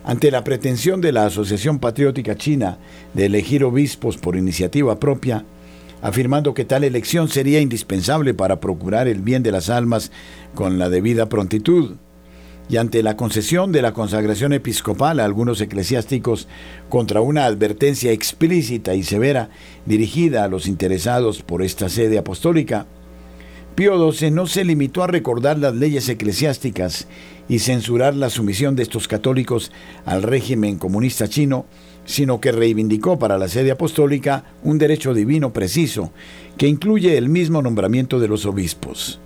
Ante 0.04 0.30
la 0.30 0.44
pretensión 0.44 1.00
de 1.00 1.12
la 1.12 1.26
Asociación 1.26 1.78
Patriótica 1.78 2.36
China 2.36 2.78
de 3.14 3.26
elegir 3.26 3.64
obispos 3.64 4.18
por 4.18 4.36
iniciativa 4.36 4.98
propia, 4.98 5.44
afirmando 6.00 6.54
que 6.54 6.64
tal 6.64 6.82
elección 6.82 7.28
sería 7.28 7.60
indispensable 7.60 8.34
para 8.34 8.60
procurar 8.60 9.06
el 9.06 9.20
bien 9.20 9.42
de 9.42 9.52
las 9.52 9.68
almas 9.68 10.10
con 10.54 10.78
la 10.78 10.88
debida 10.88 11.28
prontitud, 11.28 11.96
y 12.68 12.76
ante 12.76 13.02
la 13.02 13.16
concesión 13.16 13.72
de 13.72 13.82
la 13.82 13.92
consagración 13.92 14.52
episcopal 14.52 15.20
a 15.20 15.24
algunos 15.24 15.60
eclesiásticos 15.60 16.48
contra 16.88 17.20
una 17.20 17.44
advertencia 17.44 18.12
explícita 18.12 18.94
y 18.94 19.02
severa 19.02 19.50
dirigida 19.84 20.44
a 20.44 20.48
los 20.48 20.66
interesados 20.66 21.42
por 21.42 21.62
esta 21.62 21.88
sede 21.88 22.18
apostólica, 22.18 22.86
Pío 23.74 24.12
XII 24.12 24.30
no 24.30 24.46
se 24.46 24.64
limitó 24.64 25.02
a 25.02 25.06
recordar 25.06 25.58
las 25.58 25.74
leyes 25.74 26.08
eclesiásticas 26.08 27.08
y 27.48 27.58
censurar 27.60 28.14
la 28.14 28.28
sumisión 28.28 28.76
de 28.76 28.82
estos 28.82 29.08
católicos 29.08 29.72
al 30.04 30.22
régimen 30.22 30.76
comunista 30.76 31.26
chino, 31.26 31.64
sino 32.04 32.40
que 32.40 32.52
reivindicó 32.52 33.18
para 33.18 33.38
la 33.38 33.48
sede 33.48 33.70
apostólica 33.70 34.44
un 34.62 34.76
derecho 34.76 35.14
divino 35.14 35.54
preciso, 35.54 36.12
que 36.58 36.68
incluye 36.68 37.16
el 37.16 37.30
mismo 37.30 37.62
nombramiento 37.62 38.20
de 38.20 38.28
los 38.28 38.44
obispos. 38.44 39.20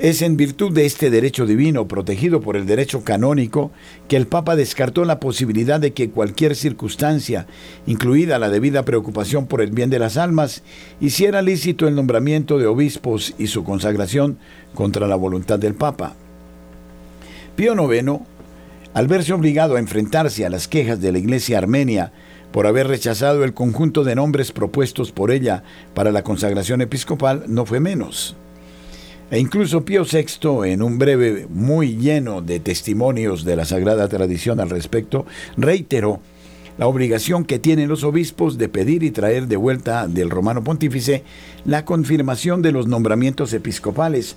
Es 0.00 0.22
en 0.22 0.38
virtud 0.38 0.72
de 0.72 0.86
este 0.86 1.10
derecho 1.10 1.44
divino, 1.44 1.86
protegido 1.86 2.40
por 2.40 2.56
el 2.56 2.64
derecho 2.64 3.04
canónico, 3.04 3.70
que 4.08 4.16
el 4.16 4.26
Papa 4.26 4.56
descartó 4.56 5.04
la 5.04 5.20
posibilidad 5.20 5.78
de 5.78 5.92
que 5.92 6.08
cualquier 6.08 6.56
circunstancia, 6.56 7.46
incluida 7.86 8.38
la 8.38 8.48
debida 8.48 8.86
preocupación 8.86 9.46
por 9.46 9.60
el 9.60 9.72
bien 9.72 9.90
de 9.90 9.98
las 9.98 10.16
almas, 10.16 10.62
hiciera 11.02 11.42
lícito 11.42 11.86
el 11.86 11.96
nombramiento 11.96 12.56
de 12.56 12.66
obispos 12.66 13.34
y 13.38 13.48
su 13.48 13.62
consagración 13.62 14.38
contra 14.74 15.06
la 15.06 15.16
voluntad 15.16 15.58
del 15.58 15.74
Papa. 15.74 16.14
Pío 17.54 17.74
IX, 17.74 18.20
al 18.94 19.06
verse 19.06 19.34
obligado 19.34 19.76
a 19.76 19.80
enfrentarse 19.80 20.46
a 20.46 20.50
las 20.50 20.66
quejas 20.66 21.02
de 21.02 21.12
la 21.12 21.18
Iglesia 21.18 21.58
armenia 21.58 22.10
por 22.52 22.66
haber 22.66 22.88
rechazado 22.88 23.44
el 23.44 23.52
conjunto 23.52 24.02
de 24.02 24.14
nombres 24.14 24.50
propuestos 24.50 25.12
por 25.12 25.30
ella 25.30 25.62
para 25.92 26.10
la 26.10 26.22
consagración 26.22 26.80
episcopal, 26.80 27.44
no 27.48 27.66
fue 27.66 27.80
menos. 27.80 28.34
E 29.30 29.38
incluso 29.38 29.84
Pío 29.84 30.04
VI, 30.04 30.64
en 30.72 30.82
un 30.82 30.98
breve 30.98 31.46
muy 31.48 31.96
lleno 31.96 32.42
de 32.42 32.58
testimonios 32.58 33.44
de 33.44 33.54
la 33.54 33.64
sagrada 33.64 34.08
tradición 34.08 34.58
al 34.58 34.70
respecto, 34.70 35.24
reiteró 35.56 36.20
la 36.78 36.88
obligación 36.88 37.44
que 37.44 37.60
tienen 37.60 37.88
los 37.88 38.02
obispos 38.02 38.58
de 38.58 38.68
pedir 38.68 39.04
y 39.04 39.12
traer 39.12 39.46
de 39.46 39.56
vuelta 39.56 40.08
del 40.08 40.30
romano 40.30 40.64
pontífice 40.64 41.22
la 41.64 41.84
confirmación 41.84 42.60
de 42.60 42.72
los 42.72 42.88
nombramientos 42.88 43.52
episcopales 43.52 44.36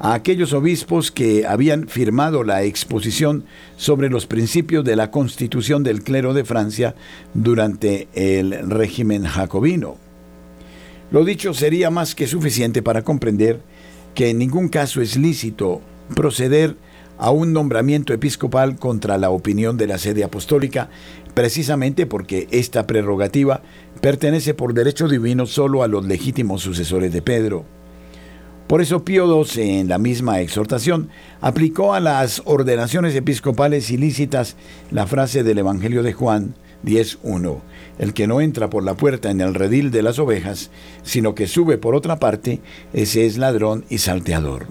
a 0.00 0.12
aquellos 0.12 0.52
obispos 0.52 1.10
que 1.10 1.46
habían 1.46 1.88
firmado 1.88 2.44
la 2.44 2.62
exposición 2.62 3.44
sobre 3.78 4.10
los 4.10 4.26
principios 4.26 4.84
de 4.84 4.96
la 4.96 5.10
constitución 5.10 5.82
del 5.82 6.02
clero 6.02 6.34
de 6.34 6.44
Francia 6.44 6.94
durante 7.32 8.08
el 8.12 8.68
régimen 8.68 9.24
jacobino. 9.24 9.96
Lo 11.10 11.24
dicho 11.24 11.54
sería 11.54 11.88
más 11.88 12.14
que 12.14 12.26
suficiente 12.26 12.82
para 12.82 13.02
comprender 13.02 13.60
que 14.16 14.30
en 14.30 14.38
ningún 14.38 14.68
caso 14.68 15.02
es 15.02 15.16
lícito 15.16 15.82
proceder 16.14 16.74
a 17.18 17.30
un 17.30 17.52
nombramiento 17.52 18.14
episcopal 18.14 18.76
contra 18.76 19.18
la 19.18 19.28
opinión 19.28 19.76
de 19.76 19.86
la 19.86 19.98
sede 19.98 20.24
apostólica, 20.24 20.88
precisamente 21.34 22.06
porque 22.06 22.48
esta 22.50 22.86
prerrogativa 22.86 23.60
pertenece 24.00 24.54
por 24.54 24.72
derecho 24.72 25.06
divino 25.06 25.44
solo 25.44 25.82
a 25.82 25.88
los 25.88 26.06
legítimos 26.06 26.62
sucesores 26.62 27.12
de 27.12 27.20
Pedro. 27.20 27.66
Por 28.66 28.80
eso 28.80 29.04
Pío 29.04 29.44
XII, 29.44 29.80
en 29.80 29.88
la 29.88 29.98
misma 29.98 30.40
exhortación, 30.40 31.10
aplicó 31.42 31.92
a 31.92 32.00
las 32.00 32.40
ordenaciones 32.46 33.14
episcopales 33.14 33.90
ilícitas 33.90 34.56
la 34.90 35.06
frase 35.06 35.44
del 35.44 35.58
Evangelio 35.58 36.02
de 36.02 36.14
Juan 36.14 36.54
10.1 36.86 37.60
el 37.98 38.14
que 38.14 38.26
no 38.26 38.40
entra 38.40 38.70
por 38.70 38.84
la 38.84 38.94
puerta 38.94 39.30
en 39.30 39.40
el 39.40 39.54
redil 39.54 39.90
de 39.90 40.02
las 40.02 40.18
ovejas, 40.18 40.70
sino 41.02 41.34
que 41.34 41.46
sube 41.46 41.78
por 41.78 41.94
otra 41.94 42.18
parte, 42.18 42.60
ese 42.92 43.26
es 43.26 43.38
ladrón 43.38 43.84
y 43.88 43.98
salteador. 43.98 44.66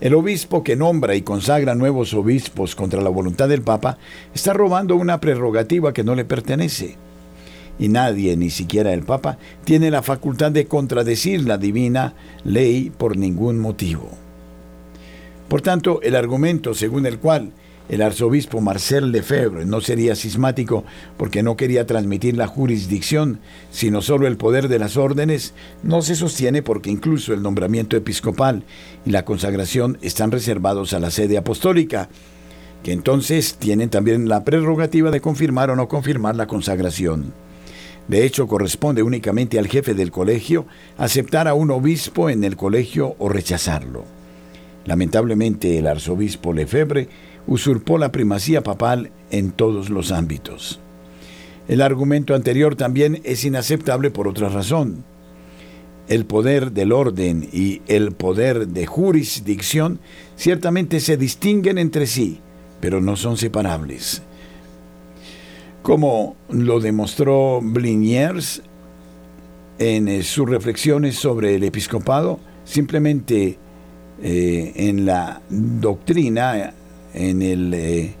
El 0.00 0.14
obispo 0.14 0.64
que 0.64 0.76
nombra 0.76 1.14
y 1.14 1.22
consagra 1.22 1.74
nuevos 1.74 2.14
obispos 2.14 2.74
contra 2.74 3.00
la 3.00 3.10
voluntad 3.10 3.48
del 3.48 3.62
Papa 3.62 3.98
está 4.34 4.52
robando 4.52 4.96
una 4.96 5.20
prerrogativa 5.20 5.92
que 5.92 6.04
no 6.04 6.14
le 6.14 6.24
pertenece. 6.24 6.96
Y 7.78 7.88
nadie, 7.88 8.36
ni 8.36 8.50
siquiera 8.50 8.92
el 8.92 9.02
Papa, 9.02 9.38
tiene 9.64 9.90
la 9.90 10.02
facultad 10.02 10.52
de 10.52 10.66
contradecir 10.66 11.46
la 11.46 11.58
divina 11.58 12.14
ley 12.44 12.90
por 12.96 13.16
ningún 13.16 13.58
motivo. 13.58 14.10
Por 15.48 15.60
tanto, 15.62 16.00
el 16.02 16.16
argumento 16.16 16.74
según 16.74 17.06
el 17.06 17.18
cual 17.18 17.52
el 17.88 18.00
arzobispo 18.00 18.60
Marcel 18.60 19.12
Lefebvre 19.12 19.66
no 19.66 19.80
sería 19.82 20.16
cismático 20.16 20.84
porque 21.18 21.42
no 21.42 21.56
quería 21.56 21.86
transmitir 21.86 22.36
la 22.36 22.46
jurisdicción, 22.46 23.40
sino 23.70 24.00
solo 24.00 24.26
el 24.26 24.38
poder 24.38 24.68
de 24.68 24.78
las 24.78 24.96
órdenes, 24.96 25.52
no 25.82 26.00
se 26.00 26.14
sostiene 26.14 26.62
porque 26.62 26.90
incluso 26.90 27.34
el 27.34 27.42
nombramiento 27.42 27.96
episcopal 27.96 28.64
y 29.04 29.10
la 29.10 29.26
consagración 29.26 29.98
están 30.00 30.30
reservados 30.30 30.94
a 30.94 31.00
la 31.00 31.10
sede 31.10 31.36
apostólica, 31.36 32.08
que 32.82 32.92
entonces 32.92 33.56
tienen 33.58 33.90
también 33.90 34.28
la 34.28 34.44
prerrogativa 34.44 35.10
de 35.10 35.20
confirmar 35.20 35.70
o 35.70 35.76
no 35.76 35.86
confirmar 35.86 36.36
la 36.36 36.46
consagración. 36.46 37.34
De 38.08 38.24
hecho, 38.24 38.46
corresponde 38.46 39.02
únicamente 39.02 39.58
al 39.58 39.68
jefe 39.68 39.94
del 39.94 40.10
colegio 40.10 40.66
aceptar 40.98 41.48
a 41.48 41.54
un 41.54 41.70
obispo 41.70 42.28
en 42.28 42.44
el 42.44 42.56
colegio 42.56 43.14
o 43.18 43.28
rechazarlo. 43.28 44.04
Lamentablemente, 44.84 45.78
el 45.78 45.86
arzobispo 45.86 46.52
Lefebvre 46.52 47.08
usurpó 47.46 47.98
la 47.98 48.12
primacía 48.12 48.62
papal 48.62 49.10
en 49.30 49.50
todos 49.50 49.90
los 49.90 50.12
ámbitos. 50.12 50.80
El 51.68 51.80
argumento 51.80 52.34
anterior 52.34 52.76
también 52.76 53.20
es 53.24 53.44
inaceptable 53.44 54.10
por 54.10 54.28
otra 54.28 54.48
razón. 54.48 55.04
El 56.08 56.26
poder 56.26 56.72
del 56.72 56.92
orden 56.92 57.48
y 57.50 57.80
el 57.86 58.12
poder 58.12 58.68
de 58.68 58.86
jurisdicción 58.86 60.00
ciertamente 60.36 61.00
se 61.00 61.16
distinguen 61.16 61.78
entre 61.78 62.06
sí, 62.06 62.40
pero 62.80 63.00
no 63.00 63.16
son 63.16 63.38
separables. 63.38 64.22
Como 65.82 66.36
lo 66.50 66.80
demostró 66.80 67.60
Bliniers 67.62 68.62
en 69.78 70.08
eh, 70.08 70.22
sus 70.22 70.48
reflexiones 70.48 71.16
sobre 71.16 71.54
el 71.54 71.64
episcopado, 71.64 72.38
simplemente 72.64 73.58
eh, 74.22 74.72
en 74.76 75.06
la 75.06 75.40
doctrina 75.48 76.74
en 77.14 77.42
el 77.42 77.72
eh, 77.74 78.14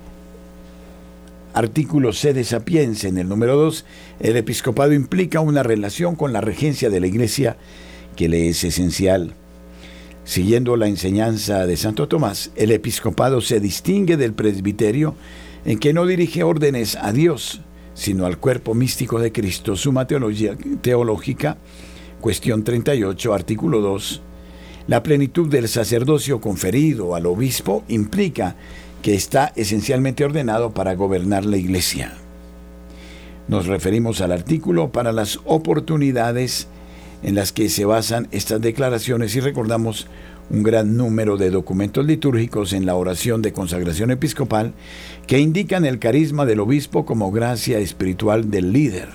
artículo 1.52 2.12
C 2.12 2.32
de 2.32 2.44
Sapiens, 2.44 3.04
en 3.04 3.18
el 3.18 3.28
número 3.28 3.56
2, 3.56 3.84
el 4.20 4.36
episcopado 4.36 4.92
implica 4.92 5.40
una 5.40 5.62
relación 5.62 6.16
con 6.16 6.32
la 6.32 6.40
regencia 6.40 6.90
de 6.90 7.00
la 7.00 7.06
Iglesia 7.06 7.56
que 8.16 8.28
le 8.28 8.48
es 8.48 8.64
esencial. 8.64 9.34
Siguiendo 10.24 10.76
la 10.76 10.88
enseñanza 10.88 11.66
de 11.66 11.76
Santo 11.76 12.08
Tomás, 12.08 12.50
el 12.56 12.70
episcopado 12.70 13.40
se 13.40 13.60
distingue 13.60 14.16
del 14.16 14.32
presbiterio 14.32 15.14
en 15.64 15.78
que 15.78 15.92
no 15.92 16.06
dirige 16.06 16.42
órdenes 16.42 16.96
a 16.96 17.12
Dios, 17.12 17.60
sino 17.94 18.26
al 18.26 18.38
cuerpo 18.38 18.74
místico 18.74 19.18
de 19.18 19.32
Cristo. 19.32 19.76
Suma 19.76 20.06
teología, 20.06 20.56
teológica, 20.80 21.58
cuestión 22.20 22.64
38, 22.64 23.34
artículo 23.34 23.80
2. 23.80 24.22
La 24.86 25.02
plenitud 25.02 25.48
del 25.48 25.68
sacerdocio 25.68 26.40
conferido 26.40 27.14
al 27.14 27.26
obispo 27.26 27.84
implica 27.88 28.56
que 29.04 29.14
está 29.14 29.52
esencialmente 29.54 30.24
ordenado 30.24 30.72
para 30.72 30.94
gobernar 30.94 31.44
la 31.44 31.58
Iglesia. 31.58 32.14
Nos 33.48 33.66
referimos 33.66 34.22
al 34.22 34.32
artículo 34.32 34.92
para 34.92 35.12
las 35.12 35.40
oportunidades 35.44 36.68
en 37.22 37.34
las 37.34 37.52
que 37.52 37.68
se 37.68 37.84
basan 37.84 38.28
estas 38.30 38.62
declaraciones 38.62 39.36
y 39.36 39.40
recordamos 39.40 40.06
un 40.48 40.62
gran 40.62 40.96
número 40.96 41.36
de 41.36 41.50
documentos 41.50 42.06
litúrgicos 42.06 42.72
en 42.72 42.86
la 42.86 42.94
oración 42.94 43.42
de 43.42 43.52
consagración 43.52 44.10
episcopal 44.10 44.72
que 45.26 45.38
indican 45.38 45.84
el 45.84 45.98
carisma 45.98 46.46
del 46.46 46.60
obispo 46.60 47.04
como 47.04 47.30
gracia 47.30 47.80
espiritual 47.80 48.50
del 48.50 48.72
líder. 48.72 49.10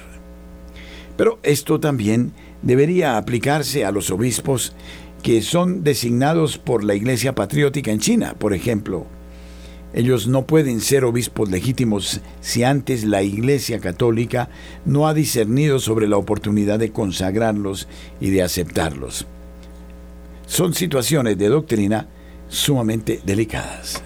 Pero 1.18 1.40
esto 1.42 1.80
también 1.80 2.32
debería 2.62 3.18
aplicarse 3.18 3.86
a 3.86 3.92
los 3.92 4.12
obispos 4.12 4.76
que 5.24 5.42
son 5.42 5.84
designados 5.84 6.60
por 6.60 6.84
la 6.84 6.94
Iglesia 6.94 7.34
Patriótica 7.34 7.90
en 7.90 8.00
China, 8.00 8.36
por 8.38 8.54
ejemplo. 8.54 9.08
Ellos 9.94 10.28
no 10.28 10.46
pueden 10.46 10.82
ser 10.82 11.04
obispos 11.04 11.50
legítimos 11.50 12.22
si 12.42 12.64
antes 12.64 13.04
la 13.04 13.24
Iglesia 13.24 13.80
Católica 13.80 14.50
no 14.86 15.08
ha 15.08 15.14
discernido 15.14 15.80
sobre 15.80 16.08
la 16.08 16.18
oportunidad 16.18 16.78
de 16.78 16.92
consagrarlos 16.92 17.88
y 18.22 18.30
de 18.30 18.44
aceptarlos. 18.44 19.26
Son 20.46 20.74
situaciones 20.74 21.38
de 21.38 21.48
doctrina 21.48 22.08
sumamente 22.50 23.22
delicadas. 23.26 24.04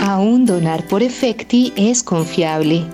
Aún 0.00 0.46
donar 0.46 0.86
por 0.86 1.02
efecti 1.02 1.72
es 1.76 2.02
confiable. 2.02 2.84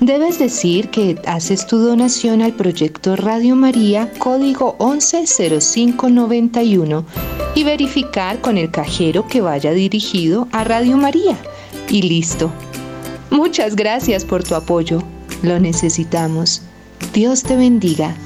Debes 0.00 0.38
decir 0.38 0.88
que 0.90 1.18
haces 1.26 1.66
tu 1.66 1.78
donación 1.78 2.40
al 2.42 2.52
proyecto 2.52 3.16
Radio 3.16 3.56
María 3.56 4.12
código 4.18 4.76
110591 4.78 7.04
y 7.54 7.64
verificar 7.64 8.40
con 8.40 8.56
el 8.58 8.70
cajero 8.70 9.26
que 9.28 9.40
vaya 9.40 9.72
dirigido 9.72 10.46
a 10.52 10.64
Radio 10.64 10.96
María. 10.96 11.36
Y 11.88 12.02
listo. 12.02 12.52
Muchas 13.30 13.76
gracias 13.76 14.24
por 14.24 14.42
tu 14.42 14.56
apoyo. 14.56 15.02
Lo 15.42 15.60
necesitamos. 15.60 16.62
Dios 17.12 17.42
te 17.42 17.56
bendiga. 17.56 18.16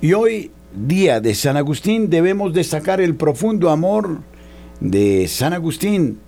Y 0.00 0.12
hoy, 0.12 0.50
día 0.74 1.20
de 1.20 1.34
San 1.34 1.56
Agustín, 1.56 2.10
debemos 2.10 2.52
destacar 2.52 3.00
el 3.00 3.16
profundo 3.16 3.70
amor 3.70 4.20
de 4.80 5.28
San 5.28 5.52
Agustín 5.52 6.18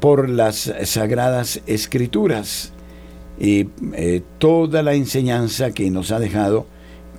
por 0.00 0.28
las 0.28 0.72
sagradas 0.84 1.60
escrituras 1.66 2.72
y 3.38 3.68
eh, 3.94 4.22
toda 4.38 4.82
la 4.82 4.94
enseñanza 4.94 5.72
que 5.72 5.90
nos 5.90 6.10
ha 6.10 6.18
dejado, 6.18 6.66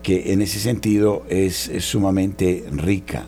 que 0.04 0.34
en 0.34 0.42
ese 0.42 0.60
sentido 0.60 1.24
es 1.30 1.72
sumamente 1.80 2.66
rica. 2.72 3.26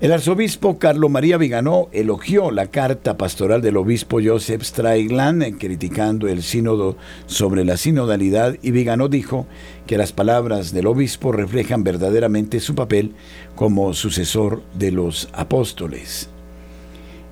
El 0.00 0.12
arzobispo 0.12 0.78
Carlo 0.80 1.08
María 1.08 1.38
Viganó 1.38 1.88
elogió 1.92 2.50
la 2.50 2.66
carta 2.66 3.16
pastoral 3.16 3.62
del 3.62 3.76
obispo 3.76 4.18
Joseph 4.22 4.62
Straiglan 4.64 5.40
eh, 5.40 5.56
criticando 5.56 6.26
el 6.26 6.42
sínodo 6.42 6.96
sobre 7.26 7.64
la 7.64 7.76
sinodalidad 7.76 8.56
y 8.60 8.72
Viganó 8.72 9.08
dijo 9.08 9.46
que 9.86 9.96
las 9.96 10.12
palabras 10.12 10.72
del 10.72 10.88
obispo 10.88 11.30
reflejan 11.30 11.84
verdaderamente 11.84 12.58
su 12.58 12.74
papel 12.74 13.12
como 13.54 13.94
sucesor 13.94 14.62
de 14.76 14.90
los 14.90 15.28
apóstoles. 15.32 16.28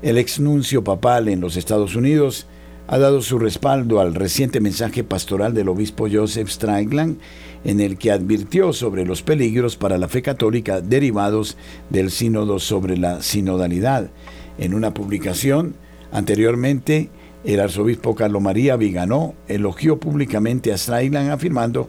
El 0.00 0.16
exnuncio 0.16 0.84
papal 0.84 1.28
en 1.28 1.40
los 1.40 1.56
Estados 1.56 1.96
Unidos 1.96 2.46
ha 2.86 2.98
dado 2.98 3.22
su 3.22 3.40
respaldo 3.40 4.00
al 4.00 4.14
reciente 4.14 4.60
mensaje 4.60 5.02
pastoral 5.02 5.52
del 5.52 5.68
obispo 5.68 6.06
Joseph 6.10 6.48
Straiglan 6.48 7.18
en 7.64 7.80
el 7.80 7.96
que 7.98 8.10
advirtió 8.10 8.72
sobre 8.72 9.04
los 9.04 9.22
peligros 9.22 9.76
para 9.76 9.98
la 9.98 10.08
fe 10.08 10.22
católica 10.22 10.80
derivados 10.80 11.56
del 11.90 12.10
sínodo 12.10 12.58
sobre 12.58 12.96
la 12.96 13.22
sinodalidad. 13.22 14.10
En 14.58 14.74
una 14.74 14.92
publicación 14.94 15.74
anteriormente, 16.10 17.10
el 17.44 17.60
arzobispo 17.60 18.14
Carlos 18.14 18.42
María 18.42 18.76
Viganó 18.76 19.34
elogió 19.48 19.98
públicamente 19.98 20.72
a 20.72 20.76
Strailand 20.76 21.30
afirmando 21.30 21.88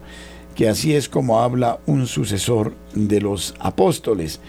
que 0.55 0.69
así 0.69 0.93
es 0.93 1.09
como 1.09 1.41
habla 1.41 1.79
un 1.85 2.07
sucesor 2.07 2.73
de 2.93 3.21
los 3.21 3.55
apóstoles. 3.59 4.39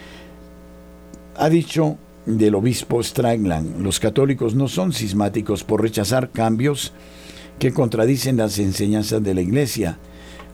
Ha 1.35 1.49
dicho 1.49 1.97
del 2.25 2.55
obispo 2.55 3.03
Stragland, 3.03 3.81
los 3.81 3.99
católicos 3.99 4.55
no 4.55 4.67
son 4.67 4.93
cismáticos 4.93 5.63
por 5.63 5.81
rechazar 5.81 6.31
cambios 6.31 6.93
que 7.59 7.71
contradicen 7.71 8.37
las 8.37 8.57
enseñanzas 8.59 9.23
de 9.23 9.33
la 9.33 9.41
Iglesia. 9.41 9.99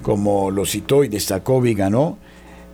Como 0.01 0.49
lo 0.49 0.65
citó 0.65 1.03
y 1.03 1.07
destacó 1.07 1.61
Viganó, 1.61 2.17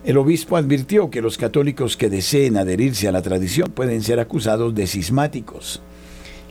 el 0.04 0.16
obispo 0.16 0.56
advirtió 0.56 1.10
que 1.10 1.20
los 1.20 1.36
católicos 1.36 1.96
que 1.96 2.08
deseen 2.08 2.56
adherirse 2.56 3.08
a 3.08 3.12
la 3.12 3.20
tradición 3.20 3.70
pueden 3.70 4.02
ser 4.02 4.20
acusados 4.20 4.74
de 4.74 4.86
cismáticos. 4.86 5.82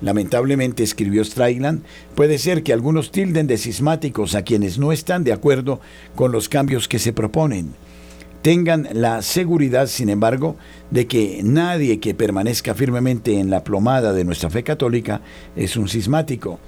Lamentablemente, 0.01 0.84
escribió 0.84 1.23
Strailand, 1.23 1.84
puede 2.13 2.38
ser 2.38 2.61
que 2.61 2.73
algunos 2.73 3.11
tilden 3.11 3.47
de 3.47 3.57
cismáticos 3.57 4.36
a 4.36 4.43
quienes 4.43 4.78
no 4.78 4.91
están 4.91 5.23
de 5.23 5.34
acuerdo 5.34 5.80
con 6.15 6.32
los 6.32 6.49
cambios 6.49 6.88
que 6.88 6.99
se 6.99 7.13
proponen. 7.13 7.73
Tengan 8.43 8.88
la 8.93 9.23
seguridad, 9.23 9.88
sin 9.88 10.09
embargo, 10.09 10.55
de 10.91 11.07
que 11.07 11.41
nadie 11.43 11.99
que 11.99 12.13
permanezca 12.13 12.75
firmemente 12.75 13.39
en 13.39 13.49
la 13.49 13.63
plomada 13.63 14.13
de 14.13 14.23
nuestra 14.23 14.51
fe 14.51 14.63
católica 14.63 15.21
es 15.55 15.75
un 15.75 15.89
cismático. 15.89 16.59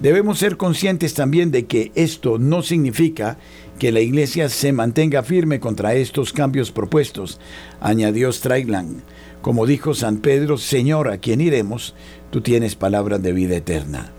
Debemos 0.00 0.38
ser 0.38 0.58
conscientes 0.58 1.14
también 1.14 1.50
de 1.50 1.64
que 1.64 1.90
esto 1.94 2.38
no 2.38 2.62
significa 2.62 3.38
que 3.78 3.92
la 3.92 4.00
Iglesia 4.00 4.48
se 4.50 4.72
mantenga 4.72 5.22
firme 5.22 5.58
contra 5.58 5.94
estos 5.94 6.32
cambios 6.32 6.70
propuestos, 6.70 7.40
añadió 7.80 8.28
Strailand. 8.28 9.02
Como 9.40 9.64
dijo 9.64 9.94
San 9.94 10.18
Pedro, 10.18 10.58
Señor, 10.58 11.08
a 11.08 11.18
quien 11.18 11.40
iremos, 11.40 11.94
tú 12.30 12.42
tienes 12.42 12.74
palabras 12.74 13.22
de 13.22 13.32
vida 13.32 13.56
eterna. 13.56 14.12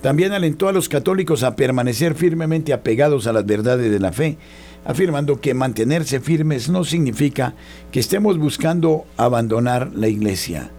También 0.00 0.32
alentó 0.32 0.68
a 0.68 0.72
los 0.72 0.88
católicos 0.88 1.44
a 1.44 1.54
permanecer 1.54 2.14
firmemente 2.16 2.72
apegados 2.72 3.28
a 3.28 3.32
las 3.32 3.46
verdades 3.46 3.92
de 3.92 4.00
la 4.00 4.12
fe, 4.12 4.38
afirmando 4.84 5.40
que 5.40 5.54
mantenerse 5.54 6.18
firmes 6.18 6.68
no 6.68 6.82
significa 6.82 7.54
que 7.92 8.00
estemos 8.00 8.38
buscando 8.38 9.04
abandonar 9.16 9.92
la 9.94 10.08
Iglesia. 10.08 10.72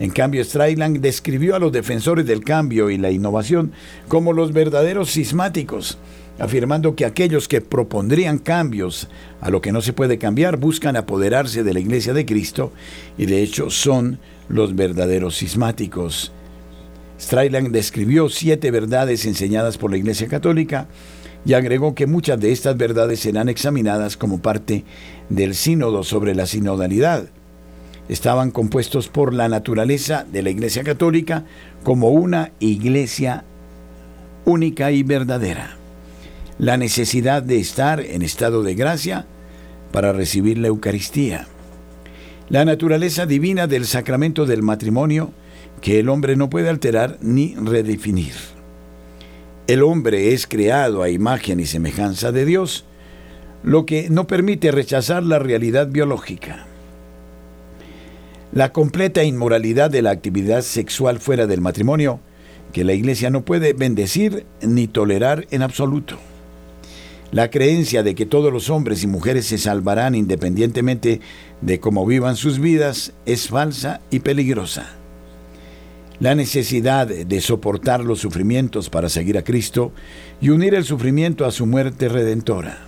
En 0.00 0.10
cambio, 0.10 0.42
Strailand 0.42 1.00
describió 1.00 1.56
a 1.56 1.58
los 1.58 1.72
defensores 1.72 2.24
del 2.26 2.44
cambio 2.44 2.88
y 2.90 2.98
la 2.98 3.10
innovación 3.10 3.72
como 4.06 4.32
los 4.32 4.52
verdaderos 4.52 5.10
sismáticos, 5.10 5.98
afirmando 6.38 6.94
que 6.94 7.04
aquellos 7.04 7.48
que 7.48 7.60
propondrían 7.60 8.38
cambios 8.38 9.08
a 9.40 9.50
lo 9.50 9.60
que 9.60 9.72
no 9.72 9.80
se 9.80 9.92
puede 9.92 10.18
cambiar 10.18 10.56
buscan 10.56 10.96
apoderarse 10.96 11.64
de 11.64 11.74
la 11.74 11.80
Iglesia 11.80 12.12
de 12.12 12.26
Cristo 12.26 12.72
y 13.16 13.26
de 13.26 13.42
hecho 13.42 13.70
son 13.70 14.20
los 14.48 14.76
verdaderos 14.76 15.36
sismáticos. 15.36 16.32
Strailand 17.18 17.72
describió 17.72 18.28
siete 18.28 18.70
verdades 18.70 19.26
enseñadas 19.26 19.78
por 19.78 19.90
la 19.90 19.96
Iglesia 19.96 20.28
Católica 20.28 20.86
y 21.44 21.54
agregó 21.54 21.96
que 21.96 22.06
muchas 22.06 22.38
de 22.38 22.52
estas 22.52 22.76
verdades 22.76 23.18
serán 23.18 23.48
examinadas 23.48 24.16
como 24.16 24.40
parte 24.40 24.84
del 25.28 25.56
sínodo 25.56 26.04
sobre 26.04 26.36
la 26.36 26.46
sinodalidad 26.46 27.28
estaban 28.08 28.50
compuestos 28.50 29.08
por 29.08 29.34
la 29.34 29.48
naturaleza 29.48 30.24
de 30.30 30.42
la 30.42 30.50
Iglesia 30.50 30.82
Católica 30.82 31.44
como 31.82 32.08
una 32.08 32.52
iglesia 32.58 33.44
única 34.44 34.90
y 34.90 35.02
verdadera. 35.02 35.76
La 36.58 36.76
necesidad 36.76 37.42
de 37.42 37.58
estar 37.58 38.00
en 38.00 38.22
estado 38.22 38.62
de 38.62 38.74
gracia 38.74 39.26
para 39.92 40.12
recibir 40.12 40.58
la 40.58 40.68
Eucaristía. 40.68 41.46
La 42.48 42.64
naturaleza 42.64 43.26
divina 43.26 43.66
del 43.66 43.86
sacramento 43.86 44.46
del 44.46 44.62
matrimonio 44.62 45.32
que 45.82 46.00
el 46.00 46.08
hombre 46.08 46.34
no 46.34 46.50
puede 46.50 46.68
alterar 46.68 47.18
ni 47.20 47.54
redefinir. 47.54 48.34
El 49.66 49.82
hombre 49.82 50.32
es 50.32 50.46
creado 50.46 51.02
a 51.02 51.10
imagen 51.10 51.60
y 51.60 51.66
semejanza 51.66 52.32
de 52.32 52.46
Dios, 52.46 52.86
lo 53.62 53.84
que 53.84 54.08
no 54.08 54.26
permite 54.26 54.72
rechazar 54.72 55.22
la 55.22 55.38
realidad 55.38 55.88
biológica. 55.88 56.67
La 58.52 58.72
completa 58.72 59.24
inmoralidad 59.24 59.90
de 59.90 60.00
la 60.00 60.10
actividad 60.10 60.62
sexual 60.62 61.20
fuera 61.20 61.46
del 61.46 61.60
matrimonio, 61.60 62.18
que 62.72 62.82
la 62.82 62.94
Iglesia 62.94 63.28
no 63.28 63.44
puede 63.44 63.74
bendecir 63.74 64.46
ni 64.62 64.86
tolerar 64.86 65.46
en 65.50 65.60
absoluto. 65.60 66.16
La 67.30 67.50
creencia 67.50 68.02
de 68.02 68.14
que 68.14 68.24
todos 68.24 68.50
los 68.50 68.70
hombres 68.70 69.02
y 69.02 69.06
mujeres 69.06 69.44
se 69.44 69.58
salvarán 69.58 70.14
independientemente 70.14 71.20
de 71.60 71.78
cómo 71.78 72.06
vivan 72.06 72.36
sus 72.36 72.58
vidas 72.58 73.12
es 73.26 73.48
falsa 73.48 74.00
y 74.10 74.20
peligrosa. 74.20 74.94
La 76.18 76.34
necesidad 76.34 77.06
de 77.06 77.40
soportar 77.42 78.02
los 78.02 78.20
sufrimientos 78.20 78.88
para 78.88 79.10
seguir 79.10 79.36
a 79.36 79.44
Cristo 79.44 79.92
y 80.40 80.48
unir 80.48 80.74
el 80.74 80.84
sufrimiento 80.84 81.44
a 81.44 81.52
su 81.52 81.66
muerte 81.66 82.08
redentora. 82.08 82.87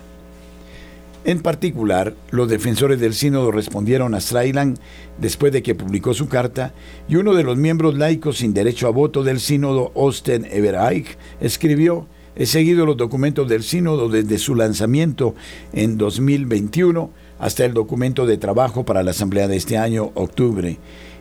En 1.23 1.41
particular, 1.41 2.15
los 2.31 2.49
defensores 2.49 2.99
del 2.99 3.13
sínodo 3.13 3.51
respondieron 3.51 4.15
a 4.15 4.19
Strailand 4.19 4.79
después 5.19 5.53
de 5.53 5.61
que 5.61 5.75
publicó 5.75 6.15
su 6.15 6.27
carta 6.27 6.73
y 7.07 7.17
uno 7.17 7.35
de 7.35 7.43
los 7.43 7.57
miembros 7.57 7.95
laicos 7.95 8.39
sin 8.39 8.55
derecho 8.55 8.87
a 8.87 8.91
voto 8.91 9.23
del 9.23 9.39
sínodo, 9.39 9.91
Osten 9.93 10.47
Evereich, 10.49 11.17
escribió 11.39 12.07
He 12.35 12.45
seguido 12.45 12.85
los 12.85 12.97
documentos 12.97 13.47
del 13.47 13.61
sínodo 13.61 14.09
desde 14.09 14.39
su 14.39 14.55
lanzamiento 14.55 15.35
en 15.73 15.97
2021 15.97 17.11
hasta 17.39 17.65
el 17.65 17.73
documento 17.73 18.25
de 18.25 18.37
trabajo 18.37 18.83
para 18.83 19.03
la 19.03 19.11
asamblea 19.11 19.47
de 19.47 19.57
este 19.57 19.77
año, 19.77 20.11
octubre. 20.15 20.79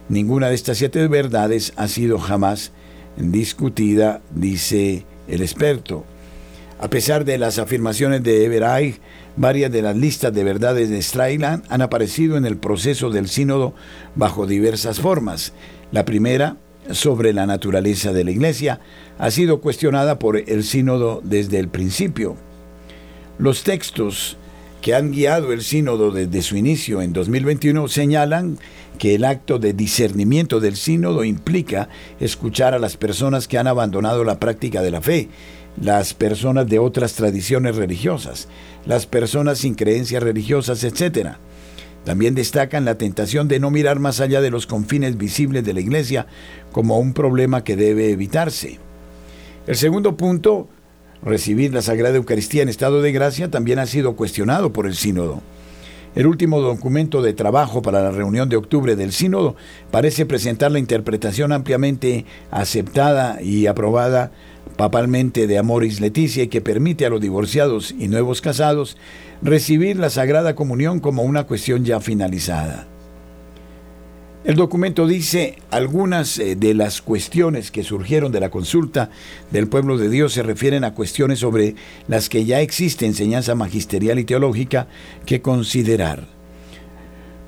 Ninguna 0.08 0.48
de 0.48 0.54
estas 0.54 0.78
siete 0.78 1.06
verdades 1.08 1.72
ha 1.76 1.88
sido 1.88 2.18
jamás 2.18 2.72
discutida, 3.16 4.22
dice 4.34 5.04
el 5.28 5.42
experto. 5.42 6.04
A 6.78 6.88
pesar 6.88 7.26
de 7.26 7.36
las 7.36 7.58
afirmaciones 7.58 8.22
de 8.22 8.46
Evereich, 8.46 9.00
Varias 9.36 9.70
de 9.70 9.82
las 9.82 9.96
listas 9.96 10.32
de 10.32 10.44
verdades 10.44 10.90
de 10.90 10.98
Strailand 10.98 11.64
han 11.68 11.82
aparecido 11.82 12.36
en 12.36 12.44
el 12.44 12.56
proceso 12.56 13.10
del 13.10 13.28
sínodo 13.28 13.74
bajo 14.14 14.46
diversas 14.46 15.00
formas. 15.00 15.52
La 15.92 16.04
primera, 16.04 16.56
sobre 16.90 17.32
la 17.32 17.46
naturaleza 17.46 18.12
de 18.12 18.24
la 18.24 18.32
Iglesia, 18.32 18.80
ha 19.18 19.30
sido 19.30 19.60
cuestionada 19.60 20.18
por 20.18 20.36
el 20.36 20.64
sínodo 20.64 21.20
desde 21.24 21.58
el 21.58 21.68
principio. 21.68 22.36
Los 23.38 23.62
textos 23.62 24.36
que 24.80 24.94
han 24.94 25.12
guiado 25.12 25.52
el 25.52 25.62
sínodo 25.62 26.10
desde 26.10 26.42
su 26.42 26.56
inicio 26.56 27.02
en 27.02 27.12
2021 27.12 27.86
señalan 27.88 28.58
que 28.98 29.14
el 29.14 29.24
acto 29.24 29.58
de 29.58 29.72
discernimiento 29.72 30.60
del 30.60 30.76
sínodo 30.76 31.24
implica 31.24 31.88
escuchar 32.18 32.74
a 32.74 32.78
las 32.78 32.96
personas 32.96 33.46
que 33.46 33.58
han 33.58 33.66
abandonado 33.66 34.24
la 34.24 34.40
práctica 34.40 34.82
de 34.82 34.90
la 34.90 35.00
fe, 35.00 35.28
las 35.80 36.14
personas 36.14 36.66
de 36.68 36.78
otras 36.78 37.14
tradiciones 37.14 37.76
religiosas, 37.76 38.48
las 38.86 39.06
personas 39.06 39.58
sin 39.58 39.74
creencias 39.74 40.22
religiosas, 40.22 40.84
etc. 40.84 41.36
También 42.04 42.34
destacan 42.34 42.84
la 42.84 42.96
tentación 42.96 43.48
de 43.48 43.60
no 43.60 43.70
mirar 43.70 43.98
más 43.98 44.20
allá 44.20 44.40
de 44.40 44.50
los 44.50 44.66
confines 44.66 45.18
visibles 45.18 45.64
de 45.64 45.74
la 45.74 45.80
Iglesia 45.80 46.26
como 46.72 46.98
un 46.98 47.12
problema 47.12 47.62
que 47.64 47.76
debe 47.76 48.10
evitarse. 48.10 48.78
El 49.66 49.76
segundo 49.76 50.16
punto, 50.16 50.68
recibir 51.22 51.74
la 51.74 51.82
Sagrada 51.82 52.16
Eucaristía 52.16 52.62
en 52.62 52.68
estado 52.68 53.02
de 53.02 53.12
gracia, 53.12 53.50
también 53.50 53.78
ha 53.78 53.86
sido 53.86 54.16
cuestionado 54.16 54.72
por 54.72 54.86
el 54.86 54.94
sínodo. 54.94 55.42
El 56.14 56.26
último 56.26 56.60
documento 56.60 57.22
de 57.22 57.34
trabajo 57.34 57.82
para 57.82 58.02
la 58.02 58.10
reunión 58.10 58.48
de 58.48 58.56
octubre 58.56 58.96
del 58.96 59.12
sínodo 59.12 59.54
parece 59.92 60.26
presentar 60.26 60.72
la 60.72 60.80
interpretación 60.80 61.52
ampliamente 61.52 62.24
aceptada 62.50 63.40
y 63.40 63.68
aprobada 63.68 64.32
papalmente 64.76 65.46
de 65.46 65.58
Amoris 65.58 66.00
Leticia 66.00 66.44
y 66.44 66.48
que 66.48 66.60
permite 66.60 67.06
a 67.06 67.10
los 67.10 67.20
divorciados 67.20 67.94
y 67.98 68.08
nuevos 68.08 68.40
casados 68.40 68.96
recibir 69.42 69.96
la 69.96 70.10
Sagrada 70.10 70.54
Comunión 70.54 71.00
como 71.00 71.22
una 71.22 71.44
cuestión 71.44 71.84
ya 71.84 72.00
finalizada. 72.00 72.86
El 74.42 74.56
documento 74.56 75.06
dice 75.06 75.58
algunas 75.70 76.38
eh, 76.38 76.56
de 76.56 76.72
las 76.72 77.02
cuestiones 77.02 77.70
que 77.70 77.84
surgieron 77.84 78.32
de 78.32 78.40
la 78.40 78.50
consulta 78.50 79.10
del 79.50 79.68
pueblo 79.68 79.98
de 79.98 80.08
Dios 80.08 80.32
se 80.32 80.42
refieren 80.42 80.82
a 80.82 80.94
cuestiones 80.94 81.40
sobre 81.40 81.74
las 82.08 82.30
que 82.30 82.46
ya 82.46 82.62
existe 82.62 83.04
enseñanza 83.04 83.54
magisterial 83.54 84.18
y 84.18 84.24
teológica 84.24 84.88
que 85.26 85.42
considerar. 85.42 86.39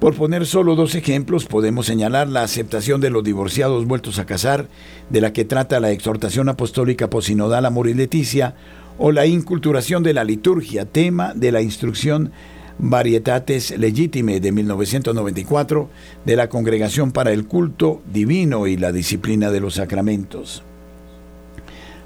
Por 0.03 0.17
poner 0.17 0.47
solo 0.47 0.75
dos 0.75 0.97
ejemplos, 0.97 1.45
podemos 1.45 1.87
señalar 1.87 2.27
la 2.27 2.43
aceptación 2.43 3.01
de 3.01 3.09
los 3.09 3.23
divorciados 3.23 3.87
vueltos 3.87 4.19
a 4.19 4.27
casar, 4.27 4.67
de 5.11 5.21
la 5.21 5.33
que 5.33 5.45
trata 5.45 5.79
la 5.79 5.93
exhortación 5.93 6.49
apostólica 6.49 7.09
posinodal 7.09 7.67
Amor 7.67 7.89
y 7.89 7.95
Leticia, 7.95 8.57
o 8.99 9.13
la 9.13 9.27
inculturación 9.27 10.03
de 10.03 10.13
la 10.13 10.25
liturgia, 10.25 10.87
tema 10.87 11.35
de 11.37 11.53
la 11.53 11.63
instrucción 11.63 12.33
Varietates 12.81 13.79
Legitime 13.79 14.41
de 14.41 14.51
1994 14.51 15.89
de 16.25 16.35
la 16.35 16.49
Congregación 16.49 17.13
para 17.13 17.31
el 17.31 17.47
Culto 17.47 18.03
Divino 18.13 18.67
y 18.67 18.77
la 18.77 18.91
Disciplina 18.91 19.53
de 19.53 19.61
los 19.61 19.75
Sacramentos. 19.75 20.65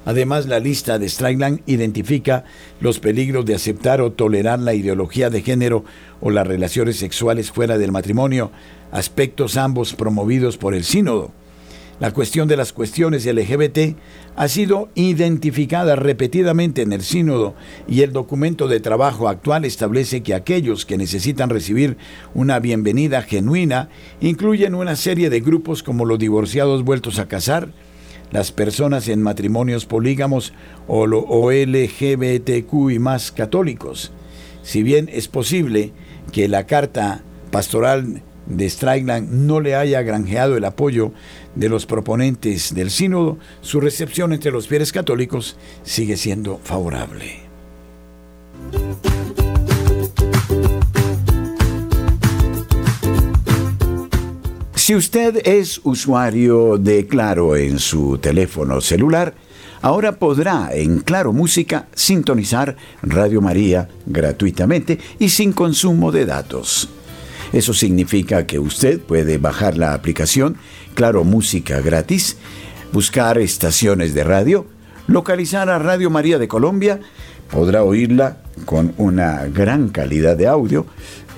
Además, 0.07 0.45
la 0.45 0.61
lista 0.61 0.99
de 0.99 1.09
Strailand 1.09 1.59
identifica 1.65 2.45
los 2.79 3.01
peligros 3.01 3.45
de 3.45 3.55
aceptar 3.55 3.99
o 3.99 4.13
tolerar 4.13 4.57
la 4.57 4.73
ideología 4.73 5.29
de 5.29 5.41
género 5.41 5.83
o 6.21 6.29
las 6.29 6.47
relaciones 6.47 6.95
sexuales 6.95 7.51
fuera 7.51 7.77
del 7.77 7.91
matrimonio, 7.91 8.49
aspectos 8.93 9.57
ambos 9.57 9.95
promovidos 9.95 10.55
por 10.55 10.73
el 10.75 10.85
sínodo. 10.85 11.33
La 11.99 12.13
cuestión 12.13 12.47
de 12.47 12.55
las 12.55 12.71
cuestiones 12.71 13.25
LGBT 13.25 13.97
ha 14.37 14.47
sido 14.47 14.87
identificada 14.95 15.97
repetidamente 15.97 16.83
en 16.83 16.93
el 16.93 17.01
sínodo 17.01 17.55
y 17.85 18.03
el 18.03 18.13
documento 18.13 18.69
de 18.69 18.79
trabajo 18.79 19.27
actual 19.27 19.65
establece 19.65 20.23
que 20.23 20.33
aquellos 20.33 20.85
que 20.85 20.97
necesitan 20.97 21.49
recibir 21.49 21.97
una 22.33 22.59
bienvenida 22.61 23.23
genuina 23.23 23.89
incluyen 24.21 24.73
una 24.73 24.95
serie 24.95 25.29
de 25.29 25.41
grupos 25.41 25.83
como 25.83 26.05
los 26.05 26.17
divorciados 26.17 26.85
vueltos 26.85 27.19
a 27.19 27.27
casar, 27.27 27.73
las 28.31 28.51
personas 28.51 29.07
en 29.07 29.21
matrimonios 29.21 29.85
polígamos 29.85 30.53
o, 30.87 31.05
LGBTQ 31.51 32.91
y 32.91 32.99
más 32.99 33.31
católicos. 33.31 34.11
Si 34.63 34.83
bien 34.83 35.09
es 35.11 35.27
posible 35.27 35.93
que 36.31 36.47
la 36.47 36.65
carta 36.65 37.23
pastoral 37.51 38.21
de 38.45 38.65
Strailand 38.69 39.29
no 39.31 39.59
le 39.59 39.75
haya 39.75 40.01
granjeado 40.01 40.57
el 40.57 40.65
apoyo 40.65 41.11
de 41.55 41.69
los 41.69 41.85
proponentes 41.85 42.73
del 42.73 42.91
sínodo, 42.91 43.37
su 43.61 43.79
recepción 43.79 44.33
entre 44.33 44.51
los 44.51 44.67
fieles 44.67 44.91
católicos 44.91 45.57
sigue 45.83 46.17
siendo 46.17 46.59
favorable. 46.63 47.47
Si 54.87 54.95
usted 54.95 55.45
es 55.45 55.81
usuario 55.83 56.77
de 56.77 57.07
Claro 57.07 57.57
en 57.57 57.77
su 57.77 58.19
teléfono 58.19 58.79
celular, 58.79 59.33
ahora 59.81 60.13
podrá 60.13 60.69
en 60.71 61.01
Claro 61.01 61.33
Música 61.33 61.89
sintonizar 61.93 62.77
Radio 63.01 63.41
María 63.41 63.89
gratuitamente 64.05 64.97
y 65.19 65.27
sin 65.27 65.51
consumo 65.51 66.13
de 66.13 66.25
datos. 66.25 66.87
Eso 67.51 67.73
significa 67.73 68.47
que 68.47 68.59
usted 68.59 69.01
puede 69.01 69.37
bajar 69.39 69.77
la 69.77 69.93
aplicación 69.93 70.55
Claro 70.95 71.25
Música 71.25 71.81
gratis, 71.81 72.37
buscar 72.93 73.37
estaciones 73.39 74.13
de 74.13 74.23
radio, 74.23 74.67
localizar 75.07 75.69
a 75.69 75.79
Radio 75.79 76.09
María 76.09 76.39
de 76.39 76.47
Colombia, 76.47 77.01
podrá 77.51 77.83
oírla 77.83 78.37
con 78.63 78.93
una 78.97 79.47
gran 79.47 79.89
calidad 79.89 80.37
de 80.37 80.47
audio 80.47 80.85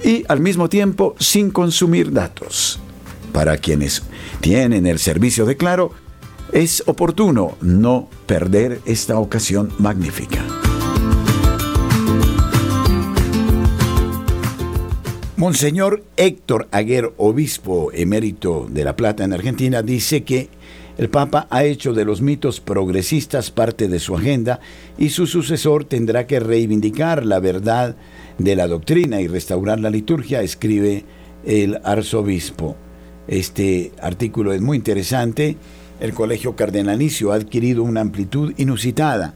y 0.04 0.24
al 0.28 0.39
mismo 0.39 0.70
tiempo 0.70 1.16
sin 1.18 1.50
consumir 1.50 2.14
datos. 2.14 2.80
Para 3.32 3.57
quienes 3.57 4.03
tienen 4.41 4.86
el 4.86 4.99
servicio 4.99 5.45
de 5.45 5.57
Claro, 5.57 5.91
es 6.51 6.84
oportuno 6.88 7.57
no 7.61 8.09
perder 8.25 8.82
esta 8.86 9.19
ocasión 9.19 9.71
magnífica. 9.77 10.43
Monseñor 15.39 16.03
Héctor 16.17 16.67
Aguer, 16.71 17.13
obispo 17.15 17.91
emérito 17.93 18.67
de 18.69 18.84
La 18.84 18.97
Plata 18.97 19.23
en 19.23 19.32
Argentina, 19.32 19.82
dice 19.82 20.23
que 20.23 20.49
el 20.97 21.09
Papa 21.09 21.47
ha 21.49 21.63
hecho 21.63 21.93
de 21.93 22.03
los 22.03 22.21
mitos 22.21 22.59
progresistas 22.59 23.49
parte 23.49 23.88
de 23.88 23.99
su 23.99 24.17
agenda 24.17 24.59
y 24.97 25.11
su 25.11 25.27
sucesor 25.27 25.86
tendrá 25.86 26.27
que 26.27 26.41
reivindicar 26.41 27.25
la 27.25 27.39
verdad 27.39 27.95
de 28.38 28.57
la 28.57 28.67
doctrina 28.67 29.21
y 29.21 29.27
restaurar 29.27 29.80
la 29.80 29.89
liturgia, 29.89 30.41
escribe 30.41 31.05
el 31.45 31.80
arzobispo. 31.86 32.75
Este 33.30 33.91
artículo 34.01 34.53
es 34.53 34.61
muy 34.61 34.75
interesante. 34.75 35.55
El 35.99 36.15
Colegio 36.15 36.55
Cardenalicio 36.55 37.32
ha 37.32 37.36
adquirido 37.36 37.84
una 37.84 38.01
amplitud 38.01 38.55
inusitada. 38.57 39.36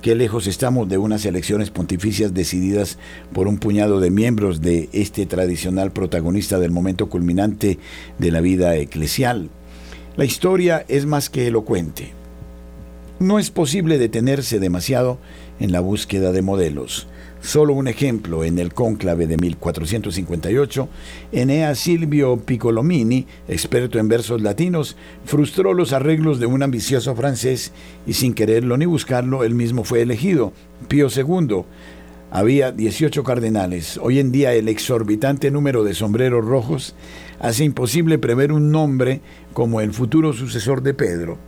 Qué 0.00 0.14
lejos 0.14 0.46
estamos 0.46 0.88
de 0.88 0.96
unas 0.96 1.26
elecciones 1.26 1.68
pontificias 1.68 2.32
decididas 2.32 2.96
por 3.34 3.46
un 3.46 3.58
puñado 3.58 4.00
de 4.00 4.10
miembros 4.10 4.62
de 4.62 4.88
este 4.92 5.26
tradicional 5.26 5.92
protagonista 5.92 6.58
del 6.58 6.70
momento 6.70 7.10
culminante 7.10 7.78
de 8.18 8.30
la 8.30 8.40
vida 8.40 8.74
eclesial. 8.76 9.50
La 10.16 10.24
historia 10.24 10.86
es 10.88 11.04
más 11.04 11.28
que 11.28 11.46
elocuente. 11.46 12.14
No 13.18 13.38
es 13.38 13.50
posible 13.50 13.98
detenerse 13.98 14.60
demasiado 14.60 15.18
en 15.60 15.72
la 15.72 15.80
búsqueda 15.80 16.32
de 16.32 16.40
modelos. 16.40 17.06
Solo 17.46 17.74
un 17.74 17.86
ejemplo, 17.86 18.42
en 18.42 18.58
el 18.58 18.74
cónclave 18.74 19.28
de 19.28 19.36
1458, 19.36 20.88
Enea 21.30 21.76
Silvio 21.76 22.38
Piccolomini, 22.38 23.24
experto 23.46 24.00
en 24.00 24.08
versos 24.08 24.42
latinos, 24.42 24.96
frustró 25.24 25.72
los 25.72 25.92
arreglos 25.92 26.40
de 26.40 26.46
un 26.46 26.64
ambicioso 26.64 27.14
francés 27.14 27.70
y 28.04 28.14
sin 28.14 28.34
quererlo 28.34 28.76
ni 28.76 28.86
buscarlo, 28.86 29.44
él 29.44 29.54
mismo 29.54 29.84
fue 29.84 30.02
elegido. 30.02 30.52
Pío 30.88 31.06
II. 31.06 31.62
Había 32.32 32.72
18 32.72 33.22
cardenales. 33.22 33.96
Hoy 34.02 34.18
en 34.18 34.32
día 34.32 34.52
el 34.52 34.66
exorbitante 34.66 35.52
número 35.52 35.84
de 35.84 35.94
sombreros 35.94 36.44
rojos 36.44 36.96
hace 37.38 37.62
imposible 37.62 38.18
prever 38.18 38.50
un 38.50 38.72
nombre 38.72 39.20
como 39.52 39.80
el 39.80 39.92
futuro 39.92 40.32
sucesor 40.32 40.82
de 40.82 40.94
Pedro. 40.94 41.38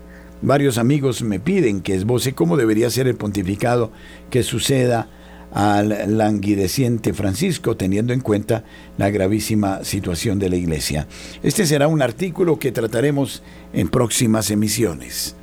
Varios 0.43 0.79
amigos 0.79 1.23
me 1.23 1.41
piden 1.41 1.81
que 1.81 1.97
esboce 1.97 2.35
cómo 2.35 2.57
debería 2.57 2.89
ser 2.89 3.09
el 3.09 3.17
pontificado 3.17 3.91
que 4.31 4.45
suceda 4.45 5.09
al 5.53 6.17
languideciente 6.19 7.13
Francisco, 7.13 7.77
teniendo 7.77 8.13
en 8.13 8.21
cuenta 8.21 8.65
la 8.97 9.11
gravísima 9.11 9.85
situación 9.85 10.39
de 10.39 10.51
la 10.51 10.57
Iglesia. 10.57 11.07
Este 11.43 11.67
será 11.67 11.89
un 11.89 12.03
artículo 12.03 12.59
que 12.59 12.73
trataremos 12.73 13.43
en 13.73 13.89
próximas 13.89 14.51
emisiones. 14.51 15.35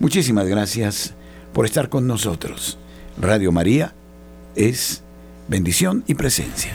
Muchísimas 0.00 0.46
gracias 0.46 1.14
por 1.52 1.66
estar 1.66 1.88
con 1.88 2.06
nosotros. 2.06 2.78
Radio 3.18 3.52
María 3.52 3.94
es 4.56 5.02
bendición 5.48 6.04
y 6.06 6.14
presencia. 6.14 6.72